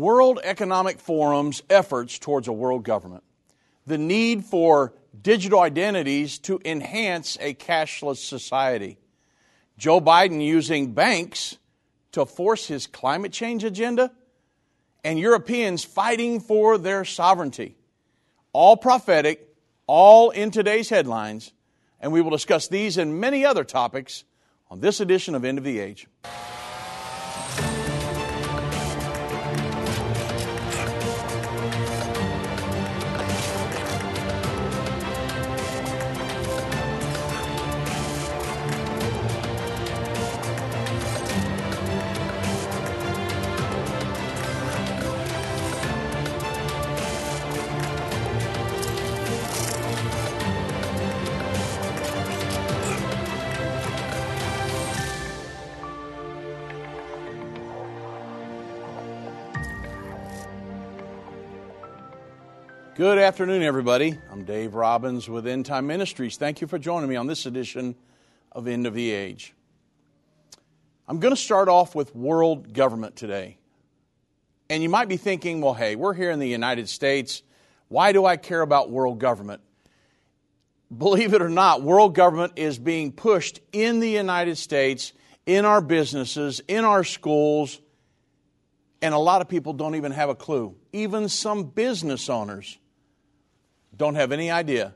World 0.00 0.40
Economic 0.42 0.98
Forum's 0.98 1.62
efforts 1.68 2.18
towards 2.18 2.48
a 2.48 2.52
world 2.52 2.84
government, 2.84 3.22
the 3.86 3.98
need 3.98 4.46
for 4.46 4.94
digital 5.20 5.60
identities 5.60 6.38
to 6.38 6.58
enhance 6.64 7.36
a 7.38 7.52
cashless 7.52 8.16
society, 8.16 8.96
Joe 9.76 10.00
Biden 10.00 10.42
using 10.42 10.92
banks 10.92 11.58
to 12.12 12.24
force 12.24 12.66
his 12.66 12.86
climate 12.86 13.30
change 13.30 13.62
agenda, 13.62 14.10
and 15.04 15.18
Europeans 15.18 15.84
fighting 15.84 16.40
for 16.40 16.78
their 16.78 17.04
sovereignty. 17.04 17.76
All 18.54 18.78
prophetic, 18.78 19.54
all 19.86 20.30
in 20.30 20.50
today's 20.50 20.88
headlines, 20.88 21.52
and 22.00 22.10
we 22.10 22.22
will 22.22 22.30
discuss 22.30 22.68
these 22.68 22.96
and 22.96 23.20
many 23.20 23.44
other 23.44 23.64
topics 23.64 24.24
on 24.70 24.80
this 24.80 25.00
edition 25.00 25.34
of 25.34 25.44
End 25.44 25.58
of 25.58 25.64
the 25.64 25.78
Age. 25.78 26.06
Good 63.00 63.16
afternoon, 63.16 63.62
everybody. 63.62 64.18
I'm 64.30 64.44
Dave 64.44 64.74
Robbins 64.74 65.26
with 65.26 65.46
End 65.46 65.64
Time 65.64 65.86
Ministries. 65.86 66.36
Thank 66.36 66.60
you 66.60 66.66
for 66.66 66.78
joining 66.78 67.08
me 67.08 67.16
on 67.16 67.26
this 67.26 67.46
edition 67.46 67.94
of 68.52 68.68
End 68.68 68.86
of 68.86 68.92
the 68.92 69.10
Age. 69.10 69.54
I'm 71.08 71.18
going 71.18 71.34
to 71.34 71.40
start 71.40 71.70
off 71.70 71.94
with 71.94 72.14
world 72.14 72.74
government 72.74 73.16
today. 73.16 73.56
And 74.68 74.82
you 74.82 74.90
might 74.90 75.08
be 75.08 75.16
thinking, 75.16 75.62
well, 75.62 75.72
hey, 75.72 75.96
we're 75.96 76.12
here 76.12 76.30
in 76.30 76.40
the 76.40 76.46
United 76.46 76.90
States. 76.90 77.42
Why 77.88 78.12
do 78.12 78.26
I 78.26 78.36
care 78.36 78.60
about 78.60 78.90
world 78.90 79.18
government? 79.18 79.62
Believe 80.94 81.32
it 81.32 81.40
or 81.40 81.48
not, 81.48 81.80
world 81.80 82.14
government 82.14 82.52
is 82.56 82.78
being 82.78 83.12
pushed 83.12 83.60
in 83.72 84.00
the 84.00 84.10
United 84.10 84.58
States, 84.58 85.14
in 85.46 85.64
our 85.64 85.80
businesses, 85.80 86.60
in 86.68 86.84
our 86.84 87.04
schools, 87.04 87.80
and 89.00 89.14
a 89.14 89.18
lot 89.18 89.40
of 89.40 89.48
people 89.48 89.72
don't 89.72 89.94
even 89.94 90.12
have 90.12 90.28
a 90.28 90.34
clue. 90.34 90.76
Even 90.92 91.30
some 91.30 91.64
business 91.64 92.28
owners 92.28 92.76
don't 93.96 94.14
have 94.14 94.32
any 94.32 94.50
idea. 94.50 94.94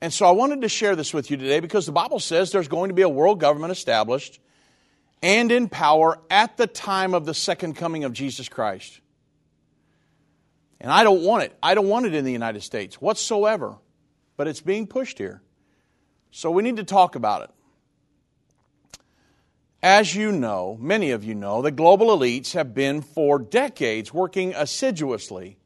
And 0.00 0.12
so 0.12 0.26
I 0.26 0.30
wanted 0.30 0.62
to 0.62 0.68
share 0.68 0.96
this 0.96 1.12
with 1.12 1.30
you 1.30 1.36
today 1.36 1.60
because 1.60 1.86
the 1.86 1.92
Bible 1.92 2.20
says 2.20 2.52
there's 2.52 2.68
going 2.68 2.88
to 2.88 2.94
be 2.94 3.02
a 3.02 3.08
world 3.08 3.38
government 3.38 3.72
established 3.72 4.40
and 5.22 5.52
in 5.52 5.68
power 5.68 6.18
at 6.30 6.56
the 6.56 6.66
time 6.66 7.12
of 7.12 7.26
the 7.26 7.34
second 7.34 7.74
coming 7.74 8.04
of 8.04 8.12
Jesus 8.12 8.48
Christ. 8.48 9.00
And 10.80 10.90
I 10.90 11.04
don't 11.04 11.22
want 11.22 11.42
it. 11.42 11.54
I 11.62 11.74
don't 11.74 11.88
want 11.88 12.06
it 12.06 12.14
in 12.14 12.24
the 12.24 12.32
United 12.32 12.62
States 12.62 13.00
whatsoever. 13.00 13.76
But 14.38 14.48
it's 14.48 14.62
being 14.62 14.86
pushed 14.86 15.18
here. 15.18 15.42
So 16.30 16.50
we 16.50 16.62
need 16.62 16.76
to 16.76 16.84
talk 16.84 17.14
about 17.14 17.42
it. 17.42 17.50
As 19.82 20.14
you 20.14 20.32
know, 20.32 20.78
many 20.80 21.10
of 21.10 21.24
you 21.24 21.34
know, 21.34 21.60
the 21.60 21.70
global 21.70 22.16
elites 22.16 22.52
have 22.52 22.74
been 22.74 23.02
for 23.02 23.38
decades 23.38 24.14
working 24.14 24.54
assiduously 24.54 25.58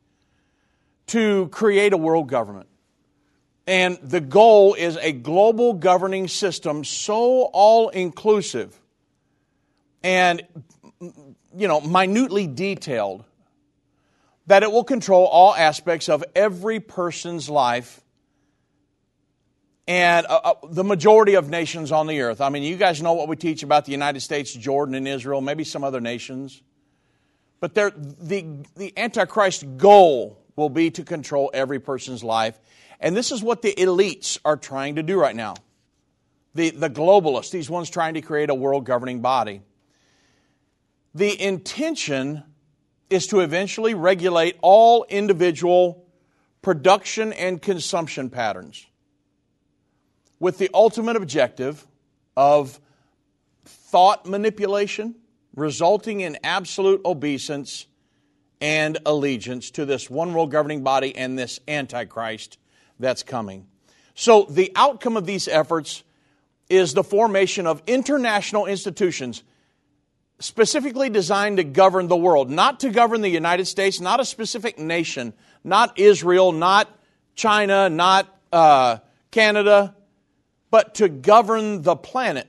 to 1.08 1.48
create 1.48 1.92
a 1.92 1.96
world 1.96 2.28
government. 2.28 2.68
And 3.66 3.98
the 4.02 4.20
goal 4.20 4.74
is 4.74 4.96
a 4.98 5.12
global 5.12 5.72
governing 5.72 6.28
system 6.28 6.84
so 6.84 7.42
all 7.52 7.88
inclusive 7.88 8.78
and, 10.02 10.42
you 11.00 11.66
know, 11.66 11.80
minutely 11.80 12.46
detailed 12.46 13.24
that 14.46 14.62
it 14.62 14.70
will 14.70 14.84
control 14.84 15.26
all 15.26 15.54
aspects 15.54 16.10
of 16.10 16.22
every 16.34 16.78
person's 16.78 17.48
life 17.48 18.02
and 19.86 20.26
uh, 20.26 20.40
uh, 20.44 20.54
the 20.68 20.84
majority 20.84 21.34
of 21.34 21.48
nations 21.48 21.92
on 21.92 22.06
the 22.06 22.20
earth. 22.20 22.40
I 22.40 22.50
mean, 22.50 22.62
you 22.62 22.76
guys 22.76 23.02
know 23.02 23.14
what 23.14 23.28
we 23.28 23.36
teach 23.36 23.62
about 23.62 23.86
the 23.86 23.92
United 23.92 24.20
States, 24.20 24.52
Jordan, 24.52 24.94
and 24.94 25.08
Israel, 25.08 25.40
maybe 25.40 25.64
some 25.64 25.84
other 25.84 26.00
nations. 26.00 26.62
But 27.60 27.74
the, 27.74 27.92
the 28.76 28.92
Antichrist 28.98 29.64
goal 29.78 30.43
will 30.56 30.68
be 30.68 30.90
to 30.92 31.04
control 31.04 31.50
every 31.52 31.80
person's 31.80 32.22
life. 32.22 32.58
And 33.00 33.16
this 33.16 33.32
is 33.32 33.42
what 33.42 33.62
the 33.62 33.74
elites 33.74 34.38
are 34.44 34.56
trying 34.56 34.96
to 34.96 35.02
do 35.02 35.18
right 35.18 35.34
now. 35.34 35.54
The, 36.54 36.70
the 36.70 36.88
globalists, 36.88 37.50
these 37.50 37.68
ones 37.68 37.90
trying 37.90 38.14
to 38.14 38.20
create 38.20 38.50
a 38.50 38.54
world 38.54 38.84
governing 38.84 39.20
body. 39.20 39.62
The 41.14 41.40
intention 41.40 42.44
is 43.10 43.26
to 43.28 43.40
eventually 43.40 43.94
regulate 43.94 44.56
all 44.62 45.04
individual 45.08 46.04
production 46.62 47.32
and 47.32 47.60
consumption 47.60 48.30
patterns 48.30 48.86
with 50.40 50.58
the 50.58 50.70
ultimate 50.72 51.16
objective 51.16 51.86
of 52.36 52.80
thought 53.64 54.26
manipulation 54.26 55.14
resulting 55.54 56.20
in 56.20 56.38
absolute 56.42 57.00
obeisance 57.04 57.86
and 58.64 58.96
allegiance 59.04 59.70
to 59.72 59.84
this 59.84 60.08
one 60.08 60.32
world 60.32 60.50
governing 60.50 60.82
body 60.82 61.14
and 61.14 61.38
this 61.38 61.60
Antichrist 61.68 62.56
that's 62.98 63.22
coming. 63.22 63.66
So, 64.14 64.44
the 64.48 64.72
outcome 64.74 65.18
of 65.18 65.26
these 65.26 65.48
efforts 65.48 66.02
is 66.70 66.94
the 66.94 67.04
formation 67.04 67.66
of 67.66 67.82
international 67.86 68.64
institutions 68.64 69.42
specifically 70.38 71.10
designed 71.10 71.58
to 71.58 71.64
govern 71.64 72.08
the 72.08 72.16
world, 72.16 72.48
not 72.48 72.80
to 72.80 72.88
govern 72.88 73.20
the 73.20 73.28
United 73.28 73.66
States, 73.66 74.00
not 74.00 74.18
a 74.18 74.24
specific 74.24 74.78
nation, 74.78 75.34
not 75.62 75.98
Israel, 75.98 76.50
not 76.50 76.88
China, 77.34 77.90
not 77.90 78.34
uh, 78.50 78.96
Canada, 79.30 79.94
but 80.70 80.94
to 80.94 81.10
govern 81.10 81.82
the 81.82 81.96
planet. 81.96 82.48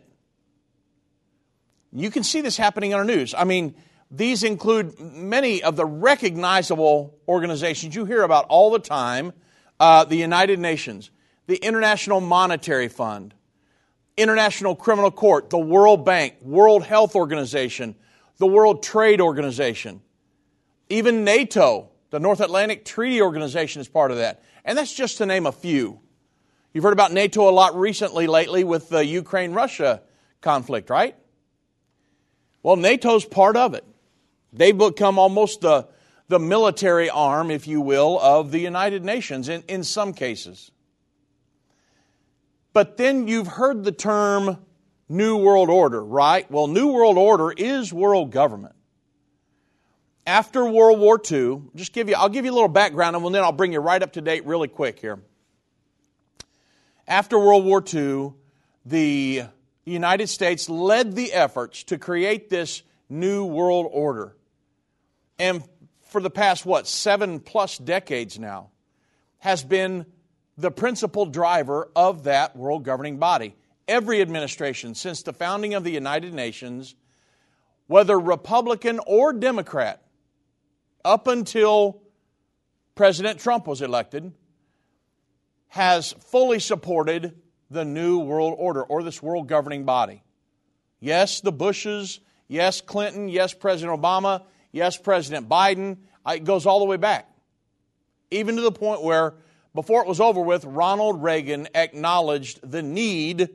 You 1.92 2.10
can 2.10 2.24
see 2.24 2.40
this 2.40 2.56
happening 2.56 2.92
in 2.92 2.98
our 2.98 3.04
news. 3.04 3.36
I 3.38 3.44
mean, 3.44 3.76
these 4.18 4.44
include 4.44 5.00
many 5.00 5.62
of 5.62 5.76
the 5.76 5.86
recognizable 5.86 7.18
organizations 7.28 7.96
you 7.96 8.06
hear 8.06 8.24
about 8.24 8.46
all 8.46 8.72
the 8.72 8.80
time 8.80 9.34
uh, 9.80 10.06
the 10.06 10.16
United 10.16 10.60
Nations, 10.60 11.12
the 11.48 11.58
International 11.58 12.22
Monetary 12.22 12.88
Fund, 12.88 13.34
International 14.16 14.76
Criminal 14.76 15.12
Court, 15.12 15.50
the 15.50 15.58
World 15.58 16.06
Bank, 16.06 16.36
World 16.42 16.84
Health 16.84 17.16
Organization, 17.16 17.96
the 18.38 18.48
World 18.48 18.84
Trade 18.84 19.20
Organization, 19.20 20.02
even 20.88 21.24
NATO, 21.24 21.90
the 22.12 22.20
North 22.20 22.40
Atlantic 22.40 22.86
Treaty 22.86 23.22
Organization 23.22 23.82
is 23.82 23.90
part 23.90 24.12
of 24.12 24.18
that. 24.18 24.44
And 24.64 24.78
that's 24.78 24.94
just 24.94 25.18
to 25.18 25.26
name 25.26 25.46
a 25.46 25.52
few. 25.52 26.00
You've 26.74 26.84
heard 26.84 26.94
about 26.94 27.12
NATO 27.12 27.50
a 27.50 27.52
lot 27.52 27.78
recently, 27.78 28.28
lately, 28.28 28.64
with 28.64 28.90
the 28.90 29.06
Ukraine 29.06 29.52
Russia 29.52 30.02
conflict, 30.42 30.90
right? 30.90 31.16
Well, 32.64 32.76
NATO's 32.78 33.26
part 33.26 33.58
of 33.58 33.74
it. 33.74 33.86
They 34.56 34.72
become 34.72 35.20
almost 35.20 35.62
the, 35.62 35.88
the 36.30 36.40
military 36.40 37.10
arm, 37.10 37.52
if 37.52 37.68
you 37.68 37.82
will, 37.82 38.20
of 38.20 38.52
the 38.52 38.60
United 38.60 39.04
Nations 39.04 39.50
in, 39.50 39.64
in 39.68 39.84
some 39.84 40.14
cases. 40.14 40.72
But 42.72 42.98
then 42.98 43.28
you've 43.28 43.48
heard 43.48 43.84
the 43.84 43.92
term 43.92 44.58
New 45.10 45.38
World 45.38 45.70
Order, 45.70 46.04
right? 46.04 46.50
Well, 46.50 46.68
New 46.68 46.88
World 46.88 47.18
Order 47.18 47.52
is 47.52 47.94
world 47.94 48.32
government. 48.32 48.76
After 50.26 50.66
World 50.66 51.00
War 51.00 51.22
II, 51.32 51.62
just 51.76 51.94
give 51.94 52.10
you, 52.10 52.16
I'll 52.16 52.30
give 52.30 52.46
you 52.46 52.52
a 52.52 52.56
little 52.56 52.68
background 52.68 53.16
and 53.16 53.36
then 53.36 53.44
I'll 53.44 53.52
bring 53.52 53.74
you 53.74 53.80
right 53.80 54.02
up 54.02 54.14
to 54.14 54.22
date 54.22 54.46
really 54.46 54.68
quick 54.68 55.00
here. 55.00 55.20
After 57.08 57.38
World 57.38 57.66
War 57.66 57.84
II, 57.94 58.34
the 58.86 59.44
United 59.86 60.28
States 60.28 60.68
led 60.68 61.16
the 61.16 61.32
efforts 61.32 61.84
to 61.84 62.00
create 62.00 62.50
this 62.50 62.82
new 63.10 63.46
world 63.46 63.88
order 63.92 64.35
and 65.40 65.64
for 66.10 66.22
the 66.22 66.30
past, 66.30 66.66
what, 66.66 66.88
seven 66.88 67.40
plus 67.40 67.78
decades 67.78 68.40
now, 68.40 68.70
has 69.40 69.64
been 69.64 70.06
the 70.58 70.72
principal 70.72 71.26
driver 71.26 71.90
of 71.96 72.24
that 72.24 72.56
world 72.56 72.84
governing 72.84 73.18
body. 73.18 73.56
Every 73.88 74.22
administration 74.22 74.96
since 74.96 75.24
the 75.24 75.34
founding 75.34 75.74
of 75.74 75.84
the 75.84 75.92
United 75.92 76.34
Nations, 76.34 76.96
whether 77.88 78.20
Republican 78.20 79.00
or 79.06 79.34
Democrat, 79.34 80.02
up 81.04 81.28
until 81.28 82.02
President 82.96 83.40
Trump 83.40 83.68
was 83.68 83.82
elected, 83.82 84.32
has 85.68 86.14
fully 86.14 86.60
supported 86.60 87.36
the 87.70 87.86
new 87.86 88.20
world 88.20 88.56
order 88.58 88.84
or 88.84 89.04
this 89.04 89.22
world 89.22 89.48
governing 89.48 89.84
body. 89.84 90.24
Yes, 91.00 91.42
the 91.42 91.52
Bushes, 91.52 92.22
yes, 92.48 92.82
Clinton, 92.82 93.28
yes, 93.28 93.54
President 93.54 94.02
Obama, 94.02 94.44
Yes, 94.76 94.98
President 94.98 95.48
Biden. 95.48 96.00
It 96.28 96.44
goes 96.44 96.66
all 96.66 96.80
the 96.80 96.86
way 96.86 96.98
back. 96.98 97.30
Even 98.30 98.58
to 98.58 98.62
the 98.62 98.74
point 98.74 99.02
where, 99.02 99.36
before 99.74 100.02
it 100.02 100.08
was 100.08 100.20
over 100.20 100.42
with, 100.42 100.66
Ronald 100.66 101.24
Reagan 101.24 101.70
acknowledged 101.74 102.60
the 102.62 102.82
need 102.82 103.48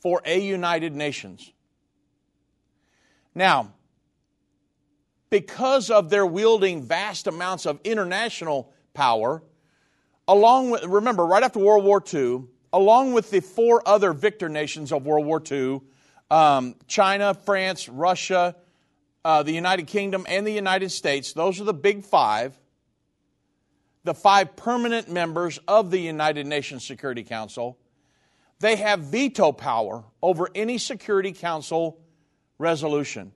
for 0.00 0.22
a 0.24 0.40
United 0.40 0.96
Nations. 0.96 1.52
Now, 3.34 3.74
because 5.28 5.90
of 5.90 6.08
their 6.08 6.24
wielding 6.24 6.82
vast 6.82 7.26
amounts 7.26 7.66
of 7.66 7.78
international 7.84 8.72
power, 8.94 9.42
along 10.26 10.70
with, 10.70 10.82
remember, 10.84 11.26
right 11.26 11.42
after 11.42 11.58
World 11.58 11.84
War 11.84 12.02
II, 12.10 12.44
along 12.72 13.12
with 13.12 13.30
the 13.30 13.40
four 13.40 13.86
other 13.86 14.14
victor 14.14 14.48
nations 14.48 14.92
of 14.92 15.04
World 15.04 15.26
War 15.26 15.42
II, 15.44 15.82
um, 16.30 16.74
China, 16.86 17.34
France, 17.34 17.86
Russia, 17.86 18.56
uh, 19.28 19.42
the 19.42 19.52
United 19.52 19.86
Kingdom, 19.86 20.24
and 20.26 20.46
the 20.46 20.52
United 20.52 20.88
States, 20.88 21.34
those 21.34 21.60
are 21.60 21.64
the 21.64 21.74
big 21.74 22.02
five, 22.02 22.58
the 24.02 24.14
five 24.14 24.56
permanent 24.56 25.10
members 25.10 25.60
of 25.68 25.90
the 25.90 25.98
United 25.98 26.46
Nations 26.46 26.82
Security 26.82 27.22
Council. 27.22 27.76
They 28.60 28.76
have 28.76 29.00
veto 29.00 29.52
power 29.52 30.02
over 30.22 30.48
any 30.54 30.78
Security 30.78 31.32
Council 31.32 32.00
resolution. 32.56 33.32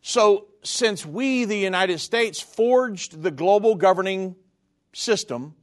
So, 0.00 0.46
since 0.62 1.04
we, 1.04 1.44
the 1.44 1.58
United 1.58 1.98
States, 1.98 2.40
forged 2.40 3.20
the 3.20 3.32
global 3.32 3.74
governing 3.74 4.36
system, 4.92 5.56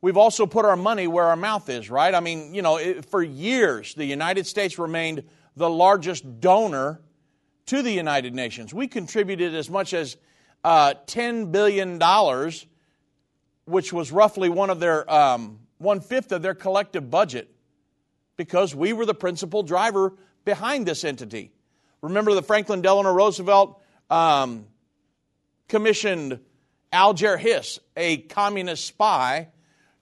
we've 0.00 0.16
also 0.16 0.46
put 0.46 0.64
our 0.64 0.76
money 0.76 1.08
where 1.08 1.24
our 1.24 1.34
mouth 1.34 1.68
is, 1.70 1.90
right? 1.90 2.14
I 2.14 2.20
mean, 2.20 2.54
you 2.54 2.62
know, 2.62 3.02
for 3.02 3.20
years, 3.20 3.94
the 3.94 4.04
United 4.04 4.46
States 4.46 4.78
remained 4.78 5.24
the 5.56 5.68
largest 5.68 6.40
donor 6.40 7.00
to 7.66 7.82
the 7.82 7.90
United 7.90 8.34
Nations. 8.34 8.72
We 8.72 8.88
contributed 8.88 9.54
as 9.54 9.68
much 9.68 9.92
as 9.92 10.16
uh, 10.64 10.94
$10 11.06 11.52
billion, 11.52 12.00
which 13.64 13.92
was 13.92 14.12
roughly 14.12 14.48
one 14.48 14.70
of 14.70 14.80
their, 14.80 15.10
um, 15.12 15.60
one 15.78 16.00
fifth 16.00 16.32
of 16.32 16.42
their 16.42 16.54
collective 16.54 17.10
budget, 17.10 17.50
because 18.36 18.74
we 18.74 18.92
were 18.92 19.06
the 19.06 19.14
principal 19.14 19.62
driver 19.62 20.14
behind 20.44 20.86
this 20.86 21.04
entity. 21.04 21.52
Remember 22.02 22.34
the 22.34 22.42
Franklin 22.42 22.82
Delano 22.82 23.12
Roosevelt 23.12 23.82
um, 24.10 24.66
commissioned 25.68 26.40
Alger 26.92 27.36
Hiss, 27.36 27.80
a 27.96 28.18
communist 28.18 28.86
spy, 28.86 29.48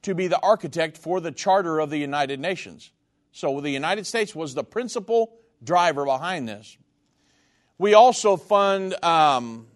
to 0.02 0.14
be 0.14 0.26
the 0.26 0.38
architect 0.40 0.98
for 0.98 1.20
the 1.20 1.32
Charter 1.32 1.80
of 1.80 1.88
the 1.88 1.96
United 1.96 2.38
Nations. 2.38 2.92
So 3.32 3.60
the 3.60 3.70
United 3.70 4.06
States 4.06 4.34
was 4.34 4.54
the 4.54 4.62
principal 4.62 5.34
driver 5.62 6.04
behind 6.04 6.46
this. 6.46 6.76
We 7.78 7.94
also 7.94 8.36
fund 8.36 8.94
um, 9.04 9.66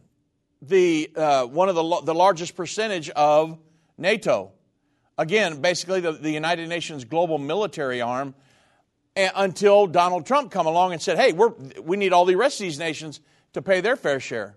the 0.63 1.11
uh, 1.17 1.47
one 1.47 1.69
of 1.69 1.75
the, 1.75 2.01
the 2.05 2.15
largest 2.15 2.55
percentage 2.55 3.11
of 3.11 3.59
NATO. 3.97 4.53
Again, 5.17 5.61
basically 5.61 6.01
the, 6.01 6.13
the 6.13 6.31
United 6.31 6.69
Nations 6.69 7.05
global 7.05 7.39
military 7.39 8.01
arm 8.01 8.35
until 9.17 9.89
Donald 9.89 10.27
Trump 10.27 10.53
come 10.53 10.67
along 10.67 10.93
and 10.93 11.03
said, 11.03 11.19
hey, 11.19 11.33
we're, 11.33 11.53
we 11.83 11.97
need 11.97 12.13
all 12.13 12.25
the 12.25 12.37
rest 12.37 12.61
of 12.61 12.65
these 12.65 12.79
nations 12.79 13.21
to 13.55 13.63
pay 13.63 13.81
their 13.81 13.97
fair 13.97 14.21
share. 14.21 14.57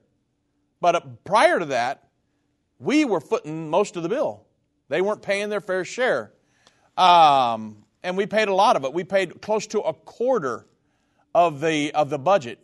But 0.80 0.96
uh, 0.96 1.02
prior 1.24 1.58
to 1.58 1.66
that, 1.66 2.08
we 2.80 3.06
were 3.06 3.20
footing 3.20 3.72
most 3.72 3.96
of 3.96 4.04
the 4.04 4.10
bill. 4.10 4.46
They 4.90 5.02
weren't 5.02 5.24
paying 5.24 5.50
their 5.50 5.62
fair 5.62 5.84
share. 5.84 6.32
Um, 6.96 7.86
and 8.04 8.18
we 8.18 8.28
paid 8.28 8.50
a 8.50 8.54
lot 8.54 8.76
of 8.76 8.84
it. 8.84 8.94
We 8.94 9.04
paid 9.04 9.42
close 9.42 9.66
to 9.68 9.80
a 9.80 9.94
quarter 9.94 10.68
of 11.34 11.60
the, 11.60 11.92
of 11.94 12.12
the 12.12 12.20
budget. 12.20 12.60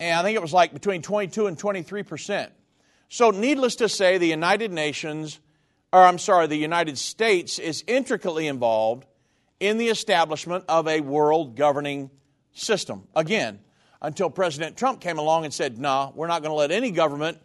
And 0.00 0.18
I 0.18 0.22
think 0.22 0.36
it 0.36 0.42
was 0.42 0.52
like 0.52 0.72
between 0.72 1.02
22 1.02 1.46
and 1.46 1.58
23 1.58 2.02
percent. 2.02 2.52
So, 3.08 3.30
needless 3.30 3.76
to 3.76 3.88
say, 3.88 4.18
the 4.18 4.28
United 4.28 4.70
Nations, 4.70 5.40
or 5.92 6.02
I'm 6.02 6.18
sorry, 6.18 6.46
the 6.46 6.56
United 6.56 6.98
States 6.98 7.58
is 7.58 7.82
intricately 7.86 8.46
involved 8.46 9.06
in 9.60 9.78
the 9.78 9.88
establishment 9.88 10.64
of 10.68 10.86
a 10.86 11.00
world 11.00 11.56
governing 11.56 12.10
system. 12.52 13.08
Again, 13.16 13.60
until 14.00 14.30
President 14.30 14.76
Trump 14.76 15.00
came 15.00 15.18
along 15.18 15.44
and 15.44 15.54
said, 15.54 15.78
nah, 15.78 16.12
we're 16.14 16.26
not 16.26 16.42
going 16.42 16.50
to 16.50 16.56
let 16.56 16.70
any 16.70 16.90
government 16.90 17.38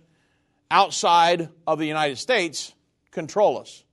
outside 0.69 1.50
of 1.65 1.79
the 1.79 1.85
United 1.85 2.17
States 2.17 2.73
control 3.11 3.59
us. 3.59 3.83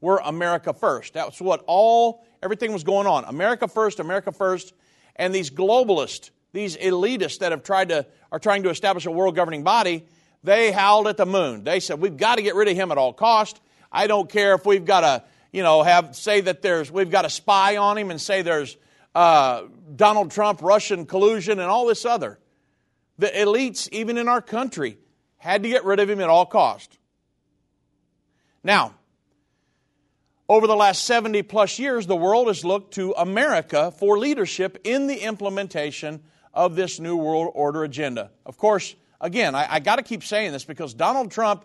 We're 0.00 0.18
America 0.18 0.74
first. 0.74 1.14
That's 1.14 1.40
what 1.40 1.64
all, 1.66 2.24
everything 2.42 2.72
was 2.72 2.84
going 2.84 3.06
on. 3.06 3.24
America 3.24 3.66
first, 3.68 4.00
America 4.00 4.32
first. 4.32 4.74
And 5.16 5.34
these 5.34 5.50
globalists, 5.50 6.30
these 6.54 6.78
elitists 6.78 7.40
that 7.40 7.52
have 7.52 7.62
tried 7.62 7.90
to, 7.90 8.06
are 8.32 8.38
trying 8.38 8.62
to 8.62 8.70
establish 8.70 9.04
a 9.04 9.10
world 9.10 9.36
governing 9.36 9.62
body, 9.62 10.06
they 10.42 10.72
howled 10.72 11.08
at 11.08 11.18
the 11.18 11.26
moon. 11.26 11.64
They 11.64 11.80
said, 11.80 12.00
we've 12.00 12.16
got 12.16 12.36
to 12.36 12.42
get 12.42 12.54
rid 12.54 12.68
of 12.68 12.74
him 12.76 12.90
at 12.90 12.96
all 12.96 13.12
cost. 13.12 13.60
I 13.92 14.06
don't 14.06 14.30
care 14.30 14.54
if 14.54 14.64
we've 14.64 14.86
got 14.86 15.00
to 15.00 15.24
you 15.54 15.62
know, 15.62 15.84
have 15.84 16.16
say 16.16 16.40
that 16.40 16.62
there's 16.62 16.90
we've 16.90 17.12
got 17.12 17.24
a 17.24 17.30
spy 17.30 17.76
on 17.76 17.96
him 17.96 18.10
and 18.10 18.20
say 18.20 18.42
there's 18.42 18.76
uh, 19.14 19.62
Donald 19.94 20.32
Trump, 20.32 20.60
Russian 20.60 21.06
collusion, 21.06 21.60
and 21.60 21.70
all 21.70 21.86
this 21.86 22.04
other. 22.04 22.40
The 23.18 23.28
elites, 23.28 23.88
even 23.92 24.18
in 24.18 24.26
our 24.26 24.42
country, 24.42 24.98
had 25.36 25.62
to 25.62 25.68
get 25.68 25.84
rid 25.84 26.00
of 26.00 26.10
him 26.10 26.18
at 26.18 26.28
all 26.28 26.44
cost. 26.44 26.98
Now, 28.64 28.96
over 30.48 30.66
the 30.66 30.74
last 30.74 31.04
70 31.04 31.44
plus 31.44 31.78
years, 31.78 32.08
the 32.08 32.16
world 32.16 32.48
has 32.48 32.64
looked 32.64 32.94
to 32.94 33.14
America 33.16 33.92
for 33.92 34.18
leadership 34.18 34.80
in 34.82 35.06
the 35.06 35.18
implementation 35.18 36.20
of 36.54 36.76
this 36.76 37.00
New 37.00 37.16
World 37.16 37.52
Order 37.54 37.84
agenda. 37.84 38.30
Of 38.46 38.56
course, 38.56 38.94
again, 39.20 39.54
I, 39.54 39.74
I 39.74 39.80
got 39.80 39.96
to 39.96 40.02
keep 40.02 40.24
saying 40.24 40.52
this 40.52 40.64
because 40.64 40.94
Donald 40.94 41.30
Trump 41.30 41.64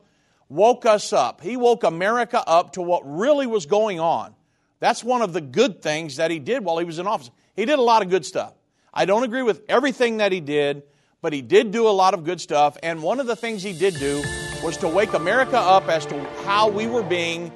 woke 0.49 0.85
us 0.85 1.13
up. 1.13 1.41
He 1.41 1.55
woke 1.55 1.83
America 1.83 2.43
up 2.45 2.73
to 2.73 2.81
what 2.81 3.03
really 3.05 3.47
was 3.47 3.65
going 3.65 3.99
on. 3.99 4.35
That's 4.79 5.03
one 5.03 5.21
of 5.21 5.33
the 5.33 5.41
good 5.41 5.81
things 5.81 6.17
that 6.17 6.31
he 6.31 6.39
did 6.39 6.63
while 6.63 6.77
he 6.77 6.85
was 6.85 6.99
in 6.99 7.07
office. 7.07 7.29
He 7.55 7.65
did 7.65 7.79
a 7.79 7.83
lot 7.83 8.01
of 8.01 8.09
good 8.09 8.25
stuff. 8.25 8.53
I 8.93 9.05
don't 9.05 9.23
agree 9.23 9.43
with 9.43 9.61
everything 9.69 10.17
that 10.17 10.31
he 10.31 10.39
did, 10.39 10.83
but 11.21 11.33
he 11.33 11.41
did 11.41 11.71
do 11.71 11.87
a 11.87 11.91
lot 11.91 12.13
of 12.13 12.23
good 12.23 12.41
stuff. 12.41 12.77
And 12.81 13.03
one 13.03 13.19
of 13.19 13.27
the 13.27 13.35
things 13.35 13.61
he 13.61 13.73
did 13.73 13.95
do 13.95 14.23
was 14.63 14.77
to 14.77 14.87
wake 14.87 15.13
America 15.13 15.57
up 15.57 15.87
as 15.87 16.05
to 16.07 16.23
how 16.45 16.69
we 16.69 16.87
were 16.87 17.03
being, 17.03 17.51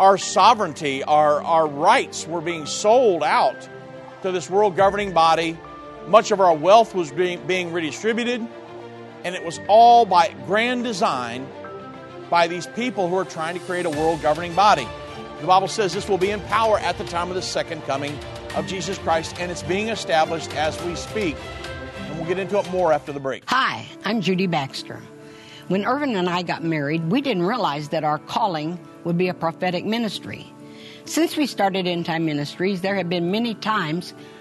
our 0.00 0.18
sovereignty, 0.18 1.04
our, 1.04 1.42
our 1.42 1.66
rights 1.66 2.26
were 2.26 2.40
being 2.40 2.66
sold 2.66 3.22
out 3.22 3.68
to 4.22 4.32
this 4.32 4.50
world 4.50 4.74
governing 4.76 5.12
body. 5.12 5.56
Much 6.08 6.30
of 6.30 6.40
our 6.40 6.54
wealth 6.54 6.94
was 6.94 7.10
being, 7.10 7.46
being 7.46 7.70
redistributed, 7.70 8.46
and 9.24 9.34
it 9.34 9.44
was 9.44 9.60
all 9.68 10.06
by 10.06 10.34
grand 10.46 10.82
design 10.82 11.46
by 12.30 12.46
these 12.46 12.66
people 12.68 13.08
who 13.10 13.14
are 13.14 13.26
trying 13.26 13.58
to 13.58 13.60
create 13.66 13.84
a 13.84 13.90
world 13.90 14.22
governing 14.22 14.54
body. 14.54 14.88
The 15.40 15.46
Bible 15.46 15.68
says 15.68 15.92
this 15.92 16.08
will 16.08 16.18
be 16.18 16.30
in 16.30 16.40
power 16.42 16.78
at 16.78 16.96
the 16.96 17.04
time 17.04 17.28
of 17.28 17.34
the 17.34 17.42
second 17.42 17.82
coming 17.82 18.18
of 18.56 18.66
Jesus 18.66 18.96
Christ, 18.96 19.38
and 19.38 19.50
it's 19.50 19.62
being 19.62 19.88
established 19.88 20.54
as 20.54 20.82
we 20.82 20.94
speak. 20.94 21.36
And 21.98 22.16
we'll 22.16 22.26
get 22.26 22.38
into 22.38 22.58
it 22.58 22.70
more 22.70 22.92
after 22.92 23.12
the 23.12 23.20
break. 23.20 23.42
Hi, 23.46 23.86
I'm 24.06 24.22
Judy 24.22 24.46
Baxter. 24.46 25.02
When 25.68 25.84
Irvin 25.84 26.16
and 26.16 26.30
I 26.30 26.40
got 26.40 26.64
married, 26.64 27.10
we 27.10 27.20
didn't 27.20 27.42
realize 27.42 27.90
that 27.90 28.02
our 28.02 28.18
calling 28.18 28.78
would 29.04 29.18
be 29.18 29.28
a 29.28 29.34
prophetic 29.34 29.84
ministry. 29.84 30.50
Since 31.04 31.36
we 31.36 31.46
started 31.46 31.86
End 31.86 32.06
Time 32.06 32.24
Ministries, 32.24 32.80
there 32.80 32.94
have 32.94 33.10
been 33.10 33.30
many 33.30 33.54
times 33.54 34.14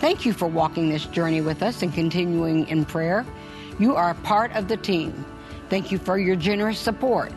Thank 0.00 0.24
you 0.24 0.32
for 0.32 0.46
walking 0.46 0.90
this 0.90 1.06
journey 1.06 1.40
with 1.40 1.62
us 1.62 1.82
and 1.82 1.92
continuing 1.92 2.68
in 2.68 2.84
prayer. 2.84 3.26
You 3.80 3.96
are 3.96 4.10
a 4.10 4.14
part 4.14 4.52
of 4.52 4.68
the 4.68 4.76
team. 4.76 5.24
Thank 5.70 5.90
you 5.90 5.98
for 5.98 6.18
your 6.18 6.36
generous 6.36 6.78
support. 6.78 7.32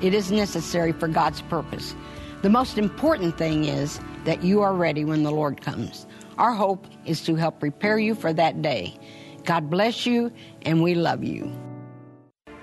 It 0.00 0.14
is 0.14 0.30
necessary 0.30 0.92
for 0.92 1.08
God's 1.08 1.42
purpose. 1.42 1.94
The 2.42 2.50
most 2.50 2.78
important 2.78 3.36
thing 3.36 3.64
is 3.64 4.00
that 4.24 4.42
you 4.42 4.62
are 4.62 4.74
ready 4.74 5.04
when 5.04 5.22
the 5.22 5.30
Lord 5.30 5.60
comes. 5.60 6.06
Our 6.38 6.52
hope 6.52 6.86
is 7.04 7.22
to 7.22 7.34
help 7.34 7.60
prepare 7.60 7.98
you 7.98 8.14
for 8.14 8.32
that 8.32 8.62
day. 8.62 8.98
God 9.44 9.70
bless 9.70 10.06
you, 10.06 10.32
and 10.62 10.82
we 10.82 10.94
love 10.94 11.22
you. 11.22 11.52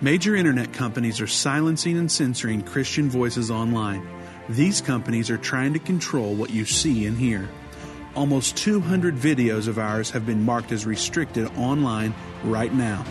Major 0.01 0.35
internet 0.35 0.73
companies 0.73 1.21
are 1.21 1.27
silencing 1.27 1.97
and 1.97 2.11
censoring 2.11 2.61
Christian 2.61 3.09
voices 3.09 3.49
online. 3.49 4.05
These 4.49 4.81
companies 4.81 5.29
are 5.29 5.37
trying 5.37 5.73
to 5.73 5.79
control 5.79 6.35
what 6.35 6.49
you 6.49 6.65
see 6.65 7.05
and 7.05 7.17
hear. 7.17 7.49
Almost 8.15 8.57
200 8.57 9.15
videos 9.15 9.67
of 9.67 9.79
ours 9.79 10.11
have 10.11 10.23
been 10.23 10.45
marked 10.45 10.71
as 10.71 10.85
restricted 10.85 11.47
online 11.57 12.13
right 12.43 12.71
now. 12.71 13.03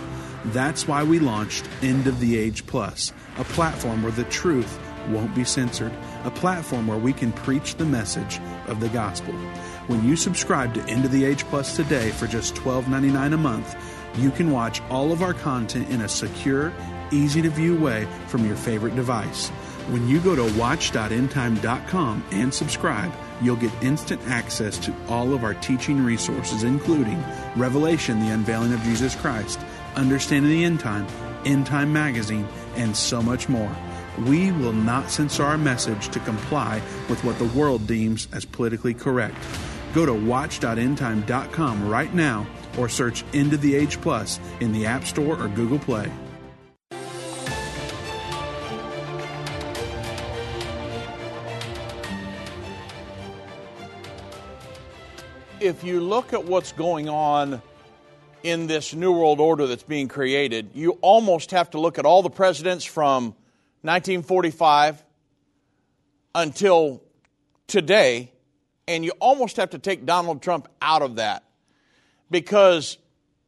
That's 0.47 0.87
why 0.87 1.03
we 1.03 1.19
launched 1.19 1.69
End 1.83 2.07
of 2.07 2.21
the 2.21 2.39
Age 2.39 2.65
Plus, 2.67 3.13
a 3.37 3.43
platform 3.43 4.05
where 4.05 4.13
the 4.13 4.25
truth 4.25 4.79
won't 5.09 5.35
be 5.35 5.43
censored, 5.43 5.93
a 6.23 6.31
platform 6.31 6.87
where 6.87 6.99
we 6.99 7.13
can 7.13 7.33
preach 7.33 7.75
the 7.75 7.85
message 7.85 8.41
of 8.69 8.79
the 8.79 8.89
gospel. 8.91 9.35
When 9.89 10.05
you 10.07 10.15
subscribe 10.15 10.73
to 10.75 10.85
End 10.85 11.05
of 11.05 11.11
the 11.11 11.25
Age 11.25 11.45
Plus 11.47 11.75
today 11.75 12.11
for 12.11 12.29
just 12.29 12.55
$12.99 12.55 13.35
a 13.35 13.37
month, 13.37 13.77
you 14.19 14.31
can 14.31 14.53
watch 14.53 14.81
all 14.83 15.11
of 15.11 15.21
our 15.21 15.35
content 15.35 15.91
in 15.91 16.03
a 16.03 16.09
secure, 16.09 16.73
easy 17.11 17.43
to 17.43 17.51
view 17.51 17.77
way 17.77 18.07
from 18.29 18.47
your 18.47 18.57
favorite 18.57 18.95
device. 18.95 19.51
When 19.89 20.09
you 20.09 20.21
go 20.21 20.37
to 20.37 20.59
watch.endtime.com 20.59 22.25
and 22.31 22.55
subscribe, 22.55 23.13
you'll 23.43 23.57
get 23.57 23.73
instant 23.83 24.23
access 24.27 24.79
to 24.79 24.95
all 25.09 25.35
of 25.35 25.43
our 25.43 25.55
teaching 25.55 26.05
resources, 26.05 26.63
including 26.63 27.23
Revelation, 27.57 28.21
the 28.21 28.33
unveiling 28.33 28.73
of 28.73 28.83
Jesus 28.83 29.17
Christ, 29.17 29.59
Understanding 29.97 30.53
the 30.53 30.65
End 30.65 30.81
Time, 30.81 31.07
End 31.45 31.67
Time 31.67 31.93
Magazine, 31.93 32.47
and 32.77 32.97
so 32.97 33.21
much 33.21 33.49
more. 33.49 33.75
We 34.27 34.53
will 34.53 34.73
not 34.73 35.11
censor 35.11 35.43
our 35.43 35.59
message 35.59 36.09
to 36.11 36.21
comply 36.21 36.81
with 37.09 37.23
what 37.25 37.39
the 37.39 37.47
world 37.47 37.87
deems 37.87 38.29
as 38.33 38.45
politically 38.45 38.95
correct. 38.95 39.37
Go 39.95 40.07
to 40.07 40.15
watch.endtime.com 40.15 41.89
right 41.89 42.15
now 42.15 42.47
or 42.79 42.89
search 42.89 43.25
End 43.35 43.53
of 43.53 43.61
the 43.61 43.75
Age 43.75 44.01
Plus 44.01 44.39
in 44.61 44.73
the 44.73 44.87
App 44.87 45.05
Store 45.05 45.43
or 45.43 45.49
Google 45.49 45.79
Play. 45.79 46.11
If 55.63 55.85
you 55.85 56.01
look 56.01 56.33
at 56.33 56.45
what's 56.45 56.73
going 56.73 57.09
on 57.09 57.63
in 58.43 58.67
this 58.67 58.95
New 58.95 59.13
World 59.13 59.39
Order 59.39 59.69
that's 59.69 59.85
being 59.85 60.09
created, 60.09 60.71
you 60.75 60.99
almost 61.03 61.53
have 61.53 61.71
to 61.71 61.79
look 61.79 62.01
at 62.01 62.05
all 62.05 62.21
the 62.21 62.31
presidents 62.31 62.85
from 62.85 63.27
1945 63.83 65.05
until 66.35 67.01
today, 67.69 68.33
and 68.89 69.05
you 69.05 69.13
almost 69.21 69.57
have 69.57 69.71
to 69.71 69.79
take 69.79 70.05
Donald 70.05 70.43
Trump 70.43 70.67
out 70.83 71.01
of 71.01 71.15
that. 71.15 71.45
Because 72.29 72.99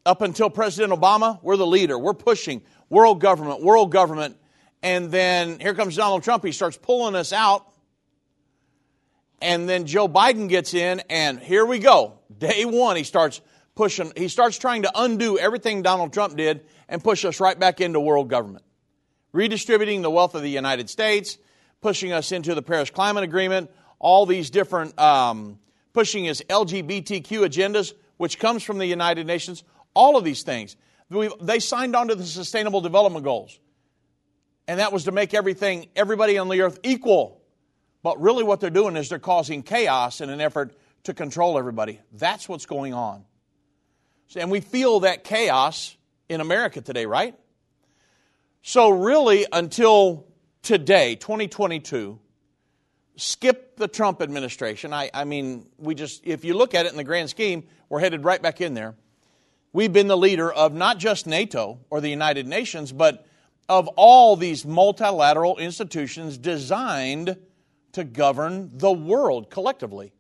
up 0.07 0.23
until 0.23 0.49
President 0.51 0.93
Obama, 0.93 1.41
we're 1.43 1.57
the 1.57 1.67
leader, 1.67 1.99
we're 1.99 2.15
pushing 2.15 2.63
world 2.89 3.21
government, 3.21 3.61
world 3.61 3.91
government, 3.91 4.37
and 4.85 5.11
then 5.11 5.59
here 5.59 5.75
comes 5.75 5.97
Donald 5.97 6.23
Trump, 6.23 6.45
he 6.45 6.53
starts 6.53 6.77
pulling 6.77 7.17
us 7.17 7.33
out. 7.33 7.74
And 9.41 9.69
then 9.69 9.87
Joe 9.87 10.09
Biden 10.09 10.49
gets 10.49 10.75
in, 10.75 11.03
and 11.11 11.39
here 11.39 11.67
we 11.67 11.79
go. 11.79 12.19
Day 12.37 12.65
one, 12.65 12.97
he 12.97 13.05
starts 13.05 13.41
pushing, 13.75 14.13
he 14.17 14.29
starts 14.29 14.59
trying 14.59 14.83
to 14.83 14.93
undo 14.95 15.39
everything 15.39 15.83
Donald 15.83 16.13
Trump 16.13 16.37
did 16.37 16.65
and 16.89 17.03
push 17.03 17.25
us 17.25 17.41
right 17.41 17.59
back 17.59 17.81
into 17.81 18.01
world 18.01 18.29
government. 18.29 18.65
Redistributing 19.33 20.03
the 20.03 20.11
wealth 20.11 20.35
of 20.35 20.43
the 20.43 20.49
United 20.49 20.89
States, 20.89 21.39
pushing 21.81 22.13
us 22.13 22.33
into 22.33 22.55
the 22.55 22.63
Paris 22.63 22.91
Climate 22.91 23.25
Agreement, 23.25 23.71
all 23.99 24.27
these 24.27 24.51
different, 24.51 24.99
um, 24.99 25.59
pushing 25.93 26.25
his 26.25 26.43
LGBTQ 26.49 27.47
agendas, 27.47 27.93
which 28.17 28.39
comes 28.39 28.63
from 28.63 28.79
the 28.79 28.87
United 28.87 29.27
Nations, 29.27 29.65
all 29.95 30.17
of 30.17 30.25
these 30.25 30.43
things. 30.43 30.77
They 31.41 31.59
signed 31.59 31.95
on 31.95 32.09
to 32.09 32.15
the 32.15 32.25
Sustainable 32.25 32.81
Development 32.81 33.25
Goals. 33.25 33.59
And 34.67 34.81
that 34.81 34.93
was 34.93 35.05
to 35.05 35.13
make 35.13 35.35
everything, 35.35 35.89
everybody 35.95 36.39
on 36.39 36.49
the 36.49 36.63
earth 36.63 36.79
equal. 36.83 37.43
But 38.05 38.21
really, 38.21 38.45
what 38.45 38.61
they're 38.61 38.69
doing 38.69 38.97
is 38.97 39.09
they're 39.09 39.19
causing 39.19 39.63
chaos 39.63 40.21
in 40.21 40.29
an 40.29 40.39
effort 40.39 40.77
to 41.05 41.15
control 41.15 41.59
everybody. 41.59 42.01
That's 42.13 42.47
what's 42.47 42.67
going 42.67 42.93
on. 42.93 43.25
And 44.37 44.51
we 44.51 44.61
feel 44.61 45.01
that 45.01 45.25
chaos 45.25 45.97
in 46.29 46.43
America 46.43 46.83
today, 46.83 47.07
right? 47.07 47.35
So, 48.61 48.91
really, 48.91 49.47
until 49.51 50.27
today, 50.61 51.15
2022, 51.15 52.19
skip 53.17 53.77
the 53.77 53.89
Trump 53.89 54.21
administration. 54.21 54.93
I, 54.93 55.11
I, 55.15 55.25
mean, 55.25 55.67
we 55.79 55.95
just, 55.95 56.27
if 56.27 56.45
you 56.45 56.53
look 56.53 56.75
at 56.75 56.85
it 56.85 56.93
in 56.93 56.99
the 56.99 57.05
grand 57.05 57.31
scheme, 57.31 57.65
we're 57.89 58.01
headed 58.01 58.23
right 58.23 58.43
back 58.43 58.61
in 58.61 58.75
there. 58.75 58.97
We've 59.73 59.93
been 59.93 60.09
the 60.09 60.17
leader 60.17 60.53
of 60.53 60.75
not 60.75 60.99
just 60.99 61.27
NATO 61.27 61.79
or 61.89 62.03
the 62.03 62.11
United 62.11 62.47
Nations, 62.47 62.93
but 62.93 63.27
of 63.67 63.89
all 63.97 64.37
these 64.37 64.67
multilateral 64.67 65.57
institutions 65.57 66.37
designed 66.37 67.39
to 67.95 68.05
govern 68.05 68.71
the 68.75 68.93
world 68.93 69.51
collectively. 69.51 70.13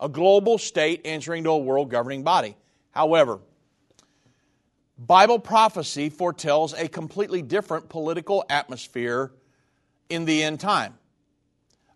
A 0.00 0.08
global 0.08 0.58
state 0.58 1.06
answering 1.06 1.44
to 1.44 1.50
a 1.50 1.58
world 1.58 1.90
governing 1.90 2.22
body. 2.22 2.56
However, 2.90 3.40
Bible 4.98 5.38
prophecy 5.38 6.10
foretells 6.10 6.74
a 6.74 6.88
completely 6.88 7.42
different 7.42 7.88
political 7.88 8.44
atmosphere 8.50 9.32
in 10.08 10.24
the 10.24 10.42
end 10.42 10.60
time. 10.60 10.94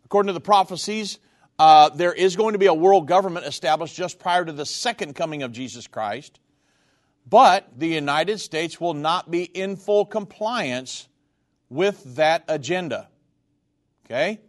According 0.06 0.28
to 0.28 0.33
the 0.33 0.40
prophecies, 0.40 1.18
uh, 1.59 1.90
there 1.90 2.12
is 2.12 2.37
going 2.37 2.52
to 2.52 2.59
be 2.59 2.66
a 2.66 2.75
world 2.75 3.06
government 3.06 3.47
established 3.47 3.94
just 3.94 4.18
prior 4.18 4.44
to 4.44 4.52
the 4.52 4.66
second 4.66 5.14
coming 5.14 5.42
of 5.42 5.52
Jesus 5.52 5.87
Christ, 5.87 6.40
but 7.28 7.68
the 7.78 7.88
United 7.88 8.40
States 8.40 8.80
will 8.80 8.94
not 8.94 9.30
be 9.30 9.44
in 9.44 9.76
full 9.76 10.04
compliance 10.04 11.09
with 11.68 12.16
that 12.16 12.44
agenda. 12.49 13.09
Okay? 14.06 14.40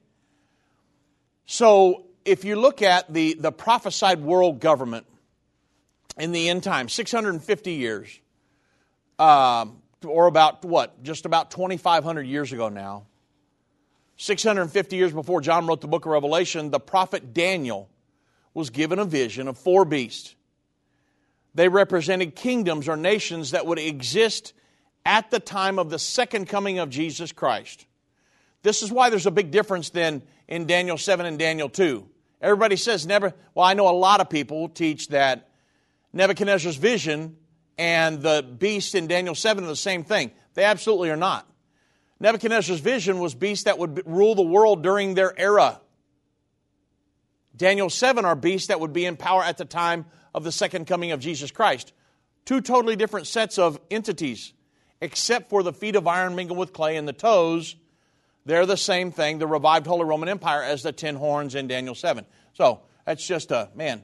So, 1.45 2.05
if 2.23 2.43
you 2.43 2.55
look 2.55 2.81
at 2.81 3.13
the, 3.13 3.35
the 3.35 3.51
prophesied 3.51 4.19
world 4.21 4.59
government 4.59 5.05
in 6.17 6.31
the 6.31 6.49
end 6.49 6.63
time, 6.63 6.89
650 6.89 7.71
years, 7.71 8.19
um, 9.19 9.81
or 10.03 10.25
about 10.25 10.65
what, 10.65 11.03
just 11.03 11.25
about 11.25 11.51
2,500 11.51 12.23
years 12.23 12.51
ago 12.51 12.69
now, 12.69 13.05
650 14.17 14.95
years 14.95 15.13
before 15.13 15.41
John 15.41 15.67
wrote 15.67 15.81
the 15.81 15.87
book 15.87 16.05
of 16.05 16.11
Revelation, 16.11 16.71
the 16.71 16.79
prophet 16.79 17.33
Daniel 17.33 17.89
was 18.53 18.69
given 18.69 18.97
a 18.97 19.05
vision 19.05 19.47
of 19.47 19.57
four 19.57 19.85
beasts. 19.85 20.35
They 21.53 21.69
represented 21.69 22.35
kingdoms 22.35 22.87
or 22.87 22.97
nations 22.97 23.51
that 23.51 23.65
would 23.65 23.79
exist 23.79 24.53
at 25.05 25.29
the 25.31 25.39
time 25.39 25.77
of 25.77 25.89
the 25.89 25.99
second 25.99 26.47
coming 26.47 26.79
of 26.79 26.89
Jesus 26.89 27.31
Christ. 27.31 27.85
This 28.65 28.81
is 28.81 28.91
why 28.91 29.11
there's 29.11 29.27
a 29.27 29.31
big 29.31 29.51
difference 29.51 29.91
then 29.91 30.23
in 30.47 30.65
Daniel 30.65 30.97
7 30.97 31.23
and 31.27 31.37
Daniel 31.37 31.69
2. 31.69 32.03
Everybody 32.41 32.77
says 32.77 33.05
never, 33.05 33.31
well, 33.53 33.63
I 33.63 33.75
know 33.75 33.87
a 33.87 33.93
lot 33.93 34.21
of 34.21 34.29
people 34.31 34.69
teach 34.69 35.09
that 35.09 35.51
Nebuchadnezzar's 36.13 36.75
vision 36.75 37.37
and 37.77 38.23
the 38.23 38.41
beast 38.41 38.95
in 38.95 39.05
Daniel 39.05 39.35
7 39.35 39.63
are 39.63 39.67
the 39.67 39.75
same 39.75 40.03
thing. 40.03 40.31
They 40.55 40.63
absolutely 40.63 41.11
are 41.11 41.15
not. 41.15 41.47
Nebuchadnezzar's 42.19 42.79
vision 42.79 43.19
was 43.19 43.35
beasts 43.35 43.65
that 43.65 43.77
would 43.77 44.01
rule 44.07 44.33
the 44.33 44.41
world 44.41 44.81
during 44.81 45.13
their 45.13 45.39
era. 45.39 45.79
Daniel 47.55 47.91
7 47.91 48.25
are 48.25 48.35
beasts 48.35 48.69
that 48.69 48.79
would 48.79 48.93
be 48.93 49.05
in 49.05 49.15
power 49.15 49.43
at 49.43 49.59
the 49.59 49.65
time 49.65 50.07
of 50.33 50.43
the 50.43 50.51
second 50.51 50.87
coming 50.87 51.11
of 51.11 51.19
Jesus 51.19 51.51
Christ. 51.51 51.93
Two 52.45 52.61
totally 52.61 52.95
different 52.95 53.27
sets 53.27 53.59
of 53.59 53.79
entities, 53.91 54.53
except 55.01 55.51
for 55.51 55.61
the 55.61 55.71
feet 55.71 55.95
of 55.95 56.07
iron 56.07 56.33
mingled 56.33 56.57
with 56.57 56.73
clay 56.73 56.97
and 56.97 57.07
the 57.07 57.13
toes. 57.13 57.75
They're 58.45 58.65
the 58.65 58.77
same 58.77 59.11
thing, 59.11 59.39
the 59.39 59.47
revived 59.47 59.87
Holy 59.87 60.05
Roman 60.05 60.29
Empire, 60.29 60.61
as 60.61 60.83
the 60.83 60.91
ten 60.91 61.15
horns 61.15 61.55
in 61.55 61.67
Daniel 61.67 61.95
7. 61.95 62.25
So 62.53 62.81
that's 63.05 63.25
just 63.25 63.51
a, 63.51 63.69
man, 63.75 64.03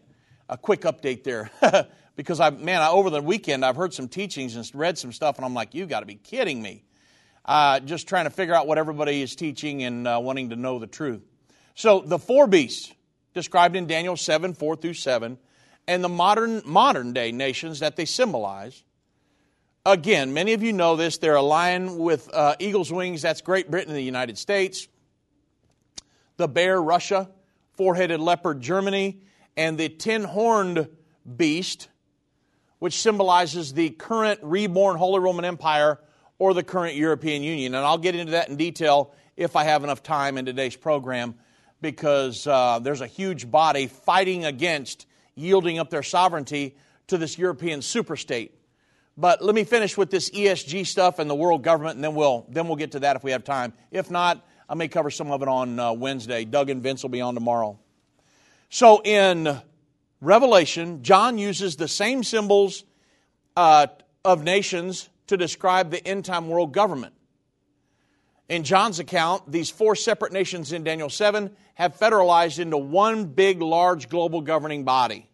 a 0.50 0.58
quick 0.58 0.82
update 0.82 1.24
there. 1.24 1.52
because 2.16 2.40
I, 2.40 2.50
man, 2.50 2.82
I, 2.82 2.90
over 2.90 3.10
the 3.10 3.22
weekend 3.22 3.64
I've 3.64 3.76
heard 3.76 3.94
some 3.94 4.08
teachings 4.08 4.56
and 4.56 4.70
read 4.74 4.98
some 4.98 5.12
stuff, 5.12 5.38
and 5.38 5.46
I'm 5.46 5.54
like, 5.54 5.74
you 5.74 5.86
got 5.86 6.02
to 6.02 6.06
be 6.06 6.16
kidding 6.16 6.62
me 6.62 6.84
uh, 7.46 7.80
just 7.80 8.08
trying 8.08 8.26
to 8.26 8.30
figure 8.30 8.54
out 8.54 8.68
what 8.68 8.78
everybody 8.78 9.22
is 9.22 9.36
teaching 9.36 9.84
and 9.84 10.08
uh, 10.08 10.20
wanting 10.22 10.50
to 10.50 10.56
know 10.56 10.80
the 10.80 10.88
truth. 10.88 11.22
So 11.76 12.02
the 12.02 12.20
four 12.20 12.48
beasts 12.48 12.92
described 13.34 13.76
in 13.76 13.88
Daniel 13.88 14.18
7, 14.18 14.54
4 14.54 14.76
through 14.76 14.94
7, 14.94 15.38
and 15.88 16.04
the 16.04 16.10
modern, 16.10 16.62
modern 16.66 17.14
day 17.14 17.32
nations 17.32 17.80
that 17.80 17.96
they 17.96 18.06
symbolize. 18.06 18.84
Again, 19.86 20.32
many 20.32 20.54
of 20.54 20.62
you 20.62 20.74
know 20.74 20.96
this. 20.96 21.18
They're 21.18 21.36
a 21.36 21.42
lion 21.42 21.98
with 21.98 22.30
uh, 22.32 22.56
eagle's 22.60 22.92
wings. 22.92 23.24
That's 23.24 23.42
Great 23.42 23.72
Britain 23.72 23.90
and 23.90 23.98
the 23.98 24.04
United 24.04 24.38
States. 24.38 24.88
The 26.38 26.48
bear, 26.48 26.80
Russia. 26.80 27.32
Four 27.74 27.96
headed 27.96 28.20
leopard, 28.20 28.62
Germany. 28.62 29.22
And 29.58 29.80
the 29.80 29.90
ten 29.90 30.24
horned 30.24 30.88
beast, 31.36 31.90
which 32.78 33.02
symbolizes 33.02 33.74
the 33.74 33.90
current 33.90 34.40
reborn 34.44 34.98
Holy 34.98 35.20
Roman 35.20 35.46
Empire 35.46 36.00
or 36.38 36.54
the 36.54 36.64
current 36.64 36.96
European 36.96 37.42
Union. 37.42 37.74
And 37.74 37.84
I'll 37.84 37.98
get 37.98 38.14
into 38.14 38.34
that 38.34 38.50
in 38.50 38.58
detail 38.58 39.16
if 39.36 39.56
I 39.56 39.64
have 39.64 39.84
enough 39.84 40.04
time 40.04 40.38
in 40.38 40.46
today's 40.46 40.76
program 40.76 41.34
because 41.82 42.46
uh, 42.46 42.78
there's 42.84 43.02
a 43.02 43.08
huge 43.08 43.50
body 43.50 43.88
fighting 43.88 44.46
against 44.46 45.08
yielding 45.34 45.80
up 45.80 45.90
their 45.90 46.04
sovereignty 46.04 46.76
to 47.08 47.18
this 47.18 47.36
European 47.40 47.80
superstate. 47.80 48.52
But 49.18 49.44
let 49.44 49.54
me 49.54 49.64
finish 49.64 49.98
with 49.98 50.10
this 50.10 50.30
ESG 50.30 50.88
stuff 50.88 51.20
and 51.20 51.30
the 51.30 51.36
world 51.36 51.64
government, 51.64 51.96
and 51.96 52.04
then 52.04 52.16
we'll, 52.16 52.46
then 52.50 52.68
we'll 52.68 52.78
get 52.78 52.94
to 52.94 53.00
that 53.02 53.16
if 53.16 53.24
we 53.24 53.32
have 53.32 53.44
time. 53.44 53.74
If 53.92 54.10
not, 54.10 54.46
I 54.70 54.76
may 54.76 54.88
cover 54.88 55.12
some 55.12 55.32
of 55.32 55.42
it 55.42 55.48
on 55.48 55.80
uh, 55.80 55.94
Wednesday. 55.94 56.46
Doug 56.46 56.70
and 56.70 56.82
Vince 56.82 57.04
will 57.04 57.10
be 57.10 57.22
on 57.22 57.34
tomorrow. 57.34 57.78
So 58.70 59.02
in 59.04 59.60
Revelation, 60.22 61.04
John 61.04 61.38
uses 61.38 61.76
the 61.76 61.90
same 61.90 62.24
symbols 62.24 62.86
uh, 63.58 63.88
of 64.24 64.44
nations 64.44 65.10
to 65.28 65.36
describe 65.36 65.92
the 65.92 66.06
end 66.08 66.26
time 66.26 66.48
world 66.48 66.74
government. 66.74 67.14
In 68.48 68.64
John's 68.64 69.00
account, 69.00 69.50
these 69.50 69.70
four 69.70 69.96
separate 69.96 70.34
nations 70.34 70.74
in 70.74 70.84
Daniel 70.84 71.10
7 71.10 71.56
have 71.76 71.98
federalized 71.98 72.60
into 72.60 72.78
one 72.78 73.26
big, 73.26 73.62
large 73.62 74.10
global 74.10 74.42
governing 74.42 74.84
body. 74.84 75.30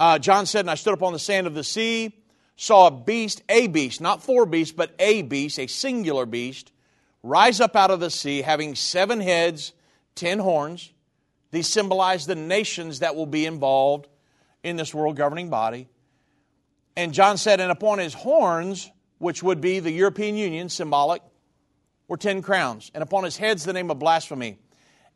Uh, 0.00 0.18
John 0.18 0.46
said, 0.46 0.60
And 0.60 0.70
I 0.70 0.74
stood 0.74 0.94
up 0.94 1.02
on 1.02 1.12
the 1.12 1.18
sand 1.18 1.46
of 1.46 1.54
the 1.54 1.64
sea, 1.64 2.23
saw 2.56 2.86
a 2.86 2.90
beast, 2.90 3.42
a 3.48 3.66
beast, 3.66 4.00
not 4.00 4.22
four 4.22 4.46
beasts, 4.46 4.74
but 4.74 4.94
a 4.98 5.22
beast, 5.22 5.58
a 5.58 5.66
singular 5.66 6.26
beast, 6.26 6.72
rise 7.22 7.60
up 7.60 7.74
out 7.74 7.90
of 7.90 8.00
the 8.00 8.10
sea, 8.10 8.42
having 8.42 8.74
seven 8.74 9.20
heads, 9.20 9.72
ten 10.14 10.38
horns. 10.38 10.92
These 11.50 11.68
symbolize 11.68 12.26
the 12.26 12.34
nations 12.34 13.00
that 13.00 13.16
will 13.16 13.26
be 13.26 13.46
involved 13.46 14.08
in 14.62 14.76
this 14.76 14.94
world 14.94 15.16
governing 15.16 15.50
body. 15.50 15.88
And 16.96 17.12
John 17.12 17.36
said, 17.36 17.60
And 17.60 17.72
upon 17.72 17.98
his 17.98 18.14
horns, 18.14 18.90
which 19.18 19.42
would 19.42 19.60
be 19.60 19.80
the 19.80 19.90
European 19.90 20.36
Union, 20.36 20.68
symbolic, 20.68 21.22
were 22.08 22.16
ten 22.16 22.42
crowns, 22.42 22.90
and 22.94 23.02
upon 23.02 23.24
his 23.24 23.36
heads 23.36 23.64
the 23.64 23.72
name 23.72 23.90
of 23.90 23.98
blasphemy. 23.98 24.58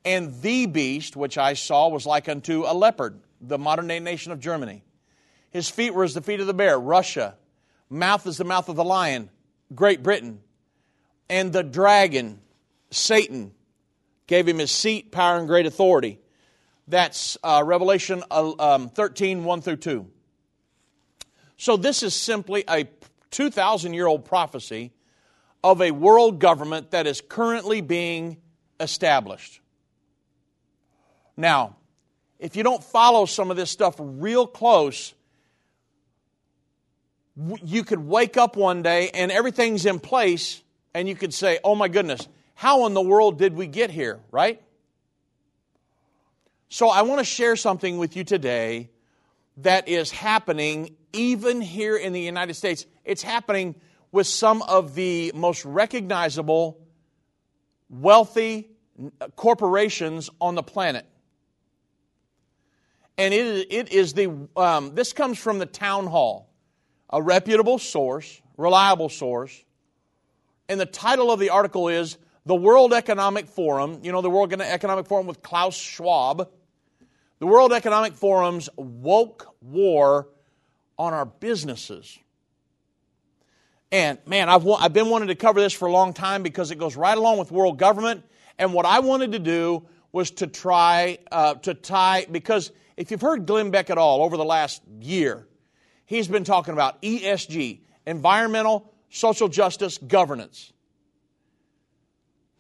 And 0.05 0.41
the 0.43 0.67
beast 0.67 1.17
which 1.17 1.39
I 1.39 1.55
saw 1.55 1.89
was 1.89 2.07
like 2.07 2.29
unto 2.29 2.65
a 2.67 2.73
leopard, 2.73 3.21
the 3.41 3.59
modern 3.59 3.89
day 3.89 4.01
nation 4.01 4.33
of 4.33 4.41
Germany. 4.41 4.83
His 5.51 5.69
feet 5.69 5.95
were 5.95 6.05
as 6.05 6.15
the 6.15 6.21
feet 6.21 6.41
of 6.41 6.47
the 6.47 6.55
bear, 6.55 6.79
Russia. 6.79 7.37
Mouth 7.91 8.27
is 8.27 8.37
the 8.37 8.45
mouth 8.45 8.69
of 8.69 8.77
the 8.77 8.85
lion, 8.85 9.31
Great 9.75 10.03
Britain. 10.03 10.41
And 11.31 11.53
the 11.53 11.63
dragon, 11.63 12.41
Satan, 12.91 13.53
gave 14.27 14.47
him 14.47 14.59
his 14.59 14.71
seat, 14.71 15.11
power, 15.11 15.39
and 15.39 15.49
great 15.49 15.67
authority. 15.67 16.19
That's 16.87 17.37
uh, 17.43 17.63
Revelation 17.65 18.23
uh, 18.31 18.53
um, 18.59 18.89
13, 18.89 19.45
1 19.45 19.61
through 19.61 19.77
2. 19.77 20.07
So 21.57 21.77
this 21.77 22.03
is 22.03 22.15
simply 22.15 22.65
a 22.69 22.89
2,000 23.31 23.93
year 23.93 24.07
old 24.07 24.25
prophecy 24.25 24.93
of 25.63 25.83
a 25.83 25.91
world 25.91 26.39
government 26.39 26.93
that 26.93 27.07
is 27.07 27.21
currently 27.21 27.81
being 27.81 28.39
established. 28.81 29.61
Now, 31.37 31.77
if 32.39 32.57
you 32.57 32.63
don't 32.63 32.83
follow 32.83 33.27
some 33.27 33.51
of 33.51 33.57
this 33.57 33.71
stuff 33.71 33.97
real 33.99 34.47
close, 34.47 35.15
you 37.63 37.85
could 37.85 38.01
wake 38.01 38.37
up 38.37 38.57
one 38.57 38.83
day 38.83 39.11
and 39.11 39.31
everything's 39.31 39.87
in 39.87 40.01
place, 40.01 40.63
and 40.95 41.09
you 41.09 41.15
could 41.15 41.33
say, 41.33 41.59
Oh 41.63 41.75
my 41.75 41.89
goodness, 41.89 42.29
how 42.55 42.87
in 42.87 42.95
the 42.95 43.03
world 43.03 43.39
did 43.39 43.55
we 43.55 43.67
get 43.67 43.91
here, 43.91 44.21
right? 44.31 44.61
So, 46.71 46.91
I 46.91 47.03
want 47.03 47.21
to 47.21 47.25
share 47.25 47.57
something 47.57 47.97
with 47.97 48.15
you 48.17 48.25
today 48.25 48.91
that 49.59 49.89
is 49.89 50.11
happening 50.11 50.97
even 51.13 51.61
here 51.61 51.97
in 51.97 52.13
the 52.13 52.21
United 52.21 52.55
States. 52.55 52.85
It's 53.05 53.23
happening 53.23 53.75
with 54.13 54.27
some 54.27 54.63
of 54.63 54.95
the 54.95 55.33
most 55.35 55.65
recognizable, 55.65 56.79
wealthy 57.89 58.69
corporations 59.37 60.29
on 60.41 60.55
the 60.55 60.63
planet. 60.63 61.07
And 63.17 63.35
it 63.35 63.47
is, 63.47 63.67
it 63.71 63.93
is 63.93 64.13
the, 64.15 64.49
um, 64.57 64.95
this 64.95 65.13
comes 65.13 65.39
from 65.39 65.59
the 65.59 65.67
town 65.67 66.07
hall, 66.07 66.48
a 67.11 67.23
reputable 67.23 67.79
source, 67.79 68.41
reliable 68.57 69.09
source. 69.09 69.65
And 70.69 70.79
the 70.79 70.87
title 70.87 71.33
of 71.33 71.41
the 71.41 71.51
article 71.51 71.89
is 71.89 72.19
The 72.45 72.55
World 72.55 72.93
Economic 72.93 73.47
Forum. 73.47 74.01
You 74.03 74.13
know, 74.13 74.21
the 74.21 74.31
World 74.31 74.53
Economic 74.53 75.07
Forum 75.07 75.27
with 75.27 75.43
Klaus 75.43 75.77
Schwab. 75.77 76.51
The 77.39 77.47
World 77.47 77.73
Economic 77.73 78.15
Forum's 78.15 78.69
woke 78.77 79.55
war 79.63 80.29
on 80.99 81.15
our 81.15 81.25
businesses. 81.25 82.19
And 83.91 84.19
man, 84.27 84.49
I've, 84.49 84.67
I've 84.69 84.93
been 84.93 85.09
wanting 85.09 85.29
to 85.29 85.35
cover 85.35 85.61
this 85.61 85.73
for 85.73 85.89
a 85.89 85.93
long 85.93 86.13
time 86.13 86.43
because 86.43 86.71
it 86.71 86.79
goes 86.79 86.97
right 86.97 87.17
along 87.17 87.39
with 87.39 87.51
world 87.51 87.79
government. 87.79 88.25
And 88.59 88.75
what 88.75 88.85
I 88.85 89.01
wanted 89.01 89.33
to 89.33 89.39
do 89.39 89.87
was 90.13 90.31
to 90.33 90.47
try 90.47 91.19
uh, 91.31 91.55
to 91.55 91.75
tie, 91.75 92.27
because 92.31 92.73
if 92.97 93.11
you've 93.11 93.21
heard 93.21 93.47
Glenn 93.47 93.71
Beck 93.71 93.89
at 93.89 93.99
all 93.99 94.23
over 94.23 94.37
the 94.37 94.45
last 94.45 94.83
year, 95.01 95.47
he's 96.09 96.27
been 96.27 96.43
talking 96.43 96.73
about 96.73 97.01
ESG, 97.03 97.81
environmental, 98.07 98.93
social 99.11 99.47
justice, 99.49 99.99
governance. 99.99 100.73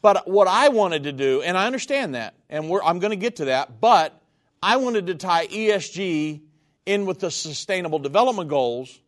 But 0.01 0.29
what 0.29 0.47
I 0.47 0.69
wanted 0.69 1.05
to 1.05 1.13
do, 1.13 1.43
and 1.43 1.59
I 1.59 1.67
understand 1.67 2.15
that, 2.15 2.35
and 2.49 2.71
I'm 2.85 3.01
going 3.01 3.11
to 3.11 3.17
get 3.17 3.37
to 3.37 3.47
that, 3.47 3.81
but 3.81 4.21
I 4.63 4.77
wanted 4.77 5.09
to 5.09 5.17
tie 5.17 5.47
ESG 5.49 6.43
in 6.87 7.07
with 7.07 7.19
the 7.19 7.31
Sustainable 7.31 7.99
Development 7.99 8.49
Goals 8.49 9.01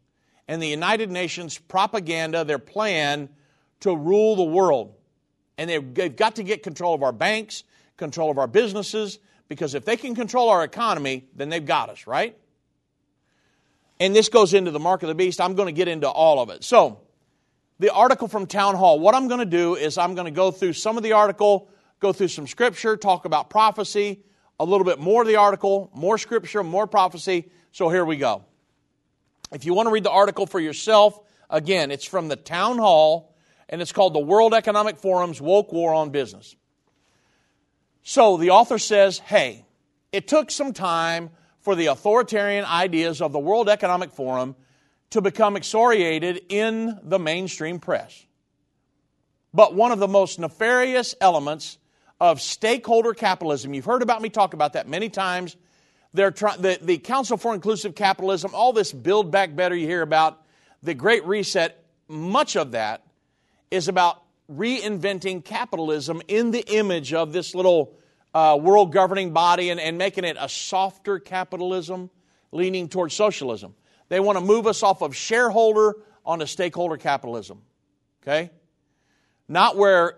and 0.48 0.60
the 0.60 0.66
United 0.66 1.10
Nations 1.10 1.58
propaganda, 1.58 2.44
their 2.44 2.58
plan 2.58 3.28
to 3.80 3.94
rule 3.94 4.36
the 4.36 4.42
world. 4.44 4.94
And 5.58 5.70
they've 5.70 6.16
got 6.16 6.36
to 6.36 6.42
get 6.42 6.62
control 6.62 6.94
of 6.94 7.02
our 7.02 7.12
banks, 7.12 7.62
control 7.96 8.30
of 8.30 8.38
our 8.38 8.48
businesses, 8.48 9.18
because 9.48 9.74
if 9.74 9.84
they 9.84 9.96
can 9.96 10.14
control 10.14 10.48
our 10.48 10.64
economy, 10.64 11.28
then 11.36 11.50
they've 11.50 11.64
got 11.64 11.90
us, 11.90 12.06
right? 12.06 12.36
And 14.00 14.16
this 14.16 14.30
goes 14.30 14.54
into 14.54 14.70
the 14.70 14.80
mark 14.80 15.02
of 15.02 15.08
the 15.08 15.14
beast. 15.14 15.40
I'm 15.40 15.54
going 15.54 15.66
to 15.66 15.72
get 15.72 15.86
into 15.86 16.08
all 16.08 16.40
of 16.40 16.48
it. 16.48 16.64
So, 16.64 17.00
the 17.78 17.92
article 17.92 18.28
from 18.28 18.46
Town 18.46 18.74
Hall, 18.74 18.98
what 18.98 19.14
I'm 19.14 19.28
going 19.28 19.40
to 19.40 19.46
do 19.46 19.74
is 19.74 19.98
I'm 19.98 20.14
going 20.14 20.24
to 20.24 20.30
go 20.30 20.50
through 20.50 20.72
some 20.72 20.96
of 20.96 21.02
the 21.02 21.12
article, 21.12 21.68
go 22.00 22.12
through 22.12 22.28
some 22.28 22.46
scripture, 22.46 22.96
talk 22.96 23.26
about 23.26 23.50
prophecy, 23.50 24.22
a 24.58 24.64
little 24.64 24.84
bit 24.84 24.98
more 24.98 25.22
of 25.22 25.28
the 25.28 25.36
article, 25.36 25.90
more 25.94 26.18
scripture, 26.18 26.64
more 26.64 26.86
prophecy. 26.86 27.50
So, 27.72 27.90
here 27.90 28.04
we 28.04 28.16
go. 28.16 28.44
If 29.52 29.66
you 29.66 29.74
want 29.74 29.86
to 29.86 29.92
read 29.92 30.04
the 30.04 30.10
article 30.10 30.46
for 30.46 30.60
yourself, 30.60 31.20
again, 31.50 31.90
it's 31.90 32.04
from 32.04 32.28
the 32.28 32.36
town 32.36 32.78
hall 32.78 33.36
and 33.68 33.82
it's 33.82 33.92
called 33.92 34.14
the 34.14 34.20
World 34.20 34.54
Economic 34.54 34.96
Forum's 34.96 35.40
Woke 35.40 35.72
War 35.72 35.92
on 35.92 36.10
Business. 36.10 36.56
So 38.02 38.36
the 38.36 38.50
author 38.50 38.78
says, 38.78 39.18
hey, 39.18 39.64
it 40.10 40.26
took 40.26 40.50
some 40.50 40.72
time 40.72 41.30
for 41.70 41.76
the 41.76 41.86
authoritarian 41.86 42.64
ideas 42.64 43.22
of 43.22 43.30
the 43.30 43.38
World 43.38 43.68
Economic 43.68 44.10
Forum 44.10 44.56
to 45.10 45.20
become 45.20 45.56
excoriated 45.56 46.42
in 46.48 46.98
the 47.04 47.16
mainstream 47.16 47.78
press. 47.78 48.26
But 49.54 49.76
one 49.76 49.92
of 49.92 50.00
the 50.00 50.08
most 50.08 50.40
nefarious 50.40 51.14
elements 51.20 51.78
of 52.18 52.40
stakeholder 52.40 53.14
capitalism, 53.14 53.72
you've 53.72 53.84
heard 53.84 54.02
about 54.02 54.20
me 54.20 54.30
talk 54.30 54.52
about 54.52 54.72
that 54.72 54.88
many 54.88 55.08
times 55.10 55.56
they're 56.12 56.32
try- 56.32 56.56
the, 56.56 56.76
the 56.82 56.98
Council 56.98 57.36
for 57.36 57.54
Inclusive 57.54 57.94
Capitalism, 57.94 58.50
all 58.52 58.72
this 58.72 58.92
Build 58.92 59.30
Back 59.30 59.54
Better 59.54 59.76
you 59.76 59.86
hear 59.86 60.02
about, 60.02 60.42
the 60.82 60.94
Great 60.94 61.24
Reset, 61.24 61.80
much 62.08 62.56
of 62.56 62.72
that 62.72 63.06
is 63.70 63.86
about 63.86 64.20
reinventing 64.52 65.44
capitalism 65.44 66.20
in 66.26 66.50
the 66.50 66.68
image 66.74 67.14
of 67.14 67.32
this 67.32 67.54
little 67.54 67.96
uh, 68.34 68.58
world 68.60 68.92
governing 68.92 69.32
body 69.32 69.70
and, 69.70 69.80
and 69.80 69.98
making 69.98 70.24
it 70.24 70.36
a 70.38 70.48
softer 70.48 71.18
capitalism 71.18 72.10
leaning 72.52 72.88
towards 72.88 73.14
socialism. 73.14 73.74
They 74.08 74.20
want 74.20 74.38
to 74.38 74.44
move 74.44 74.66
us 74.66 74.82
off 74.82 75.02
of 75.02 75.14
shareholder 75.14 75.94
onto 76.24 76.46
stakeholder 76.46 76.96
capitalism. 76.96 77.62
Okay? 78.22 78.50
Not 79.48 79.76
where 79.76 80.16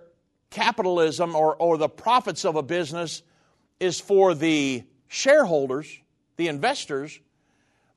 capitalism 0.50 1.34
or, 1.34 1.56
or 1.56 1.78
the 1.78 1.88
profits 1.88 2.44
of 2.44 2.56
a 2.56 2.62
business 2.62 3.22
is 3.80 4.00
for 4.00 4.34
the 4.34 4.84
shareholders, 5.08 6.00
the 6.36 6.48
investors, 6.48 7.18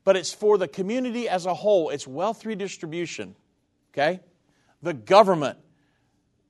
but 0.04 0.16
it's 0.16 0.34
for 0.34 0.58
the 0.58 0.68
community 0.68 1.28
as 1.28 1.46
a 1.46 1.54
whole. 1.54 1.90
It's 1.90 2.08
wealth 2.08 2.46
redistribution. 2.46 3.36
Okay? 3.94 4.20
The 4.82 4.94
government 4.94 5.58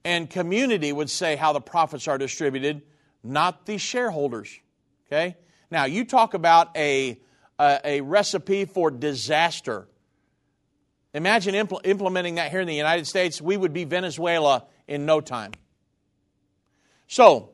and 0.04 0.30
community 0.30 0.92
would 0.92 1.10
say 1.10 1.36
how 1.36 1.54
the 1.54 1.62
profits 1.62 2.08
are 2.08 2.18
distributed, 2.18 2.84
not 3.26 3.66
the 3.66 3.78
shareholders. 3.78 4.60
Okay? 5.08 5.36
Now, 5.72 5.86
you 5.86 6.06
talk 6.06 6.34
about 6.34 6.76
a, 6.78 7.20
a, 7.60 7.80
a 7.84 8.02
recipe 8.02 8.66
for 8.66 8.92
disaster. 8.92 9.88
Imagine 11.14 11.56
impl- 11.56 11.86
implementing 11.86 12.36
that 12.36 12.52
here 12.52 12.62
in 12.62 12.68
the 12.68 12.76
United 12.76 13.08
States. 13.08 13.42
We 13.42 13.58
would 13.58 13.74
be 13.74 13.84
Venezuela 13.84 14.66
in 14.88 15.06
no 15.06 15.22
time. 15.22 15.52
So, 17.08 17.52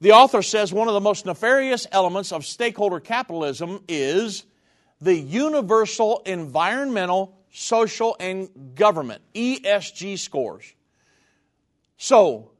the 0.00 0.12
author 0.12 0.42
says 0.42 0.72
one 0.72 0.88
of 0.88 0.94
the 0.94 1.00
most 1.00 1.26
nefarious 1.26 1.86
elements 1.90 2.32
of 2.32 2.44
stakeholder 2.44 3.00
capitalism 3.00 3.82
is 3.88 4.44
the 5.00 5.14
universal 5.14 6.22
environmental, 6.26 7.38
social, 7.50 8.16
and 8.20 8.74
government, 8.74 9.22
ESG 9.34 10.18
scores. 10.18 10.74
So, 11.96 12.50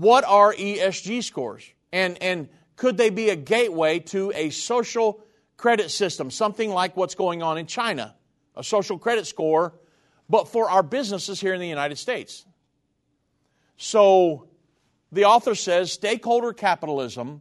what 0.00 0.24
are 0.24 0.52
ESG 0.52 1.22
scores? 1.22 1.64
And, 1.92 2.20
and 2.22 2.48
could 2.76 2.96
they 2.96 3.10
be 3.10 3.30
a 3.30 3.36
gateway 3.36 4.00
to 4.00 4.32
a 4.34 4.50
social 4.50 5.22
credit 5.56 5.90
system, 5.90 6.30
something 6.30 6.70
like 6.70 6.96
what's 6.96 7.14
going 7.14 7.42
on 7.42 7.58
in 7.58 7.66
China, 7.66 8.14
a 8.56 8.64
social 8.64 8.98
credit 8.98 9.26
score, 9.26 9.74
but 10.28 10.48
for 10.48 10.68
our 10.68 10.82
businesses 10.82 11.40
here 11.40 11.54
in 11.54 11.60
the 11.60 11.68
United 11.68 11.98
States? 11.98 12.44
So, 13.76 14.48
the 15.12 15.24
author 15.24 15.54
says 15.54 15.92
stakeholder 15.92 16.52
capitalism 16.52 17.40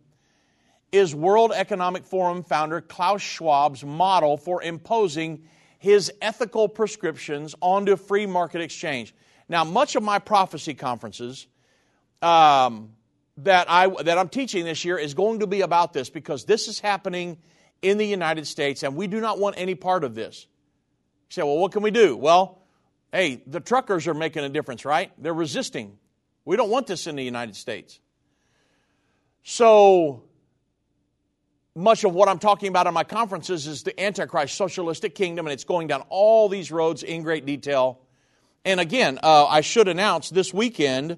is 0.91 1.15
World 1.15 1.51
Economic 1.55 2.05
Forum 2.05 2.43
founder 2.43 2.81
Klaus 2.81 3.21
Schwab's 3.21 3.83
model 3.83 4.37
for 4.37 4.61
imposing 4.61 5.43
his 5.79 6.11
ethical 6.21 6.69
prescriptions 6.69 7.55
onto 7.61 7.95
free 7.95 8.27
market 8.27 8.61
exchange. 8.61 9.15
Now, 9.49 9.63
much 9.63 9.95
of 9.95 10.03
my 10.03 10.19
prophecy 10.19 10.75
conferences 10.75 11.47
um, 12.23 12.93
that, 13.37 13.69
I, 13.69 13.89
that 14.03 14.17
I'm 14.17 14.29
teaching 14.29 14.65
this 14.65 14.85
year 14.85 14.97
is 14.97 15.13
going 15.13 15.39
to 15.39 15.47
be 15.47 15.61
about 15.61 15.93
this 15.93 16.09
because 16.09 16.45
this 16.45 16.67
is 16.67 16.79
happening 16.79 17.37
in 17.81 17.97
the 17.97 18.05
United 18.05 18.47
States 18.47 18.83
and 18.83 18.95
we 18.95 19.07
do 19.07 19.19
not 19.19 19.39
want 19.39 19.55
any 19.57 19.75
part 19.75 20.03
of 20.03 20.15
this. 20.15 20.47
You 21.29 21.33
say, 21.33 21.43
well, 21.43 21.57
what 21.57 21.71
can 21.71 21.83
we 21.83 21.91
do? 21.91 22.15
Well, 22.15 22.61
hey, 23.11 23.43
the 23.45 23.59
truckers 23.59 24.07
are 24.07 24.13
making 24.13 24.43
a 24.43 24.49
difference, 24.49 24.85
right? 24.85 25.11
They're 25.17 25.33
resisting. 25.33 25.97
We 26.45 26.55
don't 26.55 26.69
want 26.69 26.87
this 26.87 27.07
in 27.07 27.15
the 27.15 27.23
United 27.23 27.55
States. 27.55 27.99
So, 29.43 30.23
much 31.75 32.03
of 32.03 32.13
what 32.13 32.29
I'm 32.29 32.39
talking 32.39 32.69
about 32.69 32.87
in 32.87 32.93
my 32.93 33.03
conferences 33.03 33.67
is 33.67 33.83
the 33.83 33.99
Antichrist 33.99 34.55
socialistic 34.55 35.15
kingdom, 35.15 35.47
and 35.47 35.53
it's 35.53 35.63
going 35.63 35.87
down 35.87 36.03
all 36.09 36.47
these 36.47 36.71
roads 36.71 37.03
in 37.03 37.23
great 37.23 37.45
detail. 37.45 37.99
And 38.63 38.79
again, 38.79 39.19
uh, 39.23 39.47
I 39.47 39.61
should 39.61 39.87
announce 39.87 40.29
this 40.29 40.53
weekend 40.53 41.17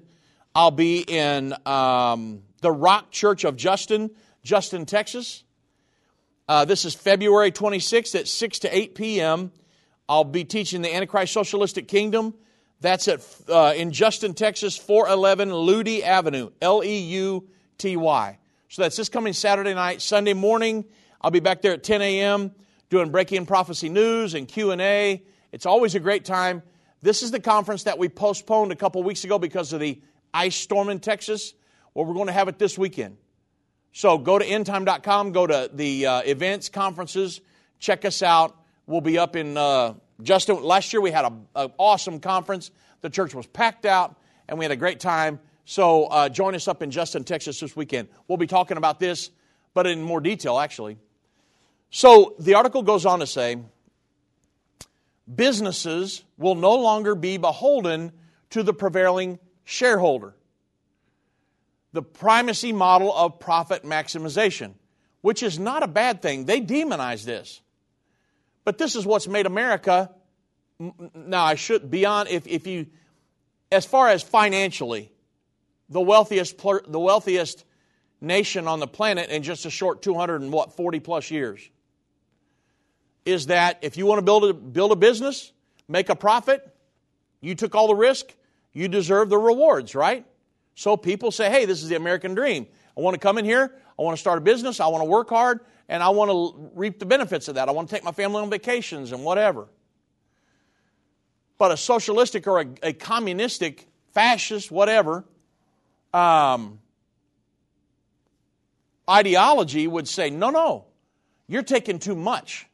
I'll 0.56 0.70
be 0.70 1.00
in 1.00 1.52
um, 1.66 2.40
the 2.62 2.72
Rock 2.72 3.10
Church 3.10 3.44
of 3.44 3.56
Justin, 3.58 4.10
Justin, 4.42 4.86
Texas. 4.86 5.44
Uh, 6.48 6.64
this 6.64 6.86
is 6.86 6.94
February 6.94 7.52
26th 7.52 8.18
at 8.18 8.26
6 8.26 8.60
to 8.60 8.74
8 8.74 8.94
p.m. 8.94 9.52
I'll 10.08 10.24
be 10.24 10.44
teaching 10.44 10.80
the 10.80 10.94
Antichrist 10.94 11.34
Socialistic 11.34 11.88
Kingdom. 11.88 12.32
That's 12.80 13.06
at 13.06 13.20
uh, 13.50 13.74
in 13.76 13.92
Justin, 13.92 14.32
Texas, 14.32 14.78
411 14.78 15.50
Leuty 15.50 16.02
Avenue, 16.02 16.48
L 16.62 16.82
E 16.82 17.00
U 17.00 17.46
T 17.76 17.98
Y. 17.98 18.38
So 18.70 18.80
that's 18.80 18.96
this 18.96 19.10
coming 19.10 19.34
Saturday 19.34 19.74
night, 19.74 20.00
Sunday 20.00 20.32
morning. 20.32 20.86
I'll 21.20 21.30
be 21.30 21.40
back 21.40 21.60
there 21.60 21.74
at 21.74 21.84
10 21.84 22.00
a.m. 22.00 22.50
doing 22.88 23.10
breaking 23.10 23.44
prophecy 23.44 23.90
news 23.90 24.32
and 24.32 24.48
Q 24.48 24.70
and 24.70 24.80
A. 24.80 25.22
It's 25.52 25.66
always 25.66 25.94
a 25.94 26.00
great 26.00 26.24
time. 26.24 26.62
This 27.02 27.22
is 27.22 27.30
the 27.30 27.40
conference 27.40 27.82
that 27.82 27.98
we 27.98 28.08
postponed 28.08 28.72
a 28.72 28.76
couple 28.76 29.02
weeks 29.02 29.22
ago 29.22 29.38
because 29.38 29.74
of 29.74 29.80
the 29.80 30.00
ice 30.36 30.54
storm 30.54 30.90
in 30.90 31.00
Texas. 31.00 31.54
Well, 31.94 32.04
we're 32.04 32.14
going 32.14 32.26
to 32.26 32.32
have 32.32 32.48
it 32.48 32.58
this 32.58 32.76
weekend. 32.76 33.16
So 33.92 34.18
go 34.18 34.38
to 34.38 34.44
endtime.com, 34.44 35.32
go 35.32 35.46
to 35.46 35.70
the 35.72 36.06
uh, 36.06 36.20
events, 36.20 36.68
conferences, 36.68 37.40
check 37.78 38.04
us 38.04 38.22
out. 38.22 38.54
We'll 38.86 39.00
be 39.00 39.18
up 39.18 39.34
in 39.34 39.56
uh, 39.56 39.94
Justin. 40.22 40.62
Last 40.62 40.92
year 40.92 41.00
we 41.00 41.10
had 41.10 41.24
an 41.24 41.72
awesome 41.78 42.20
conference. 42.20 42.70
The 43.00 43.08
church 43.08 43.34
was 43.34 43.46
packed 43.46 43.86
out, 43.86 44.16
and 44.48 44.58
we 44.58 44.64
had 44.66 44.72
a 44.72 44.76
great 44.76 45.00
time. 45.00 45.40
So 45.64 46.04
uh, 46.04 46.28
join 46.28 46.54
us 46.54 46.68
up 46.68 46.82
in 46.82 46.90
Justin, 46.90 47.24
Texas 47.24 47.58
this 47.58 47.74
weekend. 47.74 48.08
We'll 48.28 48.36
be 48.36 48.46
talking 48.46 48.76
about 48.76 49.00
this, 49.00 49.30
but 49.72 49.86
in 49.86 50.02
more 50.02 50.20
detail, 50.20 50.58
actually. 50.58 50.98
So 51.90 52.34
the 52.38 52.54
article 52.54 52.82
goes 52.82 53.06
on 53.06 53.20
to 53.20 53.26
say 53.26 53.56
businesses 55.34 56.22
will 56.36 56.54
no 56.54 56.74
longer 56.74 57.14
be 57.14 57.38
beholden 57.38 58.12
to 58.50 58.62
the 58.62 58.74
prevailing 58.74 59.38
shareholder. 59.66 60.34
The 61.92 62.02
primacy 62.02 62.72
model 62.72 63.12
of 63.14 63.38
profit 63.38 63.82
maximization, 63.82 64.72
which 65.20 65.42
is 65.42 65.58
not 65.58 65.82
a 65.82 65.88
bad 65.88 66.22
thing. 66.22 66.46
They 66.46 66.62
demonize 66.62 67.24
this. 67.24 67.60
But 68.64 68.78
this 68.78 68.96
is 68.96 69.04
what's 69.04 69.28
made 69.28 69.44
America. 69.44 70.10
Now, 71.14 71.44
I 71.44 71.56
should, 71.56 71.90
beyond, 71.90 72.28
if, 72.30 72.46
if 72.46 72.66
you, 72.66 72.86
as 73.70 73.84
far 73.84 74.08
as 74.08 74.22
financially, 74.22 75.12
the 75.88 76.00
wealthiest, 76.00 76.58
the 76.58 77.00
wealthiest 77.00 77.64
nation 78.20 78.68
on 78.68 78.80
the 78.80 78.86
planet 78.86 79.30
in 79.30 79.42
just 79.42 79.66
a 79.66 79.70
short 79.70 80.02
200 80.02 80.42
and 80.42 80.52
what, 80.52 80.74
40 80.74 81.00
plus 81.00 81.30
years. 81.30 81.68
Is 83.24 83.46
that 83.46 83.78
if 83.82 83.96
you 83.96 84.06
want 84.06 84.18
to 84.18 84.24
build 84.24 84.44
a, 84.44 84.54
build 84.54 84.92
a 84.92 84.96
business, 84.96 85.52
make 85.88 86.08
a 86.08 86.16
profit, 86.16 86.62
you 87.40 87.54
took 87.54 87.74
all 87.74 87.88
the 87.88 87.94
risk, 87.94 88.32
you 88.76 88.88
deserve 88.88 89.30
the 89.30 89.38
rewards, 89.38 89.94
right? 89.94 90.26
So 90.74 90.98
people 90.98 91.30
say, 91.30 91.48
hey, 91.48 91.64
this 91.64 91.82
is 91.82 91.88
the 91.88 91.96
American 91.96 92.34
dream. 92.34 92.66
I 92.94 93.00
want 93.00 93.14
to 93.14 93.18
come 93.18 93.38
in 93.38 93.46
here, 93.46 93.72
I 93.98 94.02
want 94.02 94.18
to 94.18 94.20
start 94.20 94.36
a 94.36 94.42
business, 94.42 94.80
I 94.80 94.86
want 94.88 95.00
to 95.00 95.08
work 95.08 95.30
hard, 95.30 95.60
and 95.88 96.02
I 96.02 96.10
want 96.10 96.30
to 96.30 96.70
reap 96.74 96.98
the 96.98 97.06
benefits 97.06 97.48
of 97.48 97.54
that. 97.54 97.70
I 97.70 97.72
want 97.72 97.88
to 97.88 97.94
take 97.94 98.04
my 98.04 98.12
family 98.12 98.42
on 98.42 98.50
vacations 98.50 99.12
and 99.12 99.24
whatever. 99.24 99.68
But 101.56 101.72
a 101.72 101.78
socialistic 101.78 102.46
or 102.46 102.60
a, 102.60 102.66
a 102.82 102.92
communistic, 102.92 103.88
fascist, 104.12 104.70
whatever, 104.70 105.24
um, 106.12 106.78
ideology 109.08 109.86
would 109.86 110.06
say, 110.06 110.28
no, 110.28 110.50
no, 110.50 110.84
you're 111.48 111.62
taking 111.62 111.98
too 111.98 112.14
much. 112.14 112.66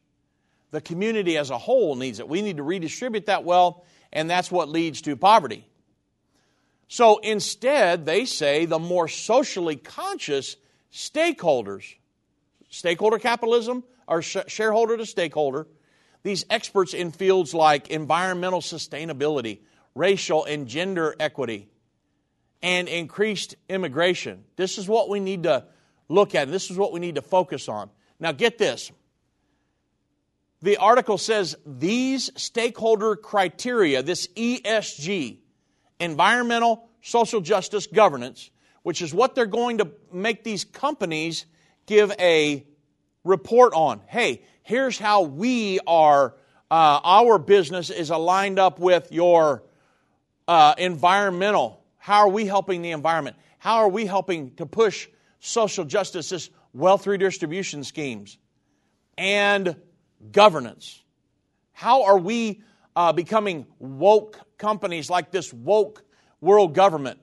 The 0.73 0.81
community 0.81 1.39
as 1.39 1.51
a 1.51 1.59
whole 1.59 1.95
needs 1.95 2.19
it. 2.19 2.29
We 2.29 2.43
need 2.43 2.57
to 2.57 2.65
redistribute 2.65 3.27
that 3.27 3.45
wealth, 3.45 3.85
and 4.13 4.29
that's 4.29 4.51
what 4.51 4.69
leads 4.69 5.01
to 5.03 5.15
poverty. 5.15 5.69
So 6.93 7.17
instead, 7.17 8.05
they 8.05 8.27
say 8.27 8.67
the 8.67 8.79
more 8.79 9.09
socially 9.09 9.77
conscious 9.77 10.59
stakeholders, 10.93 11.95
stakeholder 12.69 13.19
capitalism 13.19 13.83
or 14.07 14.21
shareholder 14.21 14.99
to 14.99 15.07
stakeholder, 15.07 15.69
these 16.23 16.45
experts 16.51 16.93
in 16.93 17.11
fields 17.11 17.55
like 17.55 17.89
environmental 17.89 18.61
sustainability, 18.61 19.61
racial 19.95 20.45
and 20.45 20.69
gender 20.69 21.17
equity, 21.19 21.71
and 22.63 22.89
increased 22.89 23.57
immigration. 23.71 24.45
This 24.57 24.77
is 24.77 24.87
what 24.87 25.09
we 25.09 25.19
need 25.19 25.45
to 25.45 25.65
look 26.11 26.35
at. 26.35 26.51
This 26.51 26.71
is 26.71 26.77
what 26.77 26.93
we 26.93 27.01
need 27.01 27.15
to 27.15 27.23
focus 27.23 27.71
on. 27.71 27.89
Now, 28.21 28.33
get 28.33 28.59
this. 28.59 28.93
The 30.61 30.77
article 30.77 31.17
says 31.17 31.57
these 31.65 32.31
stakeholder 32.37 33.17
criteria, 33.17 34.03
this 34.03 34.27
ESG, 34.37 35.39
environmental, 36.03 36.89
social 37.01 37.41
justice, 37.41 37.87
governance, 37.87 38.51
which 38.83 39.01
is 39.01 39.15
what 39.15 39.35
they're 39.35 39.47
going 39.47 39.79
to 39.79 39.91
make 40.13 40.45
these 40.45 40.65
companies 40.65 41.47
give 41.87 42.13
a 42.19 42.67
report 43.25 43.73
on. 43.75 44.01
Hey, 44.07 44.43
here's 44.63 44.99
how 44.99 45.23
we 45.23 45.79
are, 45.87 46.35
uh, 46.71 47.01
our 47.05 47.39
business 47.39 47.91
is 47.91 48.11
aligned 48.11 48.59
up 48.59 48.79
with 48.79 49.11
your 49.11 49.63
uh, 50.49 50.75
environmental 50.77 51.83
how 52.03 52.19
are 52.19 52.29
we 52.29 52.47
helping 52.47 52.83
the 52.83 52.91
environment? 52.91 53.37
How 53.59 53.77
are 53.77 53.89
we 53.89 54.07
helping 54.07 54.57
to 54.57 54.67
push 54.67 55.07
social 55.39 55.85
justice, 55.85 56.31
this 56.31 56.51
wealth 56.75 57.07
redistribution 57.07 57.85
schemes, 57.85 58.39
and 59.17 59.77
governance? 60.33 61.01
How 61.73 62.03
are 62.03 62.19
we 62.19 62.61
uh, 62.97 63.13
becoming 63.13 63.67
woke 63.79 64.37
companies 64.63 65.11
like 65.11 65.31
this 65.31 65.53
woke 65.53 66.03
world 66.41 66.75
government? 66.75 67.21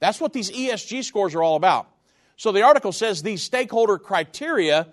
That's 0.00 0.20
what 0.20 0.32
these 0.32 0.50
ESG 0.50 1.04
scores 1.04 1.34
are 1.36 1.42
all 1.42 1.54
about. 1.54 1.88
So 2.36 2.50
the 2.50 2.62
article 2.62 2.92
says 2.92 3.22
these 3.22 3.42
stakeholder 3.42 3.98
criteria 3.98 4.88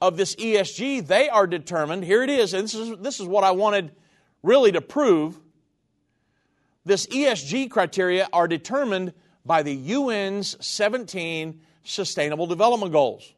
of 0.00 0.16
this 0.16 0.36
ESG, 0.36 1.06
they 1.06 1.28
are 1.28 1.46
determined. 1.46 2.04
Here 2.04 2.22
it 2.22 2.30
is, 2.30 2.54
and 2.54 2.64
this 2.64 2.74
is, 2.74 2.98
this 2.98 3.20
is 3.20 3.26
what 3.26 3.44
I 3.44 3.50
wanted 3.50 3.92
really 4.42 4.72
to 4.72 4.80
prove 4.80 5.38
this 6.84 7.06
ESG 7.06 7.70
criteria 7.70 8.28
are 8.32 8.48
determined 8.48 9.14
by 9.44 9.62
the 9.62 9.94
UN's 9.94 10.56
17 10.64 11.60
Sustainable 11.84 12.46
Development 12.46 12.92
Goals, 12.92 13.34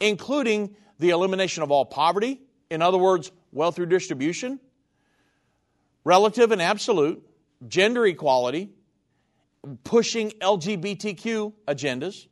including 0.00 0.74
the 0.98 1.10
elimination 1.10 1.62
of 1.62 1.70
all 1.70 1.84
poverty, 1.84 2.40
in 2.70 2.82
other 2.82 2.98
words, 2.98 3.30
wealth 3.52 3.78
redistribution, 3.78 4.60
relative 6.08 6.52
and 6.52 6.62
absolute, 6.62 7.22
gender 7.68 8.06
equality, 8.06 8.70
pushing 9.84 10.30
LGBTQ 10.30 11.52
agendas. 11.66 12.26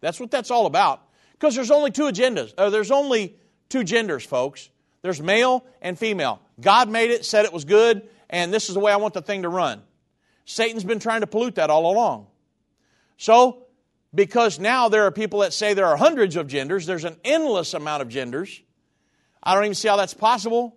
That's 0.00 0.20
what 0.20 0.30
that's 0.30 0.52
all 0.52 0.66
about. 0.66 1.02
Because 1.32 1.56
there's 1.56 1.72
only 1.72 1.90
two 1.90 2.04
agendas. 2.04 2.54
Uh, 2.56 2.70
there's 2.70 2.92
only 2.92 3.36
two 3.70 3.82
genders, 3.82 4.24
folks. 4.24 4.70
There's 5.02 5.20
male 5.20 5.66
and 5.82 5.98
female. 5.98 6.40
God 6.60 6.88
made 6.88 7.10
it, 7.10 7.24
said 7.24 7.44
it 7.44 7.52
was 7.52 7.64
good, 7.64 8.08
and 8.30 8.54
this 8.54 8.68
is 8.68 8.74
the 8.74 8.80
way 8.80 8.92
I 8.92 8.96
want 8.96 9.14
the 9.14 9.22
thing 9.22 9.42
to 9.42 9.48
run. 9.48 9.82
Satan's 10.44 10.84
been 10.84 11.00
trying 11.00 11.22
to 11.22 11.26
pollute 11.26 11.56
that 11.56 11.70
all 11.70 11.90
along. 11.90 12.28
So, 13.16 13.64
because 14.14 14.60
now 14.60 14.88
there 14.88 15.06
are 15.06 15.10
people 15.10 15.40
that 15.40 15.52
say 15.52 15.74
there 15.74 15.86
are 15.86 15.96
hundreds 15.96 16.36
of 16.36 16.46
genders, 16.46 16.86
there's 16.86 17.04
an 17.04 17.16
endless 17.24 17.74
amount 17.74 18.02
of 18.02 18.08
genders. 18.08 18.62
I 19.42 19.54
don't 19.54 19.64
even 19.64 19.74
see 19.74 19.88
how 19.88 19.96
that's 19.96 20.14
possible. 20.14 20.76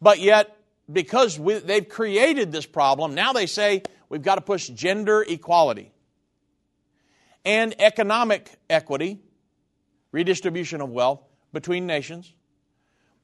But 0.00 0.18
yet, 0.18 0.55
because 0.90 1.38
we, 1.38 1.54
they've 1.58 1.88
created 1.88 2.52
this 2.52 2.66
problem, 2.66 3.14
now 3.14 3.32
they 3.32 3.46
say 3.46 3.82
we've 4.08 4.22
got 4.22 4.36
to 4.36 4.40
push 4.40 4.68
gender 4.68 5.24
equality 5.26 5.92
and 7.44 7.74
economic 7.80 8.50
equity, 8.68 9.20
redistribution 10.12 10.80
of 10.80 10.90
wealth 10.90 11.22
between 11.52 11.86
nations. 11.86 12.32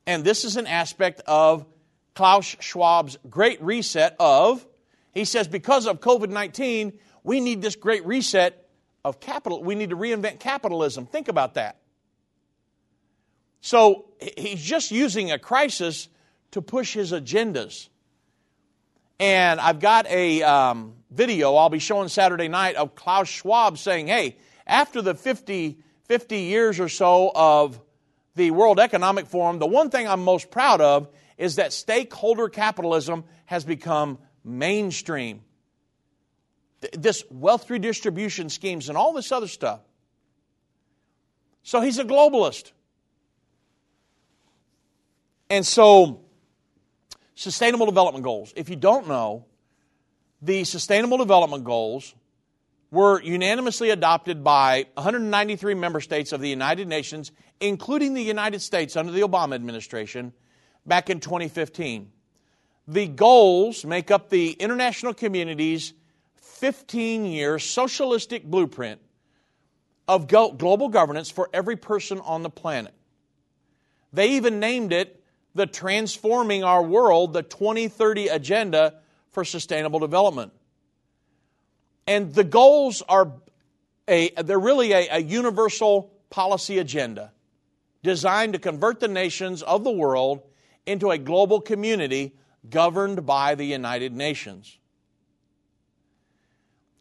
And 0.06 0.24
this 0.24 0.44
is 0.44 0.56
an 0.56 0.66
aspect 0.66 1.20
of 1.26 1.66
Klaus 2.14 2.56
Schwab's 2.60 3.16
great 3.28 3.62
reset 3.62 4.16
of, 4.18 4.66
he 5.12 5.24
says, 5.24 5.48
because 5.48 5.86
of 5.86 6.00
COVID 6.00 6.30
19, 6.30 6.98
we 7.24 7.40
need 7.40 7.62
this 7.62 7.76
great 7.76 8.04
reset 8.04 8.68
of 9.04 9.20
capital. 9.20 9.62
We 9.62 9.74
need 9.74 9.90
to 9.90 9.96
reinvent 9.96 10.40
capitalism. 10.40 11.06
Think 11.06 11.28
about 11.28 11.54
that. 11.54 11.78
So 13.60 14.06
he's 14.36 14.62
just 14.62 14.90
using 14.90 15.30
a 15.30 15.38
crisis 15.38 16.08
to 16.52 16.62
push 16.62 16.94
his 16.94 17.12
agendas. 17.12 17.88
And 19.18 19.60
I've 19.60 19.80
got 19.80 20.06
a 20.06 20.42
um, 20.42 20.94
video 21.10 21.54
I'll 21.54 21.68
be 21.68 21.78
showing 21.78 22.08
Saturday 22.08 22.48
night 22.48 22.76
of 22.76 22.94
Klaus 22.94 23.28
Schwab 23.28 23.78
saying, 23.78 24.06
hey, 24.06 24.36
after 24.66 25.02
the 25.02 25.14
50, 25.14 25.78
50 26.06 26.38
years 26.38 26.80
or 26.80 26.88
so 26.88 27.30
of 27.34 27.80
the 28.34 28.50
World 28.50 28.80
Economic 28.80 29.26
Forum, 29.26 29.58
the 29.58 29.66
one 29.66 29.90
thing 29.90 30.08
I'm 30.08 30.22
most 30.22 30.50
proud 30.50 30.80
of 30.80 31.08
is 31.36 31.56
that 31.56 31.72
stakeholder 31.72 32.48
capitalism 32.48 33.24
has 33.46 33.64
become 33.64 34.18
mainstream. 34.44 35.42
This 36.92 37.24
wealth 37.30 37.70
redistribution 37.70 38.48
schemes 38.48 38.88
and 38.88 38.98
all 38.98 39.12
this 39.12 39.30
other 39.30 39.48
stuff. 39.48 39.80
So 41.62 41.80
he's 41.80 41.98
a 41.98 42.04
globalist. 42.04 42.72
And 45.48 45.66
so, 45.66 46.22
Sustainable 47.42 47.86
Development 47.86 48.22
Goals. 48.22 48.52
If 48.54 48.70
you 48.70 48.76
don't 48.76 49.08
know, 49.08 49.46
the 50.40 50.62
Sustainable 50.62 51.18
Development 51.18 51.64
Goals 51.64 52.14
were 52.92 53.20
unanimously 53.20 53.90
adopted 53.90 54.44
by 54.44 54.86
193 54.94 55.74
member 55.74 56.00
states 56.00 56.30
of 56.30 56.40
the 56.40 56.48
United 56.48 56.86
Nations, 56.86 57.32
including 57.58 58.14
the 58.14 58.22
United 58.22 58.60
States 58.60 58.94
under 58.94 59.10
the 59.10 59.22
Obama 59.22 59.56
administration, 59.56 60.32
back 60.86 61.10
in 61.10 61.18
2015. 61.18 62.12
The 62.86 63.08
goals 63.08 63.84
make 63.84 64.12
up 64.12 64.30
the 64.30 64.52
international 64.52 65.12
community's 65.12 65.94
15 66.36 67.24
year 67.24 67.58
socialistic 67.58 68.44
blueprint 68.44 69.00
of 70.06 70.28
global 70.28 70.88
governance 70.88 71.28
for 71.28 71.50
every 71.52 71.76
person 71.76 72.20
on 72.20 72.44
the 72.44 72.50
planet. 72.50 72.94
They 74.12 74.32
even 74.32 74.60
named 74.60 74.92
it 74.92 75.21
the 75.54 75.66
Transforming 75.66 76.64
Our 76.64 76.82
World, 76.82 77.32
the 77.32 77.42
2030 77.42 78.28
Agenda 78.28 78.94
for 79.32 79.44
Sustainable 79.44 79.98
Development. 79.98 80.52
And 82.06 82.34
the 82.34 82.44
goals 82.44 83.02
are 83.08 83.32
a, 84.08 84.30
they're 84.30 84.58
really 84.58 84.92
a, 84.92 85.08
a 85.12 85.18
universal 85.18 86.12
policy 86.30 86.78
agenda 86.78 87.32
designed 88.02 88.54
to 88.54 88.58
convert 88.58 89.00
the 89.00 89.08
nations 89.08 89.62
of 89.62 89.84
the 89.84 89.90
world 89.90 90.42
into 90.86 91.10
a 91.10 91.18
global 91.18 91.60
community 91.60 92.34
governed 92.68 93.24
by 93.24 93.54
the 93.54 93.64
United 93.64 94.12
Nations. 94.12 94.76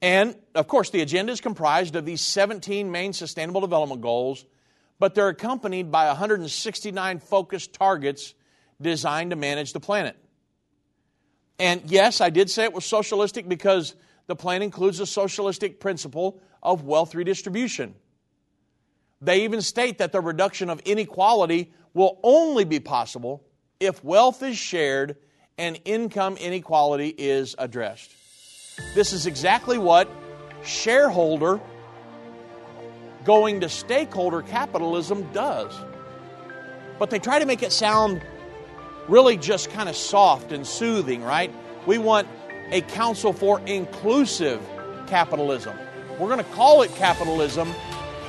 And 0.01 0.35
of 0.55 0.67
course, 0.67 0.89
the 0.89 1.01
agenda 1.01 1.31
is 1.31 1.41
comprised 1.41 1.95
of 1.95 2.05
these 2.05 2.21
17 2.21 2.91
main 2.91 3.13
sustainable 3.13 3.61
development 3.61 4.01
goals, 4.01 4.45
but 4.99 5.15
they're 5.15 5.29
accompanied 5.29 5.91
by 5.91 6.07
169 6.07 7.19
focused 7.19 7.73
targets 7.73 8.33
designed 8.82 9.32
to 9.32 9.36
manage 9.36 9.74
the 9.74 9.80
planet. 9.80 10.17
And 11.60 11.82
yes, 11.86 12.22
I 12.22 12.30
did 12.30 12.50
say 12.50 12.63
it 12.63 12.74
was 12.74 12.86
socialistic 12.86 13.48
because 13.48 13.96
the 14.28 14.36
plan 14.36 14.62
includes 14.62 15.00
a 15.00 15.06
socialistic 15.06 15.80
principle 15.80 16.41
of 16.63 16.84
wealth 16.84 17.13
redistribution. 17.13 17.96
They 19.22 19.44
even 19.44 19.62
state 19.62 20.00
that 20.00 20.12
the 20.12 20.22
reduction 20.22 20.70
of 20.70 20.82
inequality 20.86 21.72
will 21.94 22.20
only 22.24 22.63
be 22.63 22.80
possible 22.80 23.44
if 23.80 24.04
wealth 24.04 24.41
is 24.41 24.58
shared 24.58 25.17
and 25.58 25.80
income 25.86 26.38
inequality 26.38 27.10
is 27.10 27.56
addressed. 27.60 28.12
This 28.96 29.13
is 29.13 29.28
exactly 29.28 29.78
what 29.78 30.10
shareholder 30.63 31.60
going 33.24 33.60
to 33.62 33.70
stakeholder 33.70 34.41
capitalism 34.41 35.32
does. 35.34 35.76
But 36.98 37.10
they 37.10 37.20
try 37.20 37.39
to 37.39 37.46
make 37.46 37.62
it 37.62 37.72
sound 37.72 38.22
really 39.12 39.36
just 39.36 39.69
kind 39.69 39.89
of 39.89 39.95
soft 39.95 40.54
and 40.54 40.65
soothing, 40.65 41.21
right? 41.21 41.54
We 41.86 41.97
want 41.97 42.28
a 42.71 42.80
council 42.82 43.34
for 43.34 43.60
inclusive 43.65 44.62
capitalism. 45.06 45.78
We're 46.17 46.30
going 46.30 46.38
to 46.38 46.52
call 46.52 46.82
it 46.82 46.95
capitalism, 46.95 47.74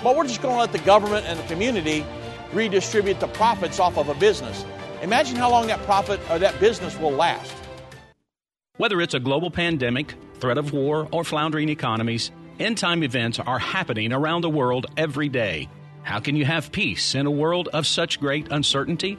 but 0.02 0.16
we're 0.16 0.26
just 0.26 0.42
going 0.42 0.56
to 0.56 0.60
let 0.60 0.72
the 0.72 0.80
government 0.80 1.24
and 1.26 1.38
the 1.38 1.44
community 1.44 2.04
redistribute 2.52 3.20
the 3.20 3.28
profits 3.28 3.78
off 3.78 3.96
of 3.96 4.08
a 4.08 4.14
business. 4.14 4.64
Imagine 5.02 5.36
how 5.36 5.50
long 5.50 5.68
that 5.68 5.80
profit 5.82 6.18
or 6.28 6.40
that 6.40 6.58
business 6.58 6.98
will 6.98 7.12
last. 7.12 7.54
Whether 8.76 9.00
it's 9.00 9.14
a 9.14 9.20
global 9.20 9.52
pandemic, 9.52 10.14
threat 10.40 10.58
of 10.58 10.72
war, 10.72 11.06
or 11.12 11.22
floundering 11.22 11.68
economies, 11.68 12.32
end 12.58 12.78
time 12.78 13.04
events 13.04 13.38
are 13.38 13.58
happening 13.60 14.12
around 14.12 14.40
the 14.40 14.50
world 14.50 14.86
every 14.96 15.28
day. 15.28 15.68
How 16.02 16.18
can 16.18 16.34
you 16.34 16.44
have 16.44 16.72
peace 16.72 17.14
in 17.14 17.26
a 17.26 17.30
world 17.30 17.68
of 17.72 17.86
such 17.86 18.18
great 18.18 18.48
uncertainty? 18.50 19.18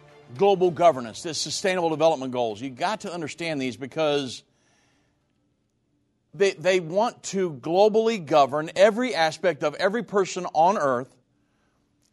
global 0.37 0.71
governance, 0.71 1.23
this 1.23 1.37
sustainable 1.37 1.89
development 1.89 2.31
goals. 2.31 2.61
You've 2.61 2.75
got 2.77 3.01
to 3.01 3.13
understand 3.13 3.61
these 3.61 3.77
because 3.77 4.43
they, 6.33 6.51
they 6.51 6.79
want 6.79 7.23
to 7.23 7.51
globally 7.51 8.23
govern 8.23 8.71
every 8.75 9.13
aspect 9.13 9.63
of 9.63 9.75
every 9.75 10.03
person 10.03 10.45
on 10.53 10.77
earth. 10.77 11.13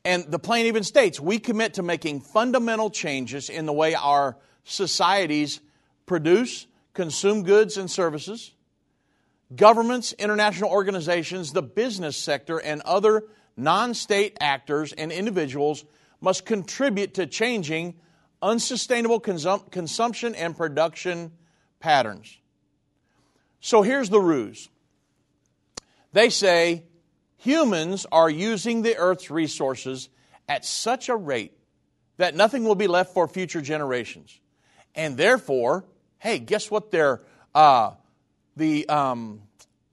And 0.04 0.24
the 0.24 0.38
plan 0.38 0.66
even 0.66 0.84
states 0.84 1.20
we 1.20 1.38
commit 1.38 1.74
to 1.74 1.82
making 1.82 2.22
fundamental 2.22 2.90
changes 2.90 3.48
in 3.48 3.66
the 3.66 3.72
way 3.72 3.94
our 3.94 4.36
societies 4.64 5.60
produce, 6.06 6.66
consume 6.94 7.42
goods 7.42 7.76
and 7.76 7.90
services. 7.90 8.52
Governments, 9.54 10.12
international 10.18 10.70
organizations, 10.70 11.52
the 11.52 11.62
business 11.62 12.16
sector, 12.16 12.58
and 12.58 12.82
other 12.82 13.24
non 13.56 13.94
state 13.94 14.36
actors 14.40 14.92
and 14.92 15.10
individuals 15.10 15.84
must 16.20 16.44
contribute 16.44 17.14
to 17.14 17.26
changing 17.26 17.94
unsustainable 18.42 19.20
consum- 19.20 19.70
consumption 19.70 20.34
and 20.34 20.56
production 20.56 21.32
patterns. 21.80 22.38
So 23.60 23.82
here's 23.82 24.10
the 24.10 24.20
ruse 24.20 24.68
they 26.12 26.30
say 26.30 26.84
humans 27.36 28.06
are 28.10 28.30
using 28.30 28.82
the 28.82 28.96
earth's 28.96 29.30
resources 29.30 30.08
at 30.48 30.64
such 30.64 31.08
a 31.08 31.16
rate 31.16 31.52
that 32.16 32.34
nothing 32.34 32.64
will 32.64 32.74
be 32.74 32.86
left 32.86 33.14
for 33.14 33.28
future 33.28 33.60
generations. 33.60 34.40
And 34.94 35.16
therefore, 35.16 35.84
hey, 36.18 36.38
guess 36.38 36.70
what 36.70 36.90
their 36.90 37.22
uh, 37.54 37.92
the 38.56 38.88
um, 38.88 39.42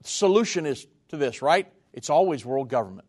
solution 0.02 0.66
is 0.66 0.86
to 1.08 1.16
this, 1.16 1.42
right? 1.42 1.72
It's 1.92 2.10
always 2.10 2.44
world 2.44 2.68
government. 2.68 3.06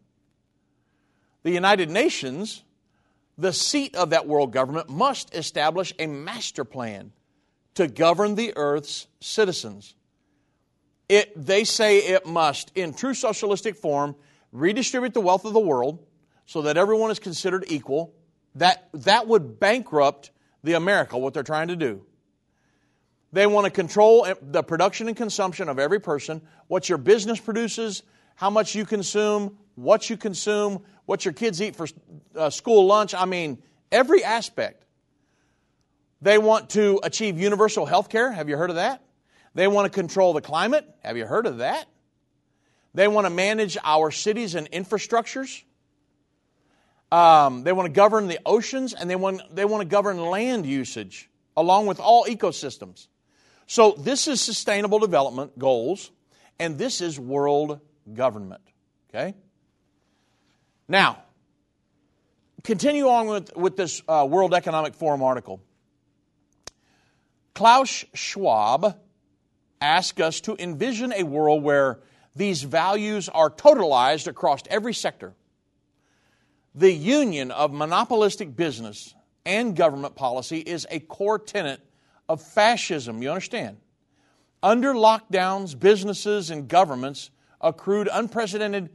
The 1.44 1.52
United 1.52 1.90
Nations, 1.90 2.64
the 3.38 3.54
seat 3.54 3.96
of 3.96 4.10
that 4.10 4.28
world 4.28 4.52
government, 4.52 4.90
must 4.90 5.34
establish 5.36 5.94
a 6.00 6.08
master 6.08 6.64
plan 6.64 7.12
to 7.76 7.88
govern 7.88 8.36
the 8.36 8.54
earth's 8.56 9.08
citizens. 9.20 9.96
It, 11.08 11.32
they 11.36 11.64
say 11.64 12.00
it 12.00 12.26
must, 12.26 12.72
in 12.76 12.94
true 12.94 13.14
socialistic 13.14 13.76
form, 13.76 14.16
redistribute 14.52 15.14
the 15.14 15.22
wealth 15.22 15.46
of 15.46 15.54
the 15.54 15.60
world 15.60 16.04
so 16.46 16.64
that 16.64 16.78
everyone 16.78 17.12
is 17.12 17.20
considered 17.20 17.66
equal. 17.68 18.14
That, 18.56 18.90
that 18.94 19.28
would 19.28 19.60
bankrupt 19.60 20.32
the 20.64 20.74
America, 20.74 21.18
what 21.18 21.34
they're 21.34 21.44
trying 21.44 21.68
to 21.68 21.76
do. 21.76 22.04
They 23.32 23.46
want 23.46 23.66
to 23.66 23.72
control 23.72 24.26
eh, 24.26 24.34
the 24.42 24.64
production 24.64 25.08
and 25.08 25.16
consumption 25.16 25.70
of 25.70 25.80
every 25.80 26.00
person, 26.00 26.42
what 26.68 26.90
your 26.90 26.98
business 26.98 27.40
produces, 27.40 28.04
how 28.38 28.52
much 28.52 28.76
you 28.76 28.86
consume, 28.86 29.58
what 29.74 30.10
you 30.10 30.16
consume, 30.16 30.84
what 31.06 31.26
your 31.26 31.34
kids 31.34 31.60
eat 31.60 31.76
for 31.76 31.88
uh, 32.36 32.52
school 32.52 32.86
lunch. 32.86 33.16
I 33.16 33.26
mean, 33.26 33.58
every 33.92 34.24
aspect. 34.24 34.86
They 36.22 36.38
want 36.38 36.72
to 36.72 37.00
achieve 37.04 37.40
universal 37.40 37.86
health 37.86 38.10
care. 38.10 38.32
Have 38.32 38.48
you 38.48 38.56
heard 38.56 38.70
of 38.70 38.78
that? 38.78 39.04
They 39.56 39.68
want 39.68 39.92
to 39.92 40.00
control 40.00 40.34
the 40.34 40.42
climate. 40.42 40.88
Have 41.04 41.18
you 41.18 41.26
heard 41.26 41.48
of 41.48 41.58
that? 41.58 41.88
They 42.94 43.08
want 43.08 43.26
to 43.26 43.32
manage 43.32 43.76
our 43.84 44.12
cities 44.12 44.54
and 44.54 44.70
infrastructures. 44.72 45.64
Um, 47.12 47.64
they 47.64 47.74
want 47.74 47.88
to 47.88 47.92
govern 47.92 48.28
the 48.28 48.40
oceans 48.46 48.94
and 48.94 49.10
they 49.10 49.16
want, 49.16 49.42
they 49.56 49.66
want 49.66 49.82
to 49.82 49.88
govern 49.88 50.20
land 50.20 50.66
usage 50.68 51.30
along 51.56 51.88
with 51.88 52.00
all 52.00 52.26
ecosystems. 52.26 53.08
So, 53.66 53.94
this 53.98 54.28
is 54.28 54.42
sustainable 54.42 55.00
development 55.00 55.58
goals, 55.58 56.12
and 56.60 56.78
this 56.78 57.02
is 57.02 57.20
world 57.20 57.82
government. 58.14 58.62
Okay? 59.10 59.36
Now, 60.88 61.24
continue 62.64 63.08
on 63.08 63.28
with, 63.28 63.56
with 63.56 63.76
this 63.76 64.02
uh, 64.08 64.28
World 64.30 64.54
Economic 64.54 64.96
Forum 64.96 65.22
article. 65.22 65.62
Klaus 67.54 68.06
Schwab 68.14 68.98
asked 69.82 70.22
us 70.22 70.42
to 70.42 70.56
envision 70.60 71.14
a 71.14 71.24
world 71.24 71.64
where 71.64 72.00
these 72.36 72.62
values 72.62 73.30
are 73.30 73.50
totalized 73.50 74.28
across 74.28 74.62
every 74.70 74.94
sector. 74.94 75.34
The 76.76 76.92
union 76.92 77.50
of 77.50 77.74
monopolistic 77.74 78.56
business 78.56 79.16
and 79.46 79.76
government 79.76 80.16
policy 80.16 80.60
is 80.60 80.86
a 80.92 81.00
core 81.00 81.40
tenet 81.40 81.82
of 82.30 82.42
fascism, 82.42 83.24
you 83.24 83.30
understand? 83.30 83.78
Under 84.62 84.94
lockdowns, 84.94 85.78
businesses 85.78 86.52
and 86.52 86.68
governments 86.68 87.32
accrued 87.62 88.10
unprecedented 88.12 88.90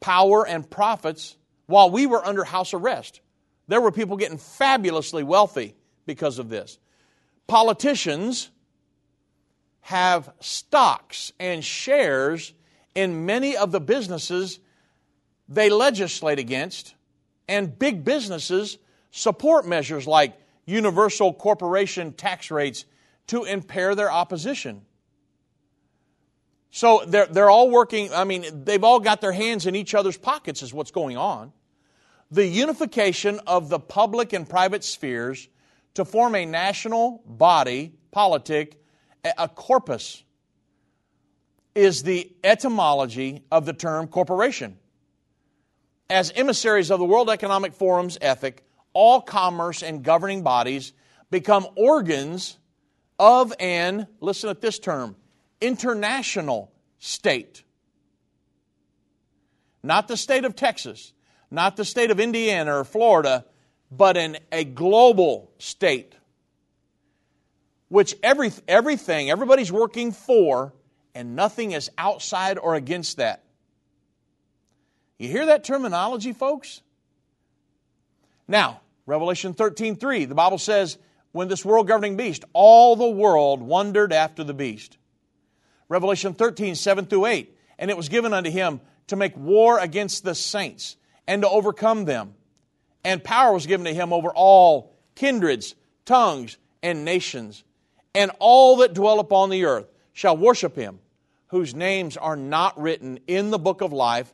power 0.00 0.46
and 0.46 0.68
profits 0.68 1.36
while 1.66 1.90
we 1.90 2.06
were 2.06 2.24
under 2.24 2.44
house 2.44 2.74
arrest. 2.74 3.20
There 3.68 3.80
were 3.80 3.92
people 3.92 4.16
getting 4.16 4.38
fabulously 4.38 5.22
wealthy 5.22 5.74
because 6.06 6.38
of 6.38 6.48
this. 6.48 6.78
Politicians 7.46 8.50
have 9.82 10.32
stocks 10.40 11.32
and 11.38 11.64
shares 11.64 12.52
in 12.94 13.26
many 13.26 13.56
of 13.56 13.72
the 13.72 13.80
businesses 13.80 14.58
they 15.48 15.70
legislate 15.70 16.38
against, 16.38 16.94
and 17.48 17.78
big 17.78 18.04
businesses 18.04 18.78
support 19.10 19.66
measures 19.66 20.06
like 20.06 20.34
universal 20.64 21.32
corporation 21.32 22.12
tax 22.12 22.50
rates 22.50 22.84
to 23.26 23.44
impair 23.44 23.94
their 23.94 24.10
opposition. 24.10 24.82
So 26.74 27.02
they're, 27.06 27.26
they're 27.26 27.50
all 27.50 27.70
working, 27.70 28.12
I 28.14 28.24
mean, 28.24 28.64
they've 28.64 28.82
all 28.82 28.98
got 28.98 29.20
their 29.20 29.30
hands 29.30 29.66
in 29.66 29.76
each 29.76 29.94
other's 29.94 30.16
pockets, 30.16 30.62
is 30.62 30.72
what's 30.72 30.90
going 30.90 31.18
on. 31.18 31.52
The 32.30 32.46
unification 32.46 33.40
of 33.46 33.68
the 33.68 33.78
public 33.78 34.32
and 34.32 34.48
private 34.48 34.82
spheres 34.82 35.48
to 35.94 36.06
form 36.06 36.34
a 36.34 36.46
national 36.46 37.22
body, 37.26 37.92
politic, 38.10 38.80
a 39.22 39.48
corpus, 39.50 40.24
is 41.74 42.04
the 42.04 42.34
etymology 42.42 43.44
of 43.52 43.66
the 43.66 43.74
term 43.74 44.08
corporation. 44.08 44.78
As 46.08 46.32
emissaries 46.34 46.90
of 46.90 46.98
the 46.98 47.04
World 47.04 47.28
Economic 47.28 47.74
Forum's 47.74 48.16
ethic, 48.22 48.64
all 48.94 49.20
commerce 49.20 49.82
and 49.82 50.02
governing 50.02 50.42
bodies 50.42 50.94
become 51.30 51.66
organs 51.76 52.56
of 53.18 53.52
an, 53.60 54.06
listen 54.20 54.48
at 54.48 54.62
this 54.62 54.78
term, 54.78 55.16
international 55.62 56.72
state. 56.98 57.62
Not 59.82 60.08
the 60.08 60.16
state 60.16 60.44
of 60.44 60.54
Texas, 60.54 61.12
not 61.50 61.76
the 61.76 61.84
state 61.84 62.10
of 62.10 62.20
Indiana 62.20 62.78
or 62.78 62.84
Florida, 62.84 63.44
but 63.90 64.16
in 64.16 64.38
a 64.50 64.64
global 64.64 65.50
state. 65.58 66.14
Which 67.88 68.14
every, 68.22 68.50
everything, 68.66 69.30
everybody's 69.30 69.72
working 69.72 70.12
for, 70.12 70.72
and 71.14 71.36
nothing 71.36 71.72
is 71.72 71.90
outside 71.98 72.58
or 72.58 72.74
against 72.74 73.18
that. 73.18 73.44
You 75.18 75.28
hear 75.28 75.46
that 75.46 75.62
terminology, 75.62 76.32
folks? 76.32 76.80
Now, 78.48 78.80
Revelation 79.06 79.54
13 79.54 79.96
3, 79.96 80.24
the 80.24 80.34
Bible 80.34 80.58
says, 80.58 80.98
when 81.32 81.48
this 81.48 81.64
world 81.64 81.88
governing 81.88 82.16
beast, 82.16 82.44
all 82.52 82.94
the 82.94 83.08
world 83.08 83.62
wondered 83.62 84.12
after 84.12 84.44
the 84.44 84.54
beast. 84.54 84.98
Revelation 85.92 86.34
13 86.34 86.74
7 86.74 87.06
through 87.06 87.26
8, 87.26 87.56
and 87.78 87.90
it 87.90 87.96
was 87.96 88.08
given 88.08 88.32
unto 88.32 88.50
him 88.50 88.80
to 89.08 89.16
make 89.16 89.36
war 89.36 89.78
against 89.78 90.24
the 90.24 90.34
saints 90.34 90.96
and 91.26 91.42
to 91.42 91.48
overcome 91.48 92.04
them. 92.04 92.34
And 93.04 93.22
power 93.22 93.52
was 93.52 93.66
given 93.66 93.84
to 93.86 93.94
him 93.94 94.12
over 94.12 94.30
all 94.30 94.96
kindreds, 95.14 95.74
tongues, 96.04 96.56
and 96.82 97.04
nations. 97.04 97.62
And 98.14 98.30
all 98.38 98.78
that 98.78 98.94
dwell 98.94 99.20
upon 99.20 99.50
the 99.50 99.64
earth 99.64 99.86
shall 100.12 100.36
worship 100.36 100.76
him, 100.76 100.98
whose 101.48 101.74
names 101.74 102.16
are 102.16 102.36
not 102.36 102.80
written 102.80 103.20
in 103.26 103.50
the 103.50 103.58
book 103.58 103.80
of 103.80 103.92
life 103.92 104.32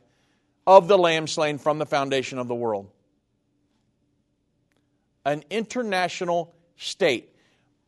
of 0.65 0.87
the 0.87 0.97
Lamb 0.97 1.27
slain 1.27 1.57
from 1.57 1.77
the 1.77 1.85
foundation 1.85 2.37
of 2.37 2.47
the 2.47 2.55
world 2.55 2.89
an 5.25 5.43
international 5.49 6.53
state. 6.77 7.33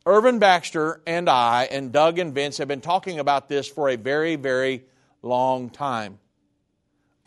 Irvin 0.06 0.40
Baxter 0.40 1.02
and 1.06 1.30
I 1.30 1.66
and 1.66 1.92
Doug 1.92 2.18
and 2.18 2.34
Vince 2.34 2.58
have 2.58 2.68
been 2.68 2.82
talking 2.82 3.20
about 3.20 3.48
this 3.48 3.68
for 3.68 3.90
a 3.90 3.96
very, 3.96 4.36
very 4.36 4.86
long 5.22 5.70
time. 5.70 6.20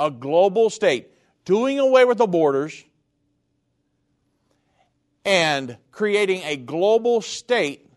A 0.01 0.11
global 0.11 0.71
state, 0.71 1.11
doing 1.45 1.79
away 1.79 2.05
with 2.05 2.19
the 2.19 2.27
borders 2.27 2.85
and 5.25 5.79
creating 5.93 6.43
a 6.43 6.57
global 6.57 7.21
state 7.21 7.89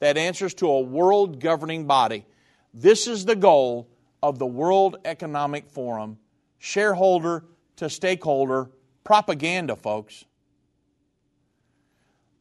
that 0.00 0.18
answers 0.18 0.52
to 0.54 0.68
a 0.68 0.80
world 0.80 1.40
governing 1.40 1.86
body. 1.86 2.26
This 2.74 3.06
is 3.06 3.24
the 3.24 3.36
goal 3.36 3.88
of 4.22 4.38
the 4.38 4.46
World 4.46 4.96
Economic 5.04 5.70
Forum, 5.70 6.18
shareholder 6.58 7.44
to 7.76 7.88
stakeholder 7.88 8.70
propaganda, 9.02 9.76
folks. 9.76 10.24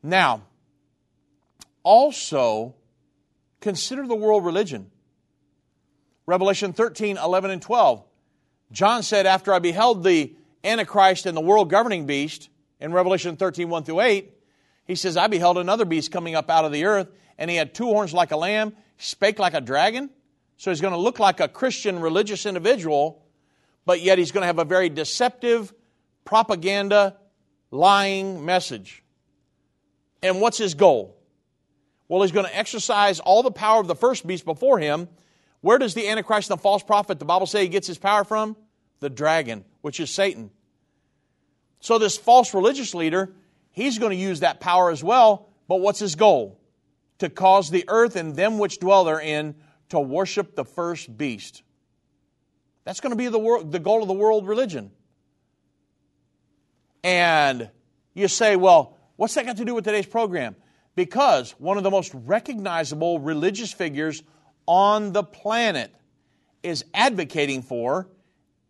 Now, 0.01 0.43
also 1.83 2.75
consider 3.61 4.07
the 4.07 4.15
world 4.15 4.45
religion. 4.45 4.89
Revelation 6.25 6.73
13, 6.73 7.17
11, 7.17 7.51
and 7.51 7.61
12. 7.61 8.03
John 8.71 9.03
said, 9.03 9.25
After 9.25 9.53
I 9.53 9.59
beheld 9.59 10.03
the 10.03 10.35
Antichrist 10.63 11.25
and 11.25 11.35
the 11.35 11.41
world 11.41 11.69
governing 11.69 12.05
beast, 12.05 12.49
in 12.83 12.91
Revelation 12.91 13.37
13, 13.37 13.69
1 13.69 13.83
through 13.85 14.01
8, 14.01 14.29
he 14.85 14.95
says, 14.95 15.15
I 15.15 15.27
beheld 15.27 15.57
another 15.57 15.85
beast 15.85 16.11
coming 16.11 16.35
up 16.35 16.49
out 16.49 16.65
of 16.65 16.73
the 16.73 16.83
earth, 16.83 17.07
and 17.37 17.49
he 17.49 17.55
had 17.55 17.73
two 17.73 17.85
horns 17.85 18.13
like 18.13 18.31
a 18.31 18.37
lamb, 18.37 18.75
spake 18.97 19.39
like 19.39 19.53
a 19.53 19.61
dragon. 19.61 20.09
So 20.57 20.69
he's 20.69 20.81
going 20.81 20.93
to 20.93 20.99
look 20.99 21.17
like 21.17 21.39
a 21.39 21.47
Christian 21.47 21.99
religious 21.99 22.45
individual, 22.45 23.23
but 23.85 24.01
yet 24.01 24.17
he's 24.17 24.33
going 24.33 24.41
to 24.41 24.47
have 24.47 24.59
a 24.59 24.65
very 24.65 24.89
deceptive, 24.89 25.73
propaganda, 26.25 27.15
lying 27.71 28.45
message. 28.45 29.01
And 30.21 30.41
what's 30.41 30.57
his 30.57 30.73
goal? 30.73 31.17
Well, 32.13 32.21
he's 32.21 32.31
going 32.31 32.45
to 32.45 32.55
exercise 32.55 33.19
all 33.19 33.41
the 33.41 33.49
power 33.49 33.81
of 33.81 33.87
the 33.87 33.95
first 33.95 34.27
beast 34.27 34.45
before 34.45 34.77
him. 34.77 35.07
Where 35.61 35.79
does 35.79 35.95
the 35.95 36.07
Antichrist 36.07 36.51
and 36.51 36.59
the 36.59 36.61
false 36.61 36.83
prophet, 36.83 37.17
the 37.17 37.25
Bible 37.25 37.47
say 37.47 37.63
he 37.63 37.69
gets 37.69 37.87
his 37.87 37.97
power 37.97 38.23
from? 38.23 38.55
The 38.99 39.09
dragon, 39.09 39.65
which 39.81 39.99
is 39.99 40.11
Satan. 40.11 40.51
So, 41.79 41.97
this 41.97 42.15
false 42.15 42.53
religious 42.53 42.93
leader, 42.93 43.33
he's 43.71 43.97
going 43.97 44.11
to 44.11 44.15
use 44.15 44.41
that 44.41 44.59
power 44.59 44.91
as 44.91 45.03
well. 45.03 45.49
But 45.67 45.81
what's 45.81 45.97
his 45.97 46.13
goal? 46.13 46.59
To 47.17 47.29
cause 47.29 47.71
the 47.71 47.85
earth 47.87 48.15
and 48.15 48.35
them 48.35 48.59
which 48.59 48.77
dwell 48.77 49.05
therein 49.05 49.55
to 49.89 49.99
worship 49.99 50.55
the 50.55 50.65
first 50.65 51.17
beast. 51.17 51.63
That's 52.83 52.99
going 52.99 53.09
to 53.09 53.17
be 53.17 53.27
the, 53.27 53.39
world, 53.39 53.71
the 53.71 53.79
goal 53.79 54.03
of 54.03 54.07
the 54.07 54.13
world 54.13 54.47
religion. 54.47 54.91
And 57.03 57.71
you 58.13 58.27
say, 58.27 58.55
well, 58.55 58.99
What's 59.15 59.35
that 59.35 59.45
got 59.45 59.57
to 59.57 59.65
do 59.65 59.75
with 59.75 59.85
today's 59.85 60.07
program? 60.07 60.55
Because 60.95 61.51
one 61.57 61.77
of 61.77 61.83
the 61.83 61.91
most 61.91 62.13
recognizable 62.13 63.19
religious 63.19 63.71
figures 63.71 64.23
on 64.67 65.11
the 65.11 65.23
planet 65.23 65.93
is 66.61 66.85
advocating 66.93 67.61
for 67.61 68.07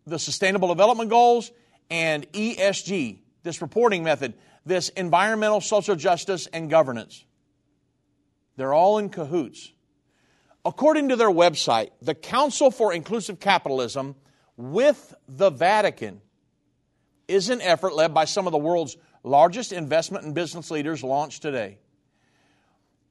the 0.06 0.18
Sustainable 0.18 0.68
Development 0.68 1.10
Goals 1.10 1.52
and 1.90 2.30
ESG, 2.32 3.18
this 3.42 3.60
reporting 3.62 4.02
method, 4.02 4.34
this 4.64 4.88
environmental, 4.90 5.60
social 5.60 5.96
justice, 5.96 6.46
and 6.46 6.70
governance. 6.70 7.24
They're 8.56 8.74
all 8.74 8.98
in 8.98 9.10
cahoots. 9.10 9.72
According 10.64 11.10
to 11.10 11.16
their 11.16 11.30
website, 11.30 11.90
the 12.00 12.14
Council 12.14 12.70
for 12.70 12.92
Inclusive 12.92 13.38
Capitalism 13.38 14.14
with 14.56 15.14
the 15.28 15.50
Vatican 15.50 16.20
is 17.28 17.50
an 17.50 17.60
effort 17.60 17.94
led 17.94 18.14
by 18.14 18.24
some 18.24 18.46
of 18.46 18.52
the 18.52 18.58
world's 18.58 18.96
largest 19.22 19.72
investment 19.72 20.24
and 20.24 20.34
business 20.34 20.70
leaders 20.70 21.02
launched 21.02 21.42
today. 21.42 21.78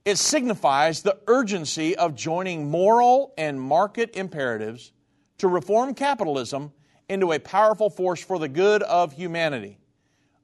It 0.06 0.18
signifies 0.18 1.01
the 1.01 1.18
urgency 1.28 1.95
of 1.95 2.16
joining 2.16 2.70
moral 2.70 3.34
and 3.38 3.60
market 3.60 4.16
imperatives 4.16 4.91
to 5.38 5.47
reform 5.47 5.93
capitalism 5.93 6.74
into 7.08 7.32
a 7.32 7.39
powerful 7.39 7.89
force 7.89 8.22
for 8.22 8.38
the 8.38 8.49
good 8.49 8.84
of 8.84 9.14
humanity 9.14 9.78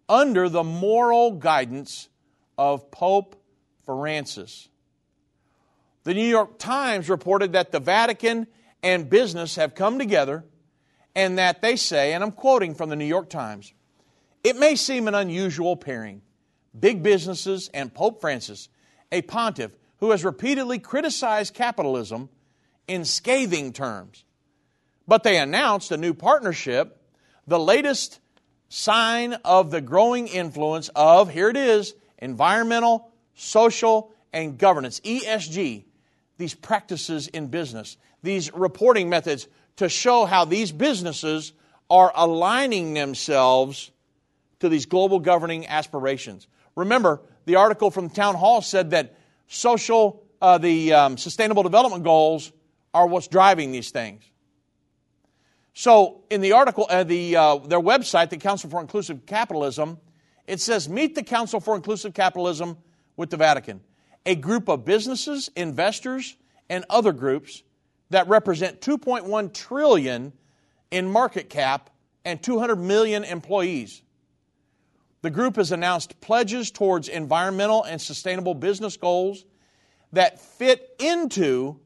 under 0.07 0.47
the 0.49 0.64
moral 0.64 1.32
guidance 1.32 2.10
of 2.57 2.89
Pope 2.89 3.36
Francis. 3.86 4.70
The 6.03 6.14
New 6.14 6.26
York 6.26 6.57
Times 6.57 7.10
reported 7.10 7.53
that 7.53 7.72
the 7.72 7.80
Vatican 7.80 8.47
and 8.82 9.10
business 9.10 9.55
have 9.55 9.76
come 9.76 9.99
together 9.99 10.45
and 11.16 11.38
that 11.38 11.62
they 11.62 11.76
say, 11.76 12.14
and 12.14 12.24
I'm 12.24 12.32
quoting 12.32 12.76
from 12.76 12.89
the 12.89 12.95
New 12.95 13.05
York 13.05 13.30
Times, 13.30 13.74
it 14.43 14.55
may 14.55 14.76
seem 14.76 15.07
an 15.07 15.16
unusual 15.16 15.76
pairing. 15.76 16.22
Big 16.80 17.03
businesses 17.03 17.70
and 17.74 17.93
Pope 17.93 18.22
Francis, 18.22 18.70
a 19.12 19.22
pontiff 19.22 19.72
who 19.97 20.12
has 20.12 20.24
repeatedly 20.24 20.80
criticized 20.80 21.53
capitalism 21.53 22.30
in 22.88 23.05
scathing 23.05 23.74
terms. 23.74 24.24
But 25.07 25.24
they 25.24 25.38
announced 25.38 25.91
a 25.91 25.97
new 25.97 26.14
partnership, 26.14 27.01
the 27.47 27.60
latest 27.60 28.20
sign 28.70 29.34
of 29.45 29.72
the 29.72 29.82
growing 29.82 30.28
influence 30.28 30.89
of, 30.95 31.30
here 31.30 31.49
it 31.49 31.57
is, 31.57 31.95
environmental, 32.20 33.12
social, 33.34 34.12
and 34.32 34.57
governance, 34.57 34.99
ESG, 35.01 35.86
these 36.38 36.53
practices 36.53 37.28
in 37.28 37.47
business, 37.47 37.97
these 38.22 38.53
reporting 38.53 39.10
methods 39.10 39.47
to 39.78 39.89
show 39.89 40.26
how 40.26 40.45
these 40.45 40.72
businesses 40.72 41.53
are 41.89 42.12
aligning 42.16 42.93
themselves 42.93 43.91
to 44.60 44.70
these 44.70 44.86
global 44.86 45.20
governing 45.20 45.66
aspirations. 45.68 46.47
Remember, 46.76 47.22
the 47.50 47.56
article 47.56 47.89
from 47.89 48.10
the 48.10 48.14
town 48.14 48.36
hall 48.36 48.62
said 48.62 48.91
that 48.91 49.16
social, 49.47 50.24
uh, 50.39 50.60
the 50.60 50.93
um, 50.93 51.18
sustainable 51.18 51.64
development 51.64 52.04
goals 52.04 52.52
are 52.93 53.08
what's 53.08 53.28
driving 53.28 53.72
these 53.72 53.89
things. 53.89 54.24
So, 55.74 56.26
in 56.30 56.41
the 56.41 56.52
article, 56.52 56.86
uh, 56.88 57.04
the, 57.04 57.36
uh, 57.36 57.58
their 57.58 57.80
website, 57.80 58.30
the 58.30 58.38
Council 58.38 58.70
for 58.70 58.82
Inclusive 58.82 59.26
Capitalism, 59.26 59.97
it 60.45 60.62
says, 60.62 60.88
Meet 60.88 61.16
the 61.16 61.24
Council 61.24 61.60
for 61.60 61.76
Inclusive 61.76 62.14
Capitalism 62.14 62.78
with 63.18 63.32
the 63.32 63.38
Vatican, 63.38 63.82
a 64.28 64.36
group 64.36 64.70
of 64.70 64.86
businesses, 64.86 65.50
investors, 65.56 66.38
and 66.70 66.86
other 66.88 67.14
groups 67.14 67.64
that 68.12 68.28
represent 68.28 68.80
2.1 68.80 69.54
trillion 69.56 70.34
in 70.91 71.12
market 71.12 71.50
cap 71.50 71.89
and 72.24 72.43
200 72.43 72.76
million 72.76 73.24
employees. 73.24 74.04
The 75.22 75.30
group 75.30 75.57
has 75.57 75.72
announced 75.72 76.22
pledges 76.22 76.72
towards 76.72 77.09
environmental 77.09 77.84
and 77.84 78.01
sustainable 78.01 78.53
business 78.53 78.95
goals 78.95 79.43
that 80.13 80.39
fit 80.39 80.95
into 80.99 81.80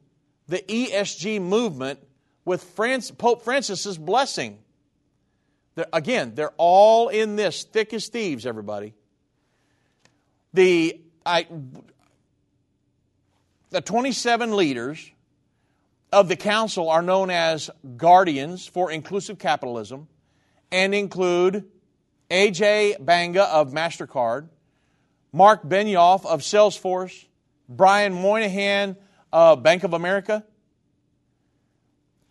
the 0.46 0.58
ESG 0.58 1.40
movement 1.40 1.98
with 2.44 2.62
France, 2.62 3.10
Pope 3.10 3.42
Francis's 3.42 3.98
blessing. 3.98 4.58
They're, 5.74 5.86
again, 5.92 6.34
they're 6.34 6.54
all 6.56 7.08
in 7.08 7.36
this 7.36 7.64
thick 7.64 7.92
as 7.92 8.08
thieves, 8.08 8.46
everybody. 8.46 8.94
The, 10.52 11.00
I, 11.26 11.46
the 13.70 13.80
27 13.80 14.54
leaders 14.54 15.10
of 16.12 16.28
the 16.28 16.36
council 16.36 16.88
are 16.88 17.02
known 17.02 17.30
as 17.30 17.70
guardians 17.96 18.66
for 18.66 18.92
inclusive 18.92 19.40
capitalism 19.40 20.06
and 20.70 20.94
include 20.94 21.68
AJ 22.34 22.96
Banga 23.04 23.44
of 23.44 23.70
MasterCard, 23.70 24.48
Marc 25.32 25.62
Benioff 25.62 26.26
of 26.26 26.40
Salesforce, 26.40 27.26
Brian 27.68 28.12
Moynihan 28.12 28.96
of 29.32 29.62
Bank 29.62 29.84
of 29.84 29.92
America, 29.92 30.44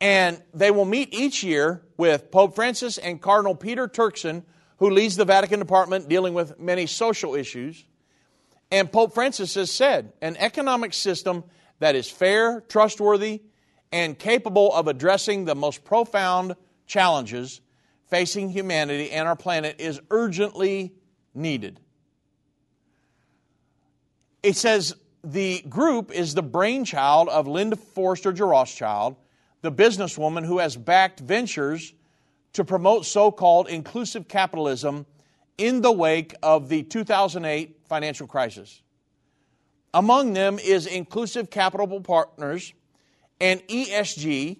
and 0.01 0.43
they 0.53 0.71
will 0.71 0.83
meet 0.83 1.13
each 1.13 1.41
year 1.41 1.83
with 1.95 2.31
Pope 2.31 2.53
Francis 2.53 2.97
and 2.97 3.21
Cardinal 3.21 3.55
Peter 3.55 3.87
Turkson, 3.87 4.43
who 4.79 4.89
leads 4.89 5.15
the 5.15 5.23
Vatican 5.23 5.59
Department 5.59 6.09
dealing 6.09 6.33
with 6.33 6.59
many 6.59 6.85
social 6.85 7.33
issues. 7.33 7.85
And 8.71 8.91
Pope 8.91 9.13
Francis 9.13 9.53
has 9.53 9.71
said 9.71 10.11
an 10.21 10.35
economic 10.35 10.93
system 10.93 11.45
that 11.79 11.95
is 11.95 12.09
fair, 12.09 12.59
trustworthy, 12.67 13.41
and 13.93 14.19
capable 14.19 14.73
of 14.73 14.89
addressing 14.89 15.45
the 15.45 15.55
most 15.55 15.85
profound 15.85 16.57
challenges 16.87 17.61
facing 18.13 18.47
humanity 18.47 19.09
and 19.09 19.27
our 19.27 19.35
planet 19.35 19.75
is 19.79 19.99
urgently 20.11 20.93
needed. 21.33 21.79
It 24.43 24.55
says 24.55 24.93
the 25.23 25.63
group 25.67 26.11
is 26.11 26.35
the 26.35 26.43
brainchild 26.43 27.27
of 27.29 27.47
Linda 27.47 27.75
Forester 27.75 28.31
Rothschild, 28.31 29.15
the 29.63 29.71
businesswoman 29.71 30.45
who 30.45 30.59
has 30.59 30.77
backed 30.77 31.21
ventures 31.21 31.95
to 32.53 32.63
promote 32.63 33.07
so 33.07 33.31
called 33.31 33.67
inclusive 33.67 34.27
capitalism 34.27 35.07
in 35.57 35.81
the 35.81 35.91
wake 35.91 36.35
of 36.43 36.69
the 36.69 36.83
2008 36.83 37.79
financial 37.89 38.27
crisis. 38.27 38.83
Among 39.91 40.33
them 40.33 40.59
is 40.59 40.85
Inclusive 40.85 41.49
Capital 41.49 41.99
Partners, 41.99 42.73
an 43.41 43.57
ESG 43.61 44.59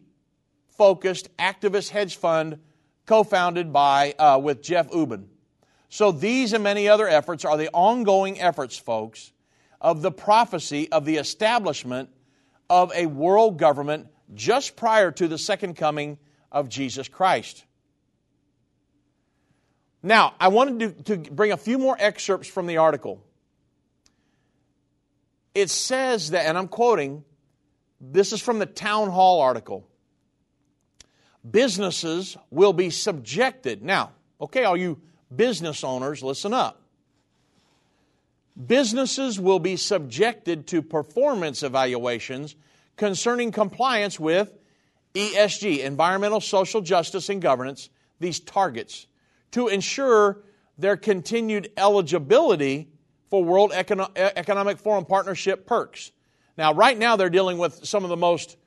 focused 0.76 1.30
activist 1.38 1.90
hedge 1.90 2.16
fund 2.16 2.58
co 3.06 3.24
founded 3.24 3.74
by 3.74 4.14
uh, 4.18 4.40
with 4.42 4.62
Jeff 4.62 4.90
Ubben. 4.90 5.26
So 5.90 6.12
these 6.12 6.54
and 6.54 6.64
many 6.64 6.88
other 6.88 7.08
efforts 7.08 7.46
are 7.46 7.58
the 7.58 7.70
ongoing 7.72 8.42
efforts, 8.42 8.78
folks, 8.78 9.32
of 9.80 10.02
the 10.02 10.12
prophecy 10.12 10.92
of 10.92 11.06
the 11.06 11.18
establishment 11.18 12.10
of 12.70 12.92
a 12.96 13.06
world 13.06 13.58
government 13.58 14.08
just 14.34 14.76
prior 14.76 15.12
to 15.12 15.28
the 15.28 15.38
second 15.38 15.76
coming 15.76 16.18
of 16.52 16.70
Jesus 16.70 17.08
Christ. 17.08 17.66
Now, 20.02 20.34
I 20.40 20.50
wanted 20.50 21.06
to, 21.06 21.18
to 21.18 21.32
bring 21.32 21.52
a 21.52 21.58
few 21.58 21.78
more 21.78 21.96
excerpts 21.98 22.48
from 22.48 22.68
the 22.68 22.78
article. 22.78 23.24
It 25.56 25.70
says 25.70 26.32
that, 26.32 26.46
and 26.46 26.58
I'm 26.58 26.68
quoting, 26.68 27.24
this 28.02 28.34
is 28.34 28.42
from 28.42 28.60
the 28.60 28.66
Town 28.66 29.10
Hall 29.10 29.42
article. 29.42 29.88
Businesses 31.50 32.38
will 32.50 32.74
be 32.74 32.90
subjected. 32.90 33.84
Now, 33.84 34.12
okay, 34.40 34.64
all 34.64 34.78
you 34.78 35.02
business 35.34 35.84
owners, 35.84 36.24
listen 36.24 36.54
up. 36.54 36.82
Businesses 38.68 39.40
will 39.40 39.60
be 39.60 39.76
subjected 39.76 40.68
to 40.68 40.82
performance 40.82 41.64
evaluations 41.64 42.56
concerning 42.96 43.52
compliance 43.52 44.20
with 44.20 44.54
ESG, 45.16 45.80
environmental, 45.80 46.40
social 46.40 46.82
justice, 46.82 47.30
and 47.30 47.42
governance, 47.42 47.90
these 48.20 48.40
targets, 48.40 49.08
to 49.52 49.68
ensure 49.68 50.44
their 50.78 50.98
continued 50.98 51.72
eligibility 51.78 52.90
for 53.30 53.44
World 53.44 53.72
Econo- 53.72 54.12
Economic 54.16 54.78
Forum 54.78 55.06
Partnership 55.06 55.66
perks. 55.66 56.12
Now, 56.58 56.74
right 56.74 56.98
now, 56.98 57.16
they're 57.16 57.30
dealing 57.30 57.58
with 57.58 57.86
some 57.86 58.04
of 58.04 58.10
the 58.10 58.18
most 58.18 58.58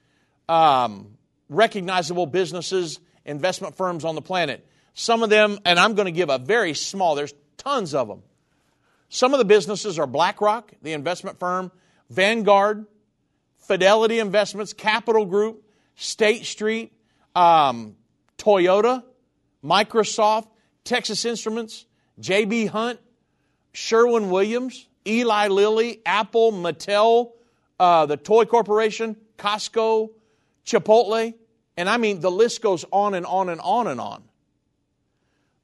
um, 0.48 1.16
recognizable 1.48 2.26
businesses, 2.26 3.00
investment 3.24 3.76
firms 3.76 4.04
on 4.04 4.14
the 4.14 4.22
planet. 4.22 4.66
Some 4.94 5.22
of 5.22 5.30
them, 5.30 5.58
and 5.64 5.78
I'm 5.78 5.94
going 5.94 6.06
to 6.06 6.12
give 6.12 6.30
a 6.30 6.38
very 6.38 6.74
small, 6.74 7.14
there's 7.14 7.34
tons 7.56 7.94
of 7.94 8.08
them. 8.08 8.22
Some 9.08 9.34
of 9.34 9.38
the 9.38 9.44
businesses 9.44 9.98
are 9.98 10.06
BlackRock, 10.06 10.72
the 10.82 10.92
investment 10.92 11.38
firm, 11.38 11.70
Vanguard, 12.10 12.86
Fidelity 13.58 14.18
Investments, 14.18 14.72
Capital 14.72 15.24
Group, 15.24 15.62
State 15.96 16.44
Street, 16.44 16.92
um, 17.34 17.96
Toyota, 18.38 19.02
Microsoft, 19.64 20.48
Texas 20.84 21.24
Instruments, 21.24 21.86
J.B. 22.18 22.66
Hunt, 22.66 23.00
Sherwin 23.72 24.30
Williams, 24.30 24.86
Eli 25.06 25.48
Lilly, 25.48 26.00
Apple, 26.06 26.52
Mattel, 26.52 27.32
uh, 27.78 28.06
the 28.06 28.16
Toy 28.16 28.44
Corporation, 28.44 29.16
Costco, 29.38 30.10
Chipotle, 30.66 31.34
and 31.76 31.88
I 31.88 31.96
mean 31.96 32.20
the 32.20 32.30
list 32.30 32.60
goes 32.60 32.84
on 32.92 33.14
and 33.14 33.24
on 33.24 33.48
and 33.48 33.60
on 33.60 33.86
and 33.86 34.00
on. 34.00 34.24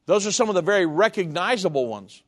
Those 0.07 0.27
are 0.27 0.33
some 0.33 0.49
of 0.49 0.55
the 0.55 0.63
very 0.63 0.87
recognizable 0.87 1.87
ones. 1.87 2.23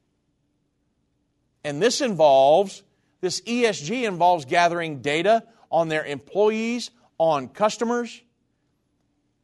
And 1.64 1.80
this 1.80 2.00
involves, 2.00 2.82
this 3.20 3.40
ESG 3.40 4.06
involves 4.06 4.44
gathering 4.44 5.00
data 5.00 5.44
on 5.70 5.88
their 5.88 6.04
employees, 6.04 6.90
on 7.18 7.48
customers, 7.48 8.22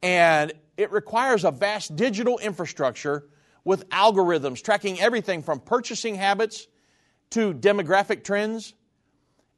and 0.03 0.53
it 0.77 0.93
requires 0.93 1.45
a 1.45 1.51
vast 1.51 1.97
digital 1.97 2.39
infrastructure 2.39 3.29
with 3.65 3.89
algorithms 3.91 4.63
tracking 4.63 5.01
everything 5.01 5.43
from 5.43 5.61
purchasing 5.61 6.15
habits 6.15 6.67
to 7.31 7.53
demographic 7.53 8.25
trends. 8.25 8.75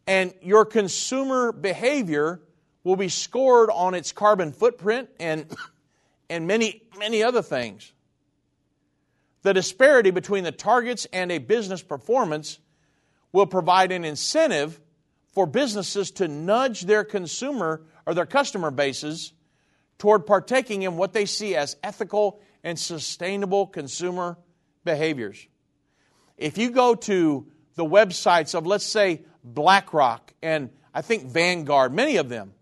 And 0.06 0.34
your 0.42 0.64
consumer 0.64 1.52
behavior 1.52 2.40
will 2.84 2.96
be 2.96 3.08
scored 3.08 3.70
on 3.70 3.94
its 3.94 4.12
carbon 4.12 4.52
footprint 4.52 5.08
and, 5.20 5.46
and 6.28 6.46
many, 6.46 6.82
many 6.98 7.22
other 7.22 7.42
things. 7.42 7.92
The 9.42 9.54
disparity 9.54 10.10
between 10.10 10.44
the 10.44 10.52
targets 10.52 11.06
and 11.12 11.30
a 11.32 11.38
business 11.38 11.82
performance 11.82 12.58
will 13.32 13.46
provide 13.46 13.92
an 13.92 14.04
incentive 14.04 14.80
for 15.32 15.46
businesses 15.46 16.10
to 16.12 16.28
nudge 16.28 16.82
their 16.82 17.04
consumer 17.04 17.82
or 18.06 18.14
their 18.14 18.26
customer 18.26 18.70
bases 18.70 19.32
toward 19.98 20.26
partaking 20.26 20.82
in 20.82 20.96
what 20.96 21.12
they 21.12 21.26
see 21.26 21.56
as 21.56 21.76
ethical 21.82 22.40
and 22.62 22.78
sustainable 22.78 23.66
consumer 23.66 24.36
behaviors. 24.84 25.46
If 26.36 26.58
you 26.58 26.70
go 26.70 26.94
to 26.94 27.46
the 27.74 27.84
websites 27.84 28.54
of, 28.54 28.66
let's 28.66 28.84
say, 28.84 29.22
BlackRock 29.44 30.32
and 30.42 30.70
I 30.94 31.02
think 31.02 31.24
Vanguard, 31.24 31.94
many 31.94 32.16
of 32.16 32.28
them, 32.28 32.52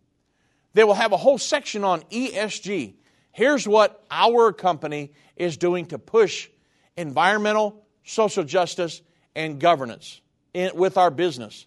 they 0.73 0.85
will 0.85 0.95
have 0.95 1.13
a 1.13 1.17
whole 1.17 1.39
section 1.39 1.85
on 1.85 2.03
ESG. 2.11 2.95
Here's 3.33 3.67
what 3.67 4.05
our 4.11 4.53
company 4.53 5.13
is 5.37 5.57
doing 5.57 5.87
to 5.87 5.99
push 5.99 6.49
environmental, 6.97 7.85
social 8.05 8.45
justice, 8.45 9.03
and 9.35 9.61
governance 9.61 10.21
in, 10.55 10.73
with 10.75 10.97
our 10.97 11.11
business. 11.11 11.67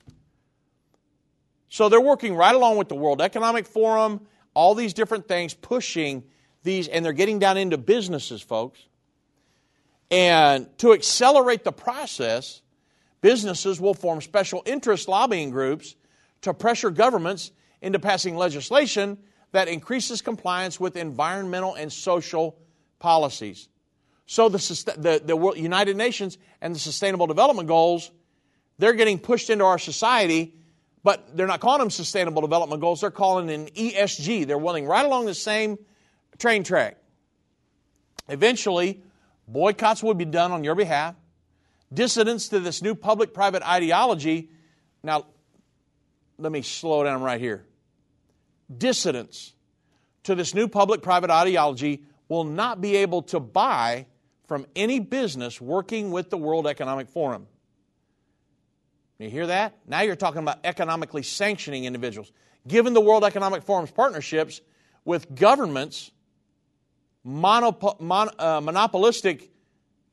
So 1.70 1.90
they're 1.90 2.00
working 2.00 2.36
right 2.36 2.54
along 2.54 2.78
with 2.78 2.88
the 2.88 2.96
World 2.96 3.22
Economic 3.22 3.66
Forum, 3.66 4.28
all 4.54 4.76
these 4.76 4.94
different 4.94 5.28
things, 5.28 5.54
pushing 5.54 6.24
these, 6.62 6.88
and 6.88 7.04
they're 7.04 7.14
getting 7.14 7.40
down 7.40 7.58
into 7.58 7.78
businesses, 7.78 8.42
folks. 8.42 8.80
And 10.12 10.68
to 10.78 10.94
accelerate 10.94 11.64
the 11.64 11.72
process, 11.72 12.62
businesses 13.22 13.82
will 13.82 13.96
form 13.96 14.22
special 14.22 14.62
interest 14.66 15.08
lobbying 15.08 15.50
groups 15.50 15.96
to 16.42 16.54
pressure 16.54 16.92
governments 16.92 17.52
into 17.84 18.00
passing 18.00 18.36
legislation 18.36 19.20
that 19.52 19.68
increases 19.68 20.22
compliance 20.22 20.80
with 20.80 20.96
environmental 20.96 21.76
and 21.76 21.94
social 21.94 22.58
policies. 22.98 23.68
So 24.26 24.50
the, 24.50 24.58
the, 24.98 25.22
the 25.24 25.62
United 25.62 25.98
Nations 25.98 26.38
and 26.62 26.74
the 26.74 26.80
Sustainable 26.80 27.28
Development 27.28 27.68
Goals, 27.68 28.10
they're 28.80 28.94
getting 28.94 29.20
pushed 29.20 29.50
into 29.50 29.66
our 29.66 29.78
society, 29.78 30.56
but 31.04 31.36
they're 31.36 31.46
not 31.46 31.60
calling 31.60 31.80
them 31.80 31.90
Sustainable 31.90 32.42
Development 32.42 32.82
Goals. 32.82 33.02
They're 33.02 33.12
calling 33.12 33.48
them 33.48 33.68
ESG. 33.68 34.48
They're 34.48 34.58
running 34.58 34.88
right 34.88 35.06
along 35.06 35.26
the 35.26 35.36
same 35.36 35.78
train 36.40 36.64
track. 36.64 36.98
Eventually, 38.30 39.04
boycotts 39.48 40.02
will 40.02 40.14
be 40.14 40.26
done 40.26 40.54
on 40.54 40.64
your 40.64 40.76
behalf. 40.76 41.16
Dissidents 41.94 42.48
to 42.50 42.62
this 42.62 42.82
new 42.82 42.96
public 42.96 43.34
private 43.34 43.62
ideology. 43.62 44.50
Now, 45.04 45.26
let 46.38 46.52
me 46.52 46.62
slow 46.62 47.04
down 47.04 47.22
right 47.22 47.42
here. 47.42 47.66
Dissidents 48.78 49.54
to 50.24 50.36
this 50.36 50.54
new 50.54 50.68
public 50.68 51.02
private 51.02 51.30
ideology 51.30 52.04
will 52.30 52.44
not 52.44 52.82
be 52.82 52.98
able 52.98 53.22
to 53.24 53.40
buy 53.40 54.06
from 54.48 54.66
any 54.76 55.00
business 55.00 55.60
working 55.60 56.12
with 56.12 56.30
the 56.30 56.38
World 56.38 56.68
Economic 56.68 57.10
Forum. 57.10 57.48
You 59.20 59.30
hear 59.30 59.48
that? 59.48 59.78
Now 59.88 60.02
you're 60.02 60.16
talking 60.16 60.42
about 60.42 60.60
economically 60.64 61.24
sanctioning 61.24 61.86
individuals. 61.86 62.32
Given 62.68 62.94
the 62.94 63.02
World 63.02 63.24
Economic 63.24 63.64
Forum's 63.64 63.92
partnerships 63.92 64.62
with 65.06 65.34
governments, 65.34 66.12
monop- 67.26 68.00
mon- 68.00 68.32
uh, 68.40 68.62
monopolistic 68.62 69.52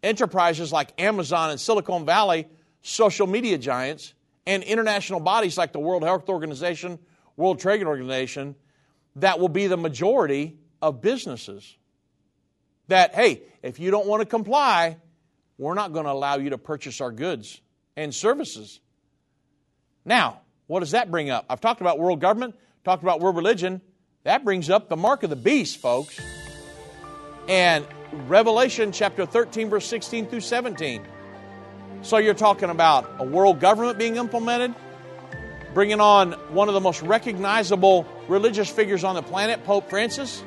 enterprises 0.02 0.72
like 0.72 0.92
Amazon 1.00 1.50
and 1.50 1.60
Silicon 1.60 2.06
Valley, 2.06 2.48
social 2.82 3.26
media 3.26 3.58
giants, 3.58 4.14
and 4.46 4.62
international 4.62 5.20
bodies 5.20 5.58
like 5.58 5.72
the 5.72 5.80
World 5.80 6.02
Health 6.02 6.28
Organization, 6.28 6.98
World 7.40 7.58
Trade 7.58 7.82
Organization, 7.82 8.54
that 9.16 9.40
will 9.40 9.48
be 9.48 9.66
the 9.66 9.78
majority 9.78 10.58
of 10.82 11.00
businesses 11.00 11.76
that, 12.88 13.14
hey, 13.14 13.42
if 13.62 13.80
you 13.80 13.90
don't 13.90 14.06
want 14.06 14.20
to 14.20 14.26
comply, 14.26 14.98
we're 15.56 15.74
not 15.74 15.92
going 15.92 16.04
to 16.04 16.12
allow 16.12 16.36
you 16.36 16.50
to 16.50 16.58
purchase 16.58 17.00
our 17.00 17.10
goods 17.10 17.60
and 17.96 18.14
services. 18.14 18.80
Now, 20.04 20.42
what 20.66 20.80
does 20.80 20.90
that 20.90 21.10
bring 21.10 21.30
up? 21.30 21.46
I've 21.48 21.60
talked 21.60 21.80
about 21.80 21.98
world 21.98 22.20
government, 22.20 22.54
talked 22.84 23.02
about 23.02 23.20
world 23.20 23.36
religion. 23.36 23.80
That 24.24 24.44
brings 24.44 24.68
up 24.68 24.88
the 24.88 24.96
mark 24.96 25.22
of 25.22 25.30
the 25.30 25.36
beast, 25.36 25.78
folks. 25.78 26.20
And 27.48 27.86
Revelation 28.28 28.92
chapter 28.92 29.24
13, 29.24 29.70
verse 29.70 29.86
16 29.86 30.26
through 30.26 30.40
17. 30.40 31.02
So 32.02 32.18
you're 32.18 32.34
talking 32.34 32.70
about 32.70 33.10
a 33.18 33.24
world 33.24 33.60
government 33.60 33.98
being 33.98 34.16
implemented, 34.16 34.74
bringing 35.74 36.00
on 36.00 36.32
one 36.50 36.68
of 36.68 36.74
the 36.74 36.80
most 36.80 37.02
recognizable 37.02 38.06
religious 38.28 38.68
figures 38.68 39.04
on 39.04 39.14
the 39.14 39.22
planet, 39.22 39.64
Pope 39.64 39.88
Francis, 39.88 40.42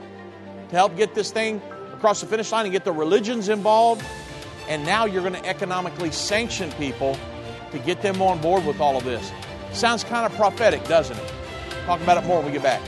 to 0.69 0.75
help 0.75 0.95
get 0.97 1.15
this 1.15 1.31
thing 1.31 1.61
across 1.93 2.21
the 2.21 2.27
finish 2.27 2.51
line 2.51 2.65
and 2.65 2.71
get 2.71 2.83
the 2.83 2.91
religions 2.91 3.49
involved. 3.49 4.03
And 4.67 4.85
now 4.85 5.05
you're 5.05 5.21
going 5.21 5.41
to 5.41 5.45
economically 5.45 6.11
sanction 6.11 6.71
people 6.73 7.17
to 7.71 7.79
get 7.79 8.01
them 8.01 8.21
on 8.21 8.39
board 8.41 8.65
with 8.65 8.79
all 8.79 8.97
of 8.97 9.03
this. 9.03 9.31
Sounds 9.71 10.03
kind 10.03 10.25
of 10.25 10.37
prophetic, 10.37 10.83
doesn't 10.85 11.17
it? 11.17 11.33
Talk 11.85 12.01
about 12.01 12.23
it 12.23 12.25
more 12.25 12.37
when 12.37 12.47
we 12.47 12.51
get 12.51 12.63
back. 12.63 12.81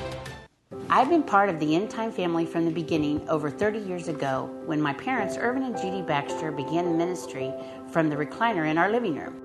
I've 0.89 1.09
been 1.09 1.23
part 1.23 1.49
of 1.49 1.59
the 1.59 1.75
End 1.75 1.89
Time 1.89 2.11
family 2.11 2.45
from 2.45 2.65
the 2.65 2.71
beginning 2.71 3.27
over 3.27 3.49
30 3.49 3.79
years 3.79 4.07
ago 4.07 4.49
when 4.65 4.79
my 4.79 4.93
parents, 4.93 5.35
Irvin 5.35 5.63
and 5.63 5.75
Judy 5.75 6.01
Baxter, 6.01 6.51
began 6.51 6.97
ministry 6.97 7.51
from 7.91 8.09
the 8.09 8.15
recliner 8.15 8.69
in 8.69 8.77
our 8.77 8.91
living 8.91 9.15
room. 9.15 9.44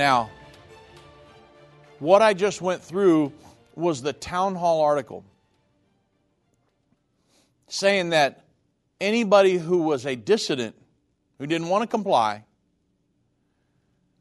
Now, 0.00 0.30
what 1.98 2.22
I 2.22 2.32
just 2.32 2.62
went 2.62 2.82
through 2.82 3.34
was 3.74 4.00
the 4.00 4.14
town 4.14 4.54
hall 4.54 4.80
article 4.80 5.26
saying 7.68 8.08
that 8.08 8.46
anybody 8.98 9.58
who 9.58 9.82
was 9.82 10.06
a 10.06 10.16
dissident, 10.16 10.74
who 11.38 11.46
didn't 11.46 11.68
want 11.68 11.82
to 11.82 11.86
comply, 11.86 12.44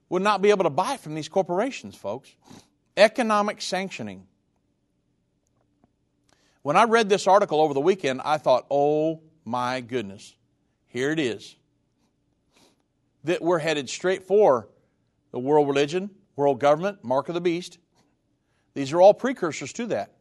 would 0.10 0.22
not 0.22 0.42
be 0.42 0.50
able 0.50 0.66
to 0.66 0.70
buy 0.70 0.98
from 0.98 1.16
these 1.16 1.30
corporations, 1.30 1.96
folks. 1.96 2.30
Economic 2.98 3.62
sanctioning. 3.62 4.28
When 6.62 6.76
I 6.76 6.84
read 6.84 7.08
this 7.08 7.26
article 7.26 7.62
over 7.62 7.74
the 7.74 7.80
weekend, 7.80 8.20
I 8.26 8.38
thought, 8.38 8.66
oh 8.70 9.22
my 9.46 9.80
goodness, 9.80 10.36
here 10.88 11.12
it 11.12 11.22
is. 11.22 11.56
That 13.24 13.42
we're 13.42 13.60
headed 13.60 13.90
straight 13.90 14.24
for 14.24 14.68
the 15.32 15.40
world 15.40 15.68
religion, 15.68 16.10
world 16.36 16.60
government, 16.60 17.04
mark 17.04 17.28
of 17.30 17.36
the 17.36 17.42
beast. 17.42 17.78
These 18.74 18.94
are 18.94 19.02
all 19.02 19.14
precursors 19.14 19.74
to 19.74 19.88
that. 19.88 20.14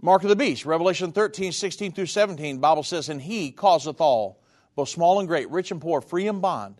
Mark 0.00 0.22
of 0.22 0.28
the 0.28 0.36
beast, 0.36 0.64
Revelation 0.64 1.10
13, 1.10 1.50
16 1.50 1.92
through 1.92 2.06
17, 2.06 2.58
Bible 2.58 2.84
says, 2.84 3.08
And 3.08 3.20
he 3.20 3.50
causeth 3.50 4.00
all, 4.00 4.40
both 4.76 4.88
small 4.88 5.18
and 5.18 5.26
great, 5.26 5.50
rich 5.50 5.72
and 5.72 5.80
poor, 5.80 6.00
free 6.00 6.28
and 6.28 6.40
bond, 6.40 6.76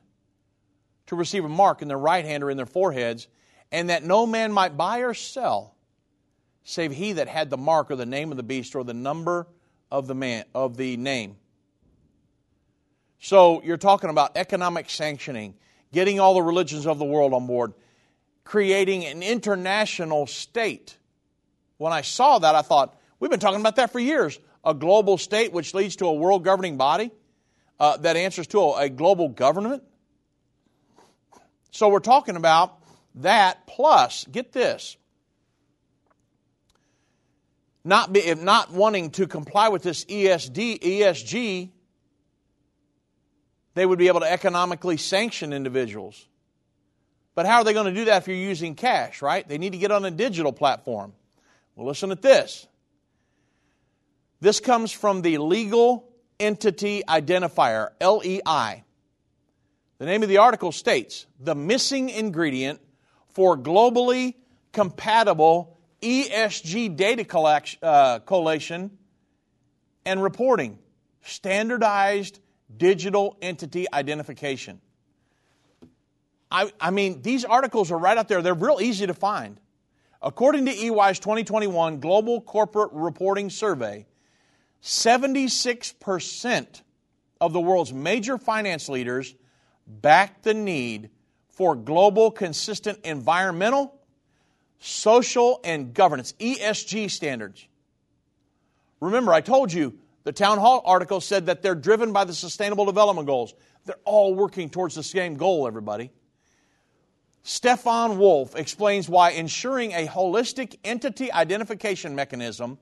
to 1.07 1.17
receive 1.17 1.45
a 1.45 1.49
mark 1.49 1.83
in 1.83 1.89
their 1.89 1.99
right 1.99 2.25
hand 2.25 2.45
or 2.45 2.51
in 2.51 2.57
their 2.57 2.67
foreheads, 2.67 3.27
and 3.73 3.91
that 3.91 4.05
no 4.05 4.25
man 4.25 4.53
might 4.53 4.77
buy 4.77 5.01
or 5.01 5.15
sell, 5.15 5.75
save 6.63 6.93
he 6.93 7.15
that 7.15 7.27
had 7.27 7.51
the 7.51 7.57
mark 7.57 7.91
or 7.91 7.97
the 7.97 8.07
name 8.07 8.31
of 8.31 8.37
the 8.37 8.43
beast 8.45 8.77
or 8.77 8.85
the 8.85 8.95
number 8.95 9.49
of 9.91 10.07
the 10.07 10.15
man 10.15 10.45
of 10.55 10.77
the 10.77 10.97
name. 10.97 11.37
So 13.21 13.63
you're 13.65 13.77
talking 13.77 14.11
about 14.11 14.37
economic 14.37 14.89
sanctioning, 14.89 15.55
getting 15.93 16.21
all 16.21 16.35
the 16.35 16.43
religions 16.43 16.87
of 16.87 16.99
the 16.99 17.05
world 17.05 17.33
on 17.33 17.47
board, 17.47 17.73
creating 18.45 19.05
an 19.05 19.23
international 19.23 20.27
state. 20.27 20.97
When 21.77 21.93
I 21.93 22.03
saw 22.03 22.39
that, 22.39 22.55
I 22.55 22.63
thought, 22.63 22.97
we've 23.21 23.31
been 23.31 23.41
talking 23.41 23.61
about 23.61 23.77
that 23.77 23.93
for 23.93 23.99
years. 23.99 24.39
A 24.65 24.75
global 24.75 25.19
state 25.19 25.53
which 25.53 25.75
leads 25.75 25.97
to 25.97 26.07
a 26.07 26.13
world 26.13 26.45
governing 26.45 26.77
body 26.77 27.11
uh, 27.81 27.97
that 27.99 28.17
answers 28.17 28.47
to 28.49 28.61
a, 28.61 28.85
a 28.85 28.89
global 28.89 29.29
government. 29.29 29.83
So 31.71 31.89
we're 31.89 32.01
talking 32.01 32.37
about 32.37 32.79
that 33.17 33.67
plus, 33.67 34.27
get 34.31 34.53
this, 34.53 34.97
not, 37.85 38.13
be, 38.13 38.35
not 38.35 38.73
wanting 38.73 39.11
to 39.13 39.27
comply 39.27 39.69
with 39.69 39.83
this 39.83 40.05
ESD, 40.07 40.81
ESG, 40.81 41.71
they 43.79 43.87
would 43.87 43.99
be 43.99 44.09
able 44.09 44.21
to 44.21 44.31
economically 44.31 44.97
sanction 44.97 45.53
individuals. 45.53 46.27
But 47.35 47.47
how 47.47 47.59
are 47.59 47.65
they 47.65 47.73
going 47.73 47.93
to 47.93 47.99
do 47.99 48.07
that 48.07 48.23
if 48.23 48.29
you're 48.29 48.37
using 48.37 48.75
cash, 48.75 49.23
right? 49.23 49.47
They 49.47 49.59
need 49.59 49.73
to 49.73 49.79
get 49.79 49.93
on 49.93 50.05
a 50.05 50.11
digital 50.11 50.53
platform. 50.53 51.13
Well, 51.77 51.87
listen 51.87 52.11
at 52.11 52.21
this. 52.21 52.67
This 54.41 54.59
comes 54.61 54.91
from 54.91 55.23
the 55.23 55.39
Legal 55.39 56.09
Entity 56.41 57.03
Identifier, 57.09 57.91
LEI. 58.01 58.85
The 59.99 60.07
name 60.07 60.23
of 60.23 60.29
the 60.29 60.39
article 60.39 60.73
states 60.73 61.27
the 61.41 61.55
missing 61.55 62.09
ingredient 62.09 62.81
for 63.29 63.57
globally 63.57 64.35
compatible 64.73 65.79
ESG 66.03 66.97
data 66.97 67.25
collection, 67.25 67.79
uh, 67.83 68.21
collation 68.21 68.97
and 70.05 70.23
reporting, 70.23 70.79
standardized 71.23 72.41
digital 72.77 73.37
entity 73.41 73.87
identification. 73.93 74.81
I, 76.51 76.73
I 76.81 76.91
mean, 76.91 77.23
these 77.23 77.45
articles 77.45 77.91
are 77.91 77.99
right 77.99 78.17
out 78.17 78.29
there. 78.29 78.43
They're 78.43 78.55
real 78.55 78.79
easy 78.81 79.07
to 79.07 79.15
find. 79.15 79.61
According 80.23 80.67
to 80.67 80.73
EY's 80.73 81.19
2021 81.19 82.01
Global 82.01 82.41
Corporate 82.41 82.91
Reporting 82.93 83.51
Survey, 83.51 84.07
76% 84.83 86.83
of 87.41 87.53
the 87.53 87.61
world's 87.61 87.93
major 87.93 88.39
finance 88.39 88.89
leaders 88.89 89.35
back 89.87 90.43
the 90.43 90.55
need 90.55 91.11
for 91.49 91.75
global 91.75 92.31
consistent 92.31 92.99
environmental, 93.05 93.95
social, 94.81 95.61
and 95.65 95.95
governance, 95.95 96.35
ESG 96.41 97.11
standards. 97.11 97.67
Remember, 99.01 99.33
I 99.33 99.41
told 99.41 99.73
you 99.73 99.99
the 100.29 100.33
town 100.33 100.59
hall 100.59 100.83
article 100.85 101.23
said 101.23 101.47
that 101.47 101.63
they're 101.63 101.75
driven 101.75 102.13
by 102.13 102.23
the 102.25 102.35
Sustainable 102.35 102.85
Development 102.85 103.27
Goals. 103.27 103.55
They're 103.87 103.97
all 104.05 104.35
working 104.35 104.69
towards 104.69 104.95
the 104.95 105.03
same 105.03 105.39
goal, 105.39 105.67
everybody. 105.67 106.11
Stephan 107.45 108.19
Wolf 108.19 108.55
explains 108.55 109.09
why 109.09 109.31
ensuring 109.31 109.93
a 109.93 110.07
holistic 110.07 110.77
entity 110.85 111.33
identification 111.33 112.15
mechanism 112.15 112.77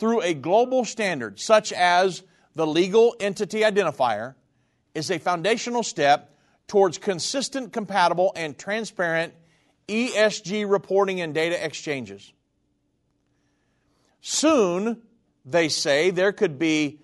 through 0.00 0.22
a 0.22 0.34
global 0.34 0.84
standard, 0.84 1.38
such 1.38 1.72
as 1.72 2.24
the 2.56 2.66
legal 2.66 3.14
entity 3.20 3.60
identifier, 3.60 4.34
is 4.92 5.08
a 5.12 5.20
foundational 5.20 5.84
step 5.84 6.36
towards 6.66 6.98
consistent, 6.98 7.72
compatible, 7.72 8.32
and 8.34 8.58
transparent 8.58 9.34
ESG 9.86 10.68
reporting 10.68 11.20
and 11.20 11.32
data 11.32 11.64
exchanges. 11.64 12.32
Soon, 14.20 15.00
they 15.50 15.68
say, 15.68 16.10
there 16.10 16.32
could 16.32 16.58
be 16.58 17.00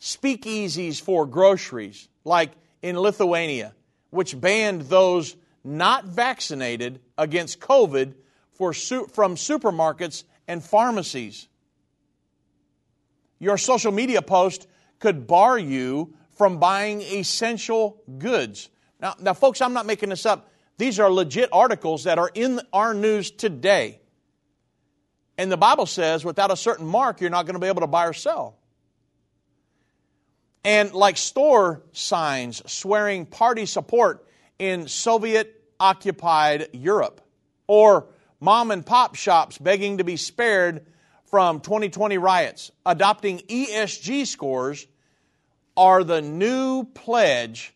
speakeasies 0.00 1.00
for 1.00 1.26
groceries, 1.26 2.08
like 2.24 2.52
in 2.80 2.98
Lithuania, 2.98 3.74
which 4.10 4.38
banned 4.40 4.82
those 4.82 5.36
not 5.62 6.06
vaccinated 6.06 7.00
against 7.16 7.60
COVID 7.60 8.14
for, 8.52 8.72
from 8.72 9.36
supermarkets 9.36 10.24
and 10.48 10.62
pharmacies. 10.62 11.48
Your 13.38 13.58
social 13.58 13.92
media 13.92 14.22
post 14.22 14.66
could 14.98 15.26
bar 15.26 15.58
you 15.58 16.14
from 16.36 16.58
buying 16.58 17.02
essential 17.02 18.02
goods. 18.18 18.70
Now, 19.00 19.14
now, 19.20 19.34
folks, 19.34 19.60
I'm 19.60 19.72
not 19.72 19.86
making 19.86 20.08
this 20.10 20.26
up. 20.26 20.48
These 20.78 20.98
are 20.98 21.10
legit 21.10 21.48
articles 21.52 22.04
that 22.04 22.18
are 22.18 22.30
in 22.32 22.60
our 22.72 22.94
news 22.94 23.30
today. 23.30 24.00
And 25.42 25.50
the 25.50 25.56
Bible 25.56 25.86
says 25.86 26.24
without 26.24 26.52
a 26.52 26.56
certain 26.56 26.86
mark, 26.86 27.20
you're 27.20 27.28
not 27.28 27.46
going 27.46 27.54
to 27.54 27.60
be 27.60 27.66
able 27.66 27.80
to 27.80 27.88
buy 27.88 28.06
or 28.06 28.12
sell. 28.12 28.60
And 30.62 30.92
like 30.92 31.16
store 31.16 31.82
signs 31.90 32.62
swearing 32.70 33.26
party 33.26 33.66
support 33.66 34.24
in 34.60 34.86
Soviet 34.86 35.60
occupied 35.80 36.68
Europe, 36.72 37.20
or 37.66 38.06
mom 38.38 38.70
and 38.70 38.86
pop 38.86 39.16
shops 39.16 39.58
begging 39.58 39.98
to 39.98 40.04
be 40.04 40.16
spared 40.16 40.86
from 41.24 41.58
2020 41.58 42.18
riots, 42.18 42.70
adopting 42.86 43.38
ESG 43.38 44.28
scores 44.28 44.86
are 45.76 46.04
the 46.04 46.22
new 46.22 46.84
pledge 46.84 47.74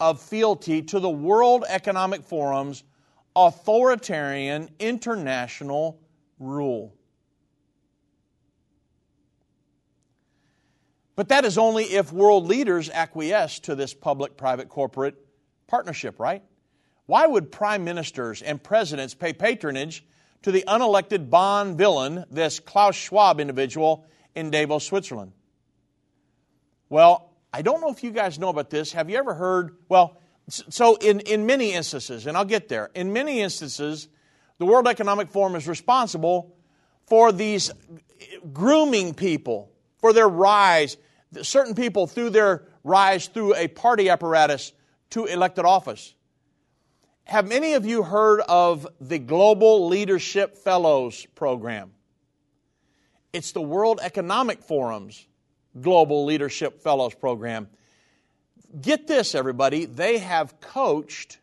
of 0.00 0.20
fealty 0.20 0.82
to 0.82 0.98
the 0.98 1.08
World 1.08 1.64
Economic 1.68 2.24
Forum's 2.24 2.82
authoritarian 3.36 4.68
international 4.80 6.00
rule. 6.38 6.94
But 11.16 11.30
that 11.30 11.44
is 11.44 11.58
only 11.58 11.84
if 11.84 12.12
world 12.12 12.46
leaders 12.46 12.88
acquiesce 12.88 13.58
to 13.60 13.74
this 13.74 13.92
public 13.92 14.36
private 14.36 14.68
corporate 14.68 15.16
partnership, 15.66 16.20
right? 16.20 16.42
Why 17.06 17.26
would 17.26 17.50
prime 17.50 17.84
ministers 17.84 18.40
and 18.40 18.62
presidents 18.62 19.14
pay 19.14 19.32
patronage 19.32 20.04
to 20.42 20.52
the 20.52 20.62
unelected 20.68 21.30
Bond 21.30 21.76
villain, 21.76 22.24
this 22.30 22.60
Klaus 22.60 22.94
Schwab 22.94 23.40
individual 23.40 24.06
in 24.34 24.50
Davos, 24.50 24.84
Switzerland? 24.84 25.32
Well, 26.88 27.32
I 27.52 27.62
don't 27.62 27.80
know 27.80 27.90
if 27.90 28.04
you 28.04 28.12
guys 28.12 28.38
know 28.38 28.50
about 28.50 28.70
this. 28.70 28.92
Have 28.92 29.10
you 29.10 29.16
ever 29.16 29.34
heard? 29.34 29.76
Well, 29.88 30.18
so 30.48 30.96
in, 30.96 31.20
in 31.20 31.46
many 31.46 31.72
instances, 31.72 32.26
and 32.26 32.36
I'll 32.36 32.44
get 32.44 32.68
there, 32.68 32.90
in 32.94 33.12
many 33.12 33.40
instances, 33.40 34.08
the 34.58 34.66
World 34.66 34.88
Economic 34.88 35.30
Forum 35.30 35.54
is 35.54 35.66
responsible 35.66 36.54
for 37.06 37.32
these 37.32 37.70
grooming 38.52 39.14
people 39.14 39.72
for 39.98 40.12
their 40.12 40.28
rise, 40.28 40.96
certain 41.42 41.74
people 41.74 42.06
through 42.06 42.30
their 42.30 42.64
rise 42.84 43.28
through 43.28 43.54
a 43.54 43.68
party 43.68 44.08
apparatus 44.08 44.72
to 45.10 45.24
elected 45.24 45.64
office. 45.64 46.14
Have 47.24 47.46
many 47.46 47.74
of 47.74 47.84
you 47.84 48.02
heard 48.02 48.40
of 48.48 48.86
the 49.00 49.18
Global 49.18 49.88
Leadership 49.88 50.56
Fellows 50.56 51.26
program? 51.34 51.92
It's 53.32 53.52
the 53.52 53.60
World 53.60 54.00
Economic 54.02 54.62
Forum's 54.62 55.26
Global 55.78 56.24
Leadership 56.24 56.80
Fellows 56.80 57.14
Program. 57.14 57.68
Get 58.80 59.06
this, 59.06 59.34
everybody, 59.34 59.84
they 59.84 60.18
have 60.18 60.60
coached, 60.60 61.38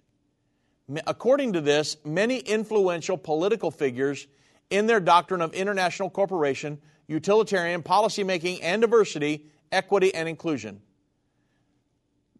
according 1.06 1.54
to 1.54 1.62
this, 1.62 1.98
many 2.04 2.40
influential 2.40 3.18
political 3.18 3.72
figures 3.72 4.28
in 4.70 4.88
their 4.88 5.00
doctrine 5.00 5.42
of 5.42 5.54
international 5.54 6.10
cooperation, 6.10 6.80
utilitarian 7.08 7.84
policymaking, 7.84 8.60
and 8.62 8.82
diversity, 8.82 9.46
equity, 9.72 10.14
and 10.14 10.28
inclusion. 10.28 10.82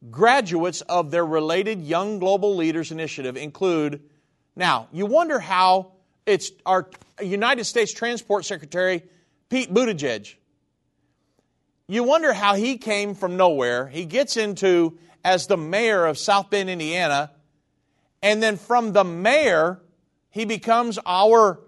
Graduates 0.10 0.82
of 0.82 1.12
their 1.12 1.26
related 1.26 1.82
Young 1.82 2.20
Global 2.20 2.56
Leaders 2.56 2.92
Initiative 2.92 3.38
include, 3.38 4.04
now, 4.56 4.88
you 4.92 5.06
wonder 5.06 5.40
how 5.40 5.94
it's 6.26 6.52
our 6.66 6.90
United 7.22 7.66
States 7.66 7.94
Transport 7.94 8.46
Secretary, 8.46 9.04
Pete 9.50 9.74
Buttigieg 9.74 10.36
you 11.88 12.04
wonder 12.04 12.34
how 12.34 12.56
he 12.56 12.78
came 12.78 13.14
from 13.14 13.38
nowhere. 13.38 13.88
He 13.88 14.06
gets 14.06 14.38
into 14.38 14.98
as 15.24 15.48
the 15.48 15.58
mayor 15.58 16.06
of 16.06 16.18
South 16.18 16.50
Bend, 16.50 16.70
Indiana, 16.70 17.32
and 18.26 18.42
then 18.42 18.58
from 18.58 18.92
the 18.92 19.04
mayor, 19.04 19.80
he 20.32 20.46
becomes 20.46 20.98
our 21.06 21.60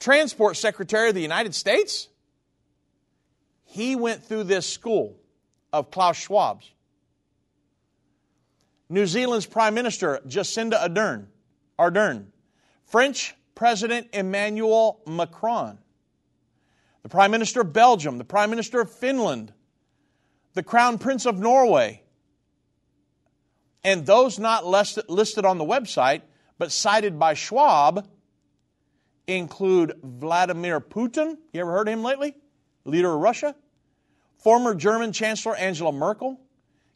transport 0.00 0.56
secretary 0.56 1.10
of 1.10 1.14
the 1.14 1.20
United 1.20 1.54
States. 1.54 2.08
He 3.64 3.96
went 3.96 4.24
through 4.24 4.44
this 4.44 4.66
school 4.66 5.14
of 5.74 5.90
Klaus 5.90 6.16
Schwab's. 6.16 6.70
New 8.88 9.06
Zealand's 9.06 9.44
Prime 9.44 9.74
Minister, 9.74 10.20
Jacinda 10.26 10.82
Ardern, 10.82 11.26
Ardern. 11.78 12.28
French 12.86 13.34
President 13.54 14.08
Emmanuel 14.14 15.02
Macron 15.06 15.78
the 17.02 17.10
Prime 17.10 17.30
Minister 17.30 17.60
of 17.60 17.74
Belgium, 17.74 18.16
the 18.16 18.24
Prime 18.24 18.48
Minister 18.48 18.80
of 18.80 18.90
Finland, 18.90 19.52
the 20.54 20.62
Crown 20.62 20.96
Prince 20.96 21.26
of 21.26 21.38
Norway, 21.38 22.03
And 23.84 24.06
those 24.06 24.38
not 24.38 24.64
listed 24.66 25.44
on 25.44 25.58
the 25.58 25.64
website, 25.64 26.22
but 26.58 26.72
cited 26.72 27.18
by 27.18 27.34
Schwab, 27.34 28.08
include 29.26 29.94
Vladimir 30.02 30.80
Putin. 30.80 31.36
You 31.52 31.60
ever 31.60 31.70
heard 31.70 31.88
of 31.88 31.92
him 31.92 32.02
lately? 32.02 32.34
Leader 32.84 33.12
of 33.12 33.20
Russia. 33.20 33.54
Former 34.38 34.74
German 34.74 35.12
Chancellor 35.12 35.54
Angela 35.54 35.92
Merkel. 35.92 36.40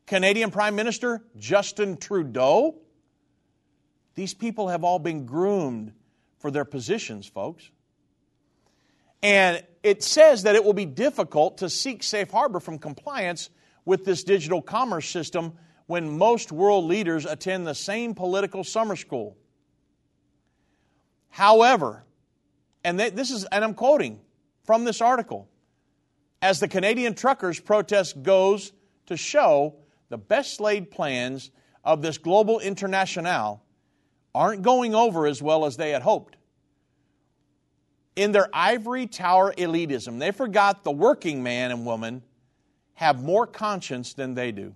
Canadian 0.07 0.51
Prime 0.51 0.75
Minister 0.75 1.23
Justin 1.37 1.99
Trudeau. 1.99 2.77
These 4.15 4.33
people 4.35 4.69
have 4.69 4.83
all 4.83 4.99
been 4.99 5.27
groomed 5.27 5.93
for 6.39 6.51
their 6.51 6.65
positions, 6.65 7.27
folks. 7.27 7.71
And 9.23 9.63
it 9.83 10.03
says 10.03 10.45
that 10.45 10.55
it 10.55 10.65
will 10.65 10.73
be 10.73 10.87
difficult 10.87 11.59
to 11.59 11.69
seek 11.69 12.03
safe 12.03 12.31
harbor 12.31 12.61
from 12.61 12.79
compliance 12.79 13.51
with 13.85 14.05
this 14.05 14.25
digital 14.25 14.63
commerce 14.63 15.09
system 15.09 15.55
when 15.89 16.19
most 16.19 16.53
world 16.53 16.85
leaders 16.85 17.25
attend 17.25 17.67
the 17.67 17.75
same 17.75 18.15
political 18.15 18.63
summer 18.63 18.95
school. 18.95 19.37
However, 21.31 22.05
and 22.85 23.01
this 23.01 23.31
is, 23.31 23.45
and 23.47 23.65
I'm 23.65 23.73
quoting 23.73 24.21
from 24.65 24.85
this 24.85 25.01
article, 25.01 25.49
as 26.43 26.61
the 26.61 26.69
Canadian 26.69 27.15
truckers' 27.15 27.59
protest 27.59 28.23
goes 28.23 28.73
to 29.07 29.17
show 29.17 29.77
the 30.11 30.19
best 30.19 30.61
laid 30.61 30.91
plans 30.91 31.51
of 31.83 32.03
this 32.03 32.19
global 32.19 32.61
international 32.61 33.63
aren't 34.35 34.61
going 34.61 34.95
over 34.95 35.27
as 35.27 35.41
well 35.41 35.65
as 35.65 35.79
they 35.79 35.91
had 35.91 36.03
hoped. 36.03 36.37
In 38.15 38.33
their 38.33 38.51
ivory 38.53 39.07
tower 39.07 39.55
elitism, 39.57 40.19
they 40.19 40.33
forgot 40.33 40.85
the 40.85 40.91
working 40.91 41.43
man 41.43 41.71
and 41.71 41.87
woman 41.87 42.23
have 42.93 43.23
more 43.23 43.47
conscience 43.47 44.13
than 44.13 44.35
they 44.35 44.53
do. 44.53 44.75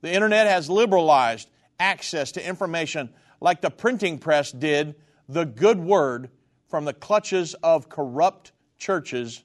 The 0.00 0.12
internet 0.12 0.46
has 0.46 0.70
liberalized 0.70 1.48
access 1.78 2.32
to 2.32 2.46
information 2.46 3.10
like 3.40 3.60
the 3.60 3.70
printing 3.70 4.18
press 4.18 4.52
did 4.52 4.96
the 5.28 5.44
good 5.44 5.78
word 5.78 6.30
from 6.68 6.84
the 6.84 6.92
clutches 6.92 7.54
of 7.54 7.88
corrupt 7.88 8.52
churches 8.78 9.42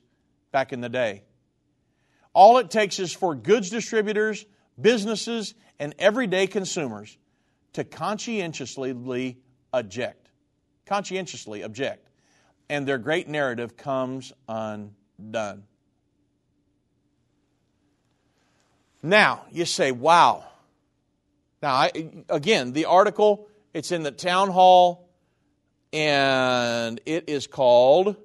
back 0.52 0.74
in 0.74 0.82
the 0.82 0.90
day. 0.90 1.24
All 2.34 2.58
it 2.58 2.72
takes 2.72 3.00
is 3.00 3.14
for 3.14 3.36
goods 3.36 3.70
distributors, 3.70 4.46
businesses, 4.80 5.54
and 5.80 5.94
everyday 6.00 6.48
consumers 6.48 7.18
to 7.74 7.84
conscientiously 7.84 9.38
object. 9.74 10.30
Conscientiously 10.86 11.62
object. 11.62 12.10
And 12.70 12.88
their 12.88 12.98
great 12.98 13.28
narrative 13.28 13.78
comes 13.78 14.34
undone. 14.48 15.64
Now, 19.06 19.44
you 19.52 19.66
say, 19.66 19.92
wow. 19.92 20.46
Now, 21.62 21.74
I, 21.74 21.92
again, 22.30 22.72
the 22.72 22.86
article, 22.86 23.50
it's 23.74 23.92
in 23.92 24.04
the 24.04 24.12
town 24.12 24.50
hall, 24.50 25.10
and 25.92 27.02
it 27.06 27.26
is 27.28 27.46
called 27.46 28.16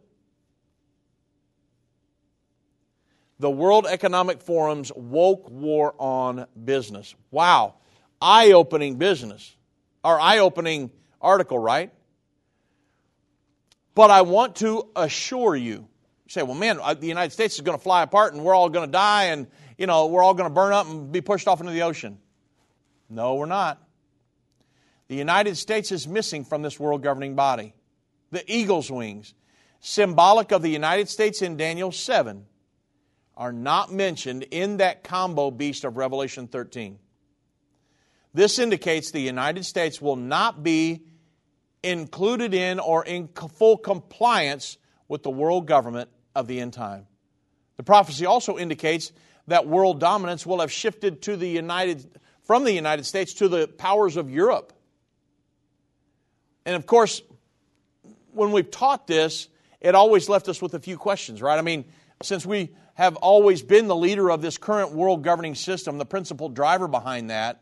The 3.41 3.51
World 3.51 3.87
Economic 3.87 4.41
Forum's 4.41 4.93
Woke 4.95 5.51
War 5.51 5.95
on 5.99 6.47
Business. 6.65 7.15
Wow. 7.33 7.75
Eye 8.21 8.53
opening 8.53 8.97
business, 8.97 9.57
or 10.05 10.21
eye 10.21 10.39
opening 10.39 10.93
article, 11.21 11.59
right? 11.59 11.93
But 13.97 14.11
I 14.13 14.23
want 14.23 14.57
to 14.57 14.89
assure 14.95 15.57
you, 15.57 15.73
you 15.73 15.89
say, 16.29 16.45
well, 16.45 16.55
man, 16.55 16.79
the 17.01 17.07
United 17.07 17.33
States 17.33 17.57
is 17.57 17.63
going 17.63 17.77
to 17.77 17.83
fly 17.83 18.05
apart 18.05 18.33
and 18.33 18.45
we're 18.45 18.55
all 18.55 18.69
going 18.69 18.87
to 18.87 18.93
die 18.93 19.25
and, 19.25 19.49
you 19.79 19.87
know, 19.87 20.07
we're 20.07 20.23
all 20.23 20.35
going 20.35 20.51
to 20.51 20.55
burn 20.55 20.73
up 20.73 20.89
and 20.89 21.11
be 21.11 21.21
pushed 21.21 21.49
off 21.49 21.61
into 21.61 21.73
the 21.73 21.83
ocean. 21.83 22.19
No, 23.09 23.37
we're 23.37 23.47
not. 23.47 23.83
The 25.07 25.15
United 25.15 25.57
States 25.57 25.91
is 25.93 26.07
missing 26.07 26.45
from 26.45 26.61
this 26.63 26.79
world 26.79 27.03
governing 27.03 27.35
body. 27.35 27.75
The 28.31 28.45
eagle's 28.53 28.91
wings, 28.91 29.33
symbolic 29.81 30.53
of 30.53 30.61
the 30.61 30.69
United 30.69 31.09
States 31.09 31.41
in 31.41 31.57
Daniel 31.57 31.91
7, 31.91 32.45
are 33.37 33.53
not 33.53 33.91
mentioned 33.91 34.43
in 34.51 34.79
that 34.79 35.05
combo 35.05 35.51
beast 35.51 35.85
of 35.85 35.97
Revelation 35.97 36.49
13. 36.49 36.99
This 38.35 38.59
indicates 38.59 39.11
the 39.11 39.21
United 39.21 39.65
States 39.65 40.03
will 40.03 40.17
not 40.17 40.63
be 40.63 41.05
included 41.83 42.53
in 42.53 42.81
or 42.81 43.05
in 43.05 43.29
full 43.29 43.79
compliance 43.79 44.77
with 45.07 45.23
the 45.23 45.31
world 45.31 45.67
government 45.67 46.11
of 46.35 46.47
the 46.47 46.61
end 46.61 46.73
time. 46.75 47.07
The 47.77 47.85
prophecy 47.85 48.27
also 48.27 48.59
indicates 48.59 49.13
that 49.49 49.67
world 49.67 50.01
dominance 50.01 50.47
will 50.47 50.61
have 50.61 50.71
shifted 50.71 51.23
to 51.23 51.37
the 51.37 51.49
United 51.49 52.07
from 52.45 52.65
the 52.65 52.73
United 52.73 53.05
States 53.05 53.35
to 53.35 53.49
the 53.49 53.69
powers 53.69 54.17
of 54.17 54.31
Europe. 54.31 54.73
And 56.65 56.77
of 56.77 56.87
course, 56.87 57.21
when 58.33 58.53
we've 58.53 58.71
taught 58.71 59.07
this, 59.07 59.49
it 59.81 59.95
always 59.95 60.29
left 60.29 60.49
us 60.49 60.63
with 60.63 60.75
a 60.75 60.79
few 60.79 60.97
questions, 60.97 61.43
right? 61.43 61.59
I 61.59 61.63
mean, 61.63 61.85
since 62.23 62.47
we 62.47 62.71
have 62.95 63.17
always 63.17 63.63
been 63.63 63.87
the 63.87 63.97
leader 63.97 64.31
of 64.31 64.43
this 64.43 64.59
current 64.59 64.93
world 64.93 65.23
governing 65.23 65.55
system, 65.55 65.99
the 65.99 66.07
principal 66.07 66.49
driver 66.49 66.89
behind 66.89 67.31
that, 67.31 67.61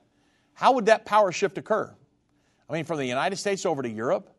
how 0.55 0.73
would 0.75 0.87
that 0.87 1.05
power 1.05 1.33
shift 1.33 1.59
occur? 1.59 1.93
I 2.69 2.73
mean, 2.73 2.85
from 2.85 2.99
the 2.99 3.07
United 3.07 3.37
States 3.37 3.67
over 3.67 3.83
to 3.83 3.89
Europe? 3.89 4.31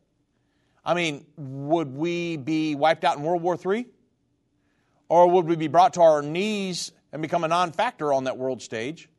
I 0.83 0.93
mean, 0.93 1.25
would 1.37 1.93
we 1.93 2.37
be 2.37 2.75
wiped 2.75 3.03
out 3.03 3.17
in 3.17 3.23
World 3.23 3.41
War 3.41 3.57
III? 3.63 3.85
Or 5.09 5.29
would 5.29 5.45
we 5.45 5.55
be 5.55 5.67
brought 5.67 5.93
to 5.93 6.01
our 6.01 6.21
knees 6.21 6.91
and 7.17 7.21
become 7.23 7.43
a 7.43 7.47
non 7.47 7.71
factor 7.71 8.13
on 8.13 8.25
that 8.25 8.37
world 8.37 8.61
stage? 8.61 9.09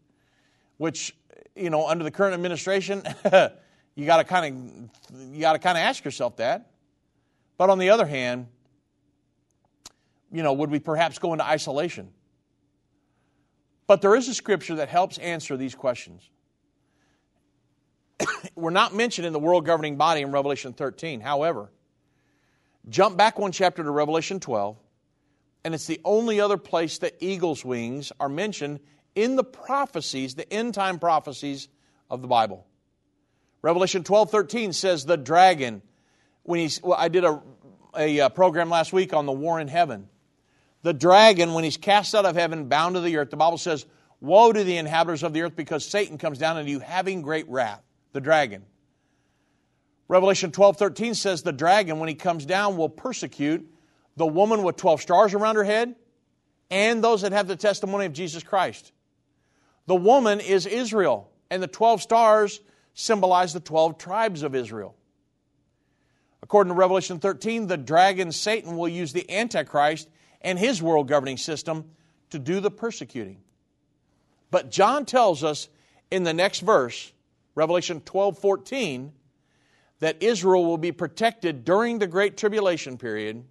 Which, 0.76 1.16
you 1.56 1.68
know, 1.68 1.88
under 1.88 2.04
the 2.04 2.12
current 2.12 2.32
administration, 2.32 3.02
you 3.96 4.06
got 4.06 4.18
to 4.18 4.24
kind 4.24 4.90
of 5.10 5.32
you 5.32 5.40
got 5.40 5.54
to 5.54 5.58
kind 5.58 5.76
of 5.76 5.82
ask 5.82 6.04
yourself 6.04 6.36
that. 6.36 6.70
But 7.56 7.70
on 7.70 7.80
the 7.80 7.90
other 7.90 8.06
hand, 8.06 8.46
you 10.30 10.44
know, 10.44 10.52
would 10.52 10.70
we 10.70 10.78
perhaps 10.78 11.18
go 11.18 11.32
into 11.32 11.44
isolation? 11.44 12.12
But 13.88 14.00
there 14.00 14.14
is 14.14 14.28
a 14.28 14.34
scripture 14.34 14.76
that 14.76 14.88
helps 14.88 15.18
answer 15.18 15.56
these 15.56 15.74
questions. 15.74 16.30
We're 18.54 18.70
not 18.70 18.94
mentioned 18.94 19.26
in 19.26 19.32
the 19.32 19.40
world 19.40 19.66
governing 19.66 19.96
body 19.96 20.20
in 20.20 20.30
Revelation 20.30 20.72
13. 20.72 21.20
However, 21.20 21.72
jump 22.88 23.16
back 23.16 23.40
one 23.40 23.50
chapter 23.50 23.82
to 23.82 23.90
Revelation 23.90 24.38
12, 24.38 24.76
and 25.68 25.74
it's 25.74 25.86
the 25.86 26.00
only 26.02 26.40
other 26.40 26.56
place 26.56 26.96
that 26.98 27.14
eagle's 27.20 27.62
wings 27.62 28.10
are 28.18 28.30
mentioned 28.30 28.80
in 29.14 29.36
the 29.36 29.44
prophecies, 29.44 30.34
the 30.34 30.50
end 30.50 30.72
time 30.72 30.98
prophecies 30.98 31.68
of 32.08 32.22
the 32.22 32.28
Bible. 32.28 32.66
Revelation 33.60 34.02
12 34.02 34.30
13 34.30 34.72
says, 34.72 35.04
The 35.04 35.18
dragon, 35.18 35.82
when 36.42 36.60
he's, 36.60 36.82
well, 36.82 36.96
I 36.98 37.08
did 37.08 37.24
a, 37.24 37.42
a 37.94 38.20
uh, 38.20 38.28
program 38.30 38.70
last 38.70 38.94
week 38.94 39.12
on 39.12 39.26
the 39.26 39.32
war 39.32 39.60
in 39.60 39.68
heaven 39.68 40.08
the 40.82 40.92
dragon, 40.92 41.54
when 41.54 41.64
he's 41.64 41.76
cast 41.76 42.14
out 42.14 42.24
of 42.24 42.36
heaven, 42.36 42.68
bound 42.68 42.94
to 42.94 43.00
the 43.00 43.16
earth, 43.16 43.30
the 43.30 43.36
Bible 43.36 43.58
says, 43.58 43.84
Woe 44.20 44.52
to 44.52 44.64
the 44.64 44.76
inhabitants 44.76 45.22
of 45.22 45.32
the 45.32 45.42
earth 45.42 45.54
because 45.54 45.84
Satan 45.84 46.18
comes 46.18 46.38
down 46.38 46.56
on 46.56 46.66
you 46.66 46.80
having 46.80 47.22
great 47.22 47.48
wrath. 47.48 47.82
The 48.12 48.20
dragon. 48.20 48.64
Revelation 50.08 50.50
12 50.50 50.76
13 50.76 51.14
says, 51.14 51.42
The 51.42 51.52
dragon, 51.52 51.98
when 51.98 52.08
he 52.08 52.14
comes 52.14 52.46
down, 52.46 52.76
will 52.76 52.88
persecute 52.88 53.70
the 54.18 54.26
woman 54.26 54.62
with 54.62 54.76
12 54.76 55.00
stars 55.00 55.32
around 55.32 55.56
her 55.56 55.64
head 55.64 55.94
and 56.70 57.02
those 57.02 57.22
that 57.22 57.32
have 57.32 57.48
the 57.48 57.56
testimony 57.56 58.04
of 58.04 58.12
Jesus 58.12 58.42
Christ. 58.42 58.92
The 59.86 59.96
woman 59.96 60.40
is 60.40 60.66
Israel, 60.66 61.30
and 61.50 61.62
the 61.62 61.68
12 61.68 62.02
stars 62.02 62.60
symbolize 62.92 63.52
the 63.52 63.60
12 63.60 63.96
tribes 63.96 64.42
of 64.42 64.54
Israel. 64.54 64.94
According 66.42 66.72
to 66.72 66.78
Revelation 66.78 67.20
13, 67.20 67.68
the 67.68 67.76
dragon, 67.76 68.32
Satan, 68.32 68.76
will 68.76 68.88
use 68.88 69.12
the 69.12 69.30
Antichrist 69.30 70.08
and 70.42 70.58
his 70.58 70.82
world 70.82 71.08
governing 71.08 71.36
system 71.36 71.84
to 72.30 72.38
do 72.38 72.60
the 72.60 72.70
persecuting. 72.70 73.38
But 74.50 74.70
John 74.70 75.04
tells 75.04 75.44
us 75.44 75.68
in 76.10 76.24
the 76.24 76.34
next 76.34 76.60
verse, 76.60 77.12
Revelation 77.54 78.00
12 78.00 78.38
14, 78.38 79.12
that 80.00 80.22
Israel 80.22 80.64
will 80.64 80.78
be 80.78 80.92
protected 80.92 81.64
during 81.64 81.98
the 81.98 82.06
Great 82.06 82.36
Tribulation 82.36 82.98
period, 82.98 83.44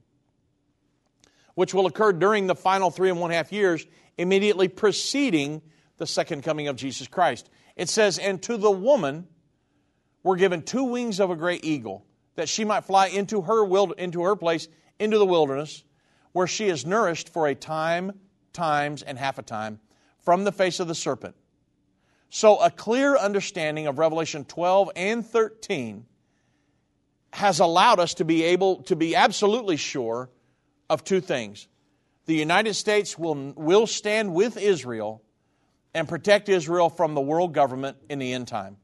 which 1.57 1.73
will 1.73 1.87
occur 1.87 2.13
during 2.13 2.45
the 2.45 2.53
final 2.53 2.91
three 2.91 3.09
and 3.09 3.19
one 3.19 3.31
half 3.31 3.51
years, 3.51 3.83
immediately 4.15 4.67
preceding 4.67 5.59
the 5.97 6.05
second 6.05 6.43
coming 6.43 6.67
of 6.67 6.75
Jesus 6.75 7.07
Christ. 7.07 7.49
It 7.75 7.89
says, 7.89 8.19
And 8.19 8.39
to 8.43 8.57
the 8.57 8.69
woman 8.69 9.25
were 10.21 10.35
given 10.35 10.61
two 10.61 10.83
wings 10.83 11.19
of 11.19 11.31
a 11.31 11.35
great 11.35 11.65
eagle, 11.65 12.05
that 12.35 12.47
she 12.47 12.63
might 12.63 12.85
fly 12.85 13.07
into 13.07 13.41
her, 13.41 13.65
into 13.97 14.21
her 14.21 14.35
place, 14.35 14.67
into 14.99 15.17
the 15.17 15.25
wilderness, 15.25 15.83
where 16.31 16.45
she 16.45 16.67
is 16.67 16.85
nourished 16.85 17.29
for 17.29 17.47
a 17.47 17.55
time, 17.55 18.19
times, 18.53 19.01
and 19.01 19.17
half 19.17 19.39
a 19.39 19.43
time 19.43 19.79
from 20.19 20.43
the 20.43 20.51
face 20.51 20.79
of 20.79 20.87
the 20.87 20.93
serpent. 20.93 21.35
So, 22.29 22.57
a 22.57 22.69
clear 22.69 23.17
understanding 23.17 23.87
of 23.87 23.97
Revelation 23.97 24.45
12 24.45 24.91
and 24.95 25.25
13 25.25 26.05
has 27.33 27.59
allowed 27.59 27.99
us 27.99 28.13
to 28.13 28.25
be 28.25 28.43
able 28.43 28.83
to 28.83 28.95
be 28.95 29.15
absolutely 29.15 29.77
sure 29.77 30.29
of 30.89 31.03
two 31.03 31.21
things. 31.21 31.67
The 32.25 32.35
United 32.35 32.73
States 32.75 33.17
will, 33.17 33.53
will 33.55 33.87
stand 33.87 34.33
with 34.33 34.57
Israel 34.57 35.21
and 35.93 36.07
protect 36.07 36.49
Israel 36.49 36.89
from 36.89 37.13
the 37.15 37.21
world 37.21 37.53
government 37.53 37.97
in 38.09 38.19
the 38.19 38.33
end 38.33 38.47
time. 38.47 38.77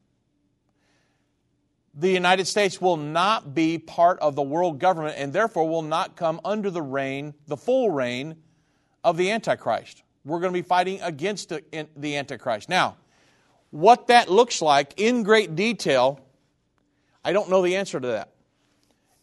the 1.96 2.10
United 2.10 2.46
States 2.46 2.80
will 2.80 2.96
not 2.96 3.54
be 3.54 3.78
part 3.78 4.18
of 4.18 4.34
the 4.34 4.42
world 4.42 4.80
government 4.80 5.14
and 5.16 5.32
therefore 5.32 5.68
will 5.68 5.82
not 5.82 6.16
come 6.16 6.40
under 6.44 6.70
the 6.70 6.82
reign, 6.82 7.34
the 7.46 7.56
full 7.56 7.90
reign 7.90 8.36
of 9.04 9.16
the 9.16 9.30
Antichrist. 9.30 10.02
We're 10.24 10.40
going 10.40 10.52
to 10.52 10.58
be 10.58 10.66
fighting 10.66 11.00
against 11.02 11.50
the 11.50 12.16
Antichrist. 12.16 12.68
Now, 12.68 12.96
what 13.70 14.08
that 14.08 14.28
looks 14.28 14.60
like 14.60 14.94
in 14.96 15.22
great 15.22 15.54
detail, 15.54 16.20
I 17.24 17.32
don't 17.32 17.48
know 17.48 17.62
the 17.62 17.76
answer 17.76 18.00
to 18.00 18.08
that. 18.08 18.33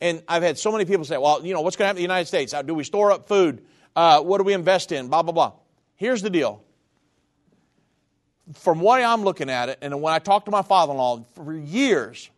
And 0.02 0.24
I've 0.28 0.41
had 0.41 0.58
so 0.58 0.72
many 0.72 0.86
people 0.86 1.06
say, 1.06 1.18
well, 1.18 1.45
you 1.45 1.54
know, 1.54 1.62
what's 1.62 1.76
going 1.76 1.86
to 1.86 1.88
happen 1.88 1.97
to 1.97 1.99
the 1.99 2.14
United 2.14 2.26
States? 2.26 2.54
Do 2.66 2.74
we 2.74 2.84
store 2.84 3.12
up 3.12 3.28
food? 3.28 3.64
Uh, 3.95 4.22
what 4.22 4.39
do 4.39 4.43
we 4.43 4.54
invest 4.54 4.91
in? 4.91 5.08
Blah, 5.10 5.22
blah, 5.22 5.32
blah. 5.32 5.54
Here's 5.95 6.24
the 6.24 6.32
deal. 6.32 6.64
From 8.56 8.80
what 8.80 9.02
I'm 9.02 9.24
looking 9.24 9.49
at 9.49 9.70
it, 9.70 9.78
and 9.82 10.02
when 10.02 10.12
I 10.12 10.20
talked 10.20 10.45
to 10.45 10.52
my 10.52 10.64
father 10.64 10.91
in 10.91 10.97
law 10.97 11.24
for 11.36 11.56
years, 11.56 12.30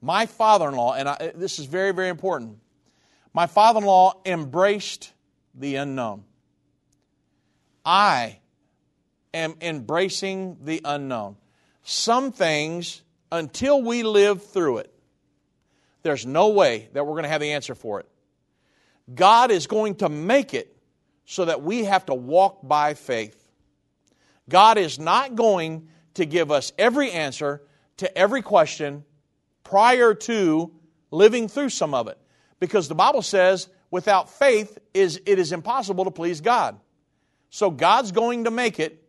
my 0.00 0.26
father 0.26 0.68
in 0.68 0.74
law, 0.74 0.94
and 0.94 1.08
I, 1.08 1.32
this 1.34 1.58
is 1.58 1.66
very, 1.66 1.92
very 1.92 2.08
important, 2.08 2.58
my 3.34 3.46
father 3.46 3.80
in 3.80 3.84
law 3.84 4.20
embraced 4.24 5.12
the 5.54 5.76
unknown. 5.76 6.24
I 7.84 8.38
am 9.34 9.56
embracing 9.60 10.58
the 10.62 10.80
unknown. 10.84 11.36
Some 11.82 12.30
things, 12.30 13.02
until 13.32 13.82
we 13.82 14.04
live 14.04 14.44
through 14.46 14.78
it, 14.78 14.91
there's 16.02 16.26
no 16.26 16.48
way 16.48 16.88
that 16.92 17.04
we're 17.04 17.14
going 17.14 17.24
to 17.24 17.28
have 17.28 17.40
the 17.40 17.52
answer 17.52 17.74
for 17.74 18.00
it. 18.00 18.08
God 19.12 19.50
is 19.50 19.66
going 19.66 19.96
to 19.96 20.08
make 20.08 20.54
it 20.54 20.76
so 21.24 21.44
that 21.44 21.62
we 21.62 21.84
have 21.84 22.06
to 22.06 22.14
walk 22.14 22.66
by 22.66 22.94
faith. 22.94 23.38
God 24.48 24.78
is 24.78 24.98
not 24.98 25.34
going 25.34 25.88
to 26.14 26.26
give 26.26 26.50
us 26.50 26.72
every 26.78 27.10
answer 27.10 27.62
to 27.98 28.18
every 28.18 28.42
question 28.42 29.04
prior 29.64 30.14
to 30.14 30.72
living 31.10 31.48
through 31.48 31.70
some 31.70 31.94
of 31.94 32.08
it. 32.08 32.18
Because 32.60 32.88
the 32.88 32.94
Bible 32.94 33.22
says 33.22 33.68
without 33.90 34.30
faith 34.30 34.78
is 34.94 35.20
it 35.26 35.38
is 35.38 35.52
impossible 35.52 36.04
to 36.04 36.10
please 36.10 36.40
God. 36.40 36.78
So 37.50 37.70
God's 37.70 38.12
going 38.12 38.44
to 38.44 38.50
make 38.50 38.80
it 38.80 39.02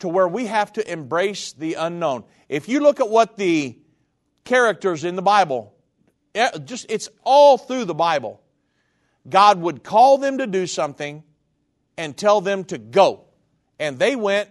to 0.00 0.08
where 0.08 0.28
we 0.28 0.46
have 0.46 0.72
to 0.74 0.92
embrace 0.92 1.52
the 1.52 1.74
unknown. 1.74 2.24
If 2.48 2.68
you 2.68 2.80
look 2.80 3.00
at 3.00 3.08
what 3.08 3.36
the 3.36 3.78
characters 4.44 5.04
in 5.04 5.16
the 5.16 5.22
Bible, 5.22 5.74
just 6.64 6.86
it's 6.88 7.08
all 7.24 7.58
through 7.58 7.84
the 7.84 7.94
Bible. 7.94 8.40
God 9.28 9.60
would 9.60 9.82
call 9.82 10.18
them 10.18 10.38
to 10.38 10.46
do 10.46 10.66
something 10.66 11.22
and 11.96 12.16
tell 12.16 12.40
them 12.40 12.64
to 12.64 12.78
go. 12.78 13.24
And 13.78 13.98
they 13.98 14.16
went, 14.16 14.48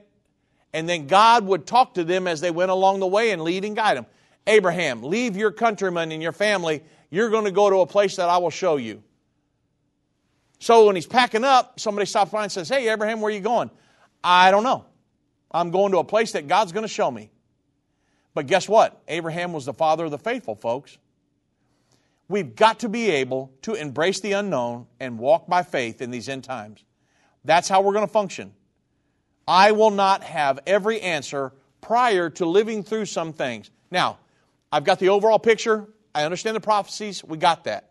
and 0.73 0.87
then 0.87 1.07
God 1.07 1.45
would 1.45 1.65
talk 1.65 1.95
to 1.95 2.03
them 2.03 2.27
as 2.27 2.41
they 2.41 2.51
went 2.51 2.71
along 2.71 2.99
the 2.99 3.07
way 3.07 3.31
and 3.31 3.41
lead 3.41 3.65
and 3.65 3.75
guide 3.75 3.97
them. 3.97 4.05
Abraham, 4.45 5.03
leave 5.03 5.35
your 5.37 5.51
countrymen 5.51 6.11
and 6.11 6.21
your 6.21 6.31
family. 6.31 6.83
You're 7.09 7.29
going 7.29 7.45
to 7.45 7.51
go 7.51 7.69
to 7.69 7.77
a 7.77 7.87
place 7.87 8.17
that 8.17 8.29
I 8.29 8.37
will 8.37 8.49
show 8.49 8.77
you. 8.77 9.03
So 10.59 10.87
when 10.87 10.95
he's 10.95 11.07
packing 11.07 11.43
up, 11.43 11.79
somebody 11.79 12.05
stops 12.05 12.31
by 12.31 12.43
and 12.43 12.51
says, 12.51 12.67
Hey, 12.69 12.89
Abraham, 12.89 13.21
where 13.21 13.31
are 13.31 13.35
you 13.35 13.41
going? 13.41 13.71
I 14.23 14.51
don't 14.51 14.63
know. 14.63 14.85
I'm 15.51 15.71
going 15.71 15.91
to 15.93 15.99
a 15.99 16.03
place 16.03 16.33
that 16.33 16.47
God's 16.47 16.71
going 16.71 16.83
to 16.83 16.89
show 16.93 17.09
me. 17.09 17.31
But 18.33 18.47
guess 18.47 18.69
what? 18.69 19.01
Abraham 19.07 19.53
was 19.53 19.65
the 19.65 19.73
father 19.73 20.05
of 20.05 20.11
the 20.11 20.17
faithful, 20.17 20.55
folks. 20.55 20.97
We've 22.29 22.55
got 22.55 22.79
to 22.79 22.89
be 22.89 23.09
able 23.09 23.51
to 23.63 23.73
embrace 23.73 24.21
the 24.21 24.33
unknown 24.33 24.85
and 24.99 25.17
walk 25.17 25.47
by 25.47 25.63
faith 25.63 26.01
in 26.01 26.11
these 26.11 26.29
end 26.29 26.43
times. 26.43 26.83
That's 27.43 27.67
how 27.67 27.81
we're 27.81 27.93
going 27.93 28.05
to 28.05 28.13
function. 28.13 28.53
I 29.47 29.71
will 29.71 29.89
not 29.89 30.23
have 30.23 30.59
every 30.67 31.01
answer 31.01 31.53
prior 31.81 32.29
to 32.29 32.45
living 32.45 32.83
through 32.83 33.05
some 33.05 33.33
things. 33.33 33.71
Now, 33.89 34.19
I've 34.71 34.83
got 34.83 34.99
the 34.99 35.09
overall 35.09 35.39
picture. 35.39 35.87
I 36.13 36.23
understand 36.23 36.55
the 36.55 36.61
prophecies. 36.61 37.23
We 37.23 37.39
got 37.39 37.63
that. 37.63 37.89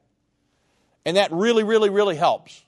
And 1.04 1.16
that 1.16 1.32
really, 1.32 1.64
really, 1.64 1.90
really 1.90 2.14
helps. 2.14 2.64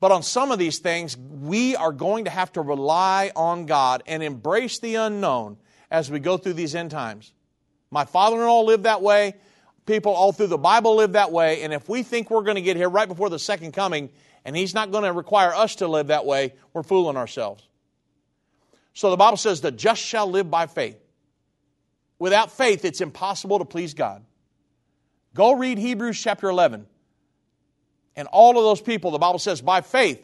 But 0.00 0.12
on 0.12 0.22
some 0.22 0.50
of 0.50 0.58
these 0.58 0.78
things, 0.78 1.16
we 1.16 1.76
are 1.76 1.92
going 1.92 2.24
to 2.24 2.30
have 2.30 2.52
to 2.52 2.62
rely 2.62 3.32
on 3.36 3.66
God 3.66 4.02
and 4.06 4.22
embrace 4.22 4.78
the 4.78 4.94
unknown 4.94 5.58
as 5.90 6.10
we 6.10 6.20
go 6.20 6.38
through 6.38 6.54
these 6.54 6.74
end 6.74 6.90
times. 6.90 7.34
My 7.90 8.06
father 8.06 8.36
in 8.36 8.42
law 8.42 8.62
lived 8.62 8.84
that 8.84 9.02
way. 9.02 9.34
People 9.88 10.12
all 10.12 10.32
through 10.32 10.48
the 10.48 10.58
Bible 10.58 10.96
live 10.96 11.12
that 11.12 11.32
way. 11.32 11.62
And 11.62 11.72
if 11.72 11.88
we 11.88 12.02
think 12.02 12.30
we're 12.30 12.42
going 12.42 12.56
to 12.56 12.62
get 12.62 12.76
here 12.76 12.90
right 12.90 13.08
before 13.08 13.30
the 13.30 13.38
second 13.38 13.72
coming 13.72 14.10
and 14.44 14.54
He's 14.54 14.74
not 14.74 14.90
going 14.90 15.04
to 15.04 15.12
require 15.14 15.54
us 15.54 15.76
to 15.76 15.88
live 15.88 16.08
that 16.08 16.26
way, 16.26 16.52
we're 16.74 16.82
fooling 16.82 17.16
ourselves. 17.16 17.66
So 18.92 19.10
the 19.10 19.16
Bible 19.16 19.38
says, 19.38 19.62
the 19.62 19.72
just 19.72 20.02
shall 20.02 20.30
live 20.30 20.50
by 20.50 20.66
faith. 20.66 20.98
Without 22.18 22.52
faith, 22.52 22.84
it's 22.84 23.00
impossible 23.00 23.60
to 23.60 23.64
please 23.64 23.94
God. 23.94 24.22
Go 25.34 25.54
read 25.54 25.78
Hebrews 25.78 26.20
chapter 26.20 26.50
11. 26.50 26.86
And 28.14 28.28
all 28.28 28.58
of 28.58 28.64
those 28.64 28.82
people, 28.82 29.10
the 29.10 29.18
Bible 29.18 29.38
says, 29.38 29.62
by 29.62 29.80
faith, 29.80 30.22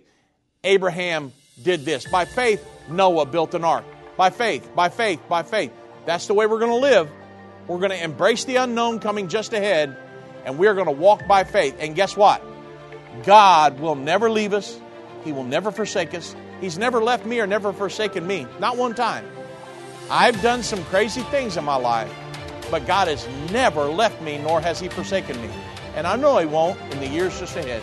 Abraham 0.63 1.33
did 1.63 1.87
this. 1.87 2.05
By 2.07 2.27
faith, 2.27 2.63
Noah 2.91 3.25
built 3.25 3.55
an 3.55 3.65
ark. 3.65 3.85
By 4.19 4.29
faith, 4.29 4.69
by 4.75 4.91
faith, 4.91 5.21
by 5.27 5.43
faith. 5.43 5.73
That's 6.05 6.27
the 6.27 6.35
way 6.35 6.47
we're 6.47 6.59
going 6.59 6.71
to 6.71 6.77
live. 6.77 7.09
We're 7.67 7.79
going 7.79 7.91
to 7.91 8.03
embrace 8.03 8.45
the 8.45 8.57
unknown 8.57 9.01
coming 9.01 9.29
just 9.29 9.53
ahead, 9.53 9.97
and 10.45 10.59
we're 10.59 10.75
going 10.75 10.87
to 10.87 10.93
walk 10.93 11.27
by 11.27 11.45
faith. 11.45 11.77
And 11.79 11.95
guess 11.95 12.17
what? 12.17 12.43
God 13.25 13.81
will 13.81 13.95
never 13.95 14.31
leave 14.31 14.53
us, 14.53 14.79
He 15.25 15.33
will 15.33 15.45
never 15.45 15.71
forsake 15.71 16.15
us. 16.15 16.35
He's 16.61 16.79
never 16.79 17.03
left 17.03 17.27
me 17.27 17.41
or 17.41 17.47
never 17.47 17.73
forsaken 17.73 18.27
me. 18.27 18.47
Not 18.59 18.77
one 18.77 18.95
time. 18.95 19.27
I've 20.11 20.41
done 20.43 20.63
some 20.63 20.85
crazy 20.85 21.23
things 21.23 21.57
in 21.57 21.65
my 21.65 21.77
life, 21.77 22.13
but 22.71 22.87
God 22.87 23.09
has 23.09 23.27
never 23.51 23.85
left 23.85 24.21
me 24.23 24.39
nor 24.39 24.61
has 24.61 24.79
He 24.81 24.89
forsaken 24.89 25.41
me. 25.41 25.51
And 25.95 26.07
I 26.07 26.17
know 26.17 26.39
He 26.39 26.47
won't 26.47 26.81
in 26.93 27.01
the 27.01 27.09
years 27.09 27.39
just 27.39 27.57
ahead. 27.57 27.83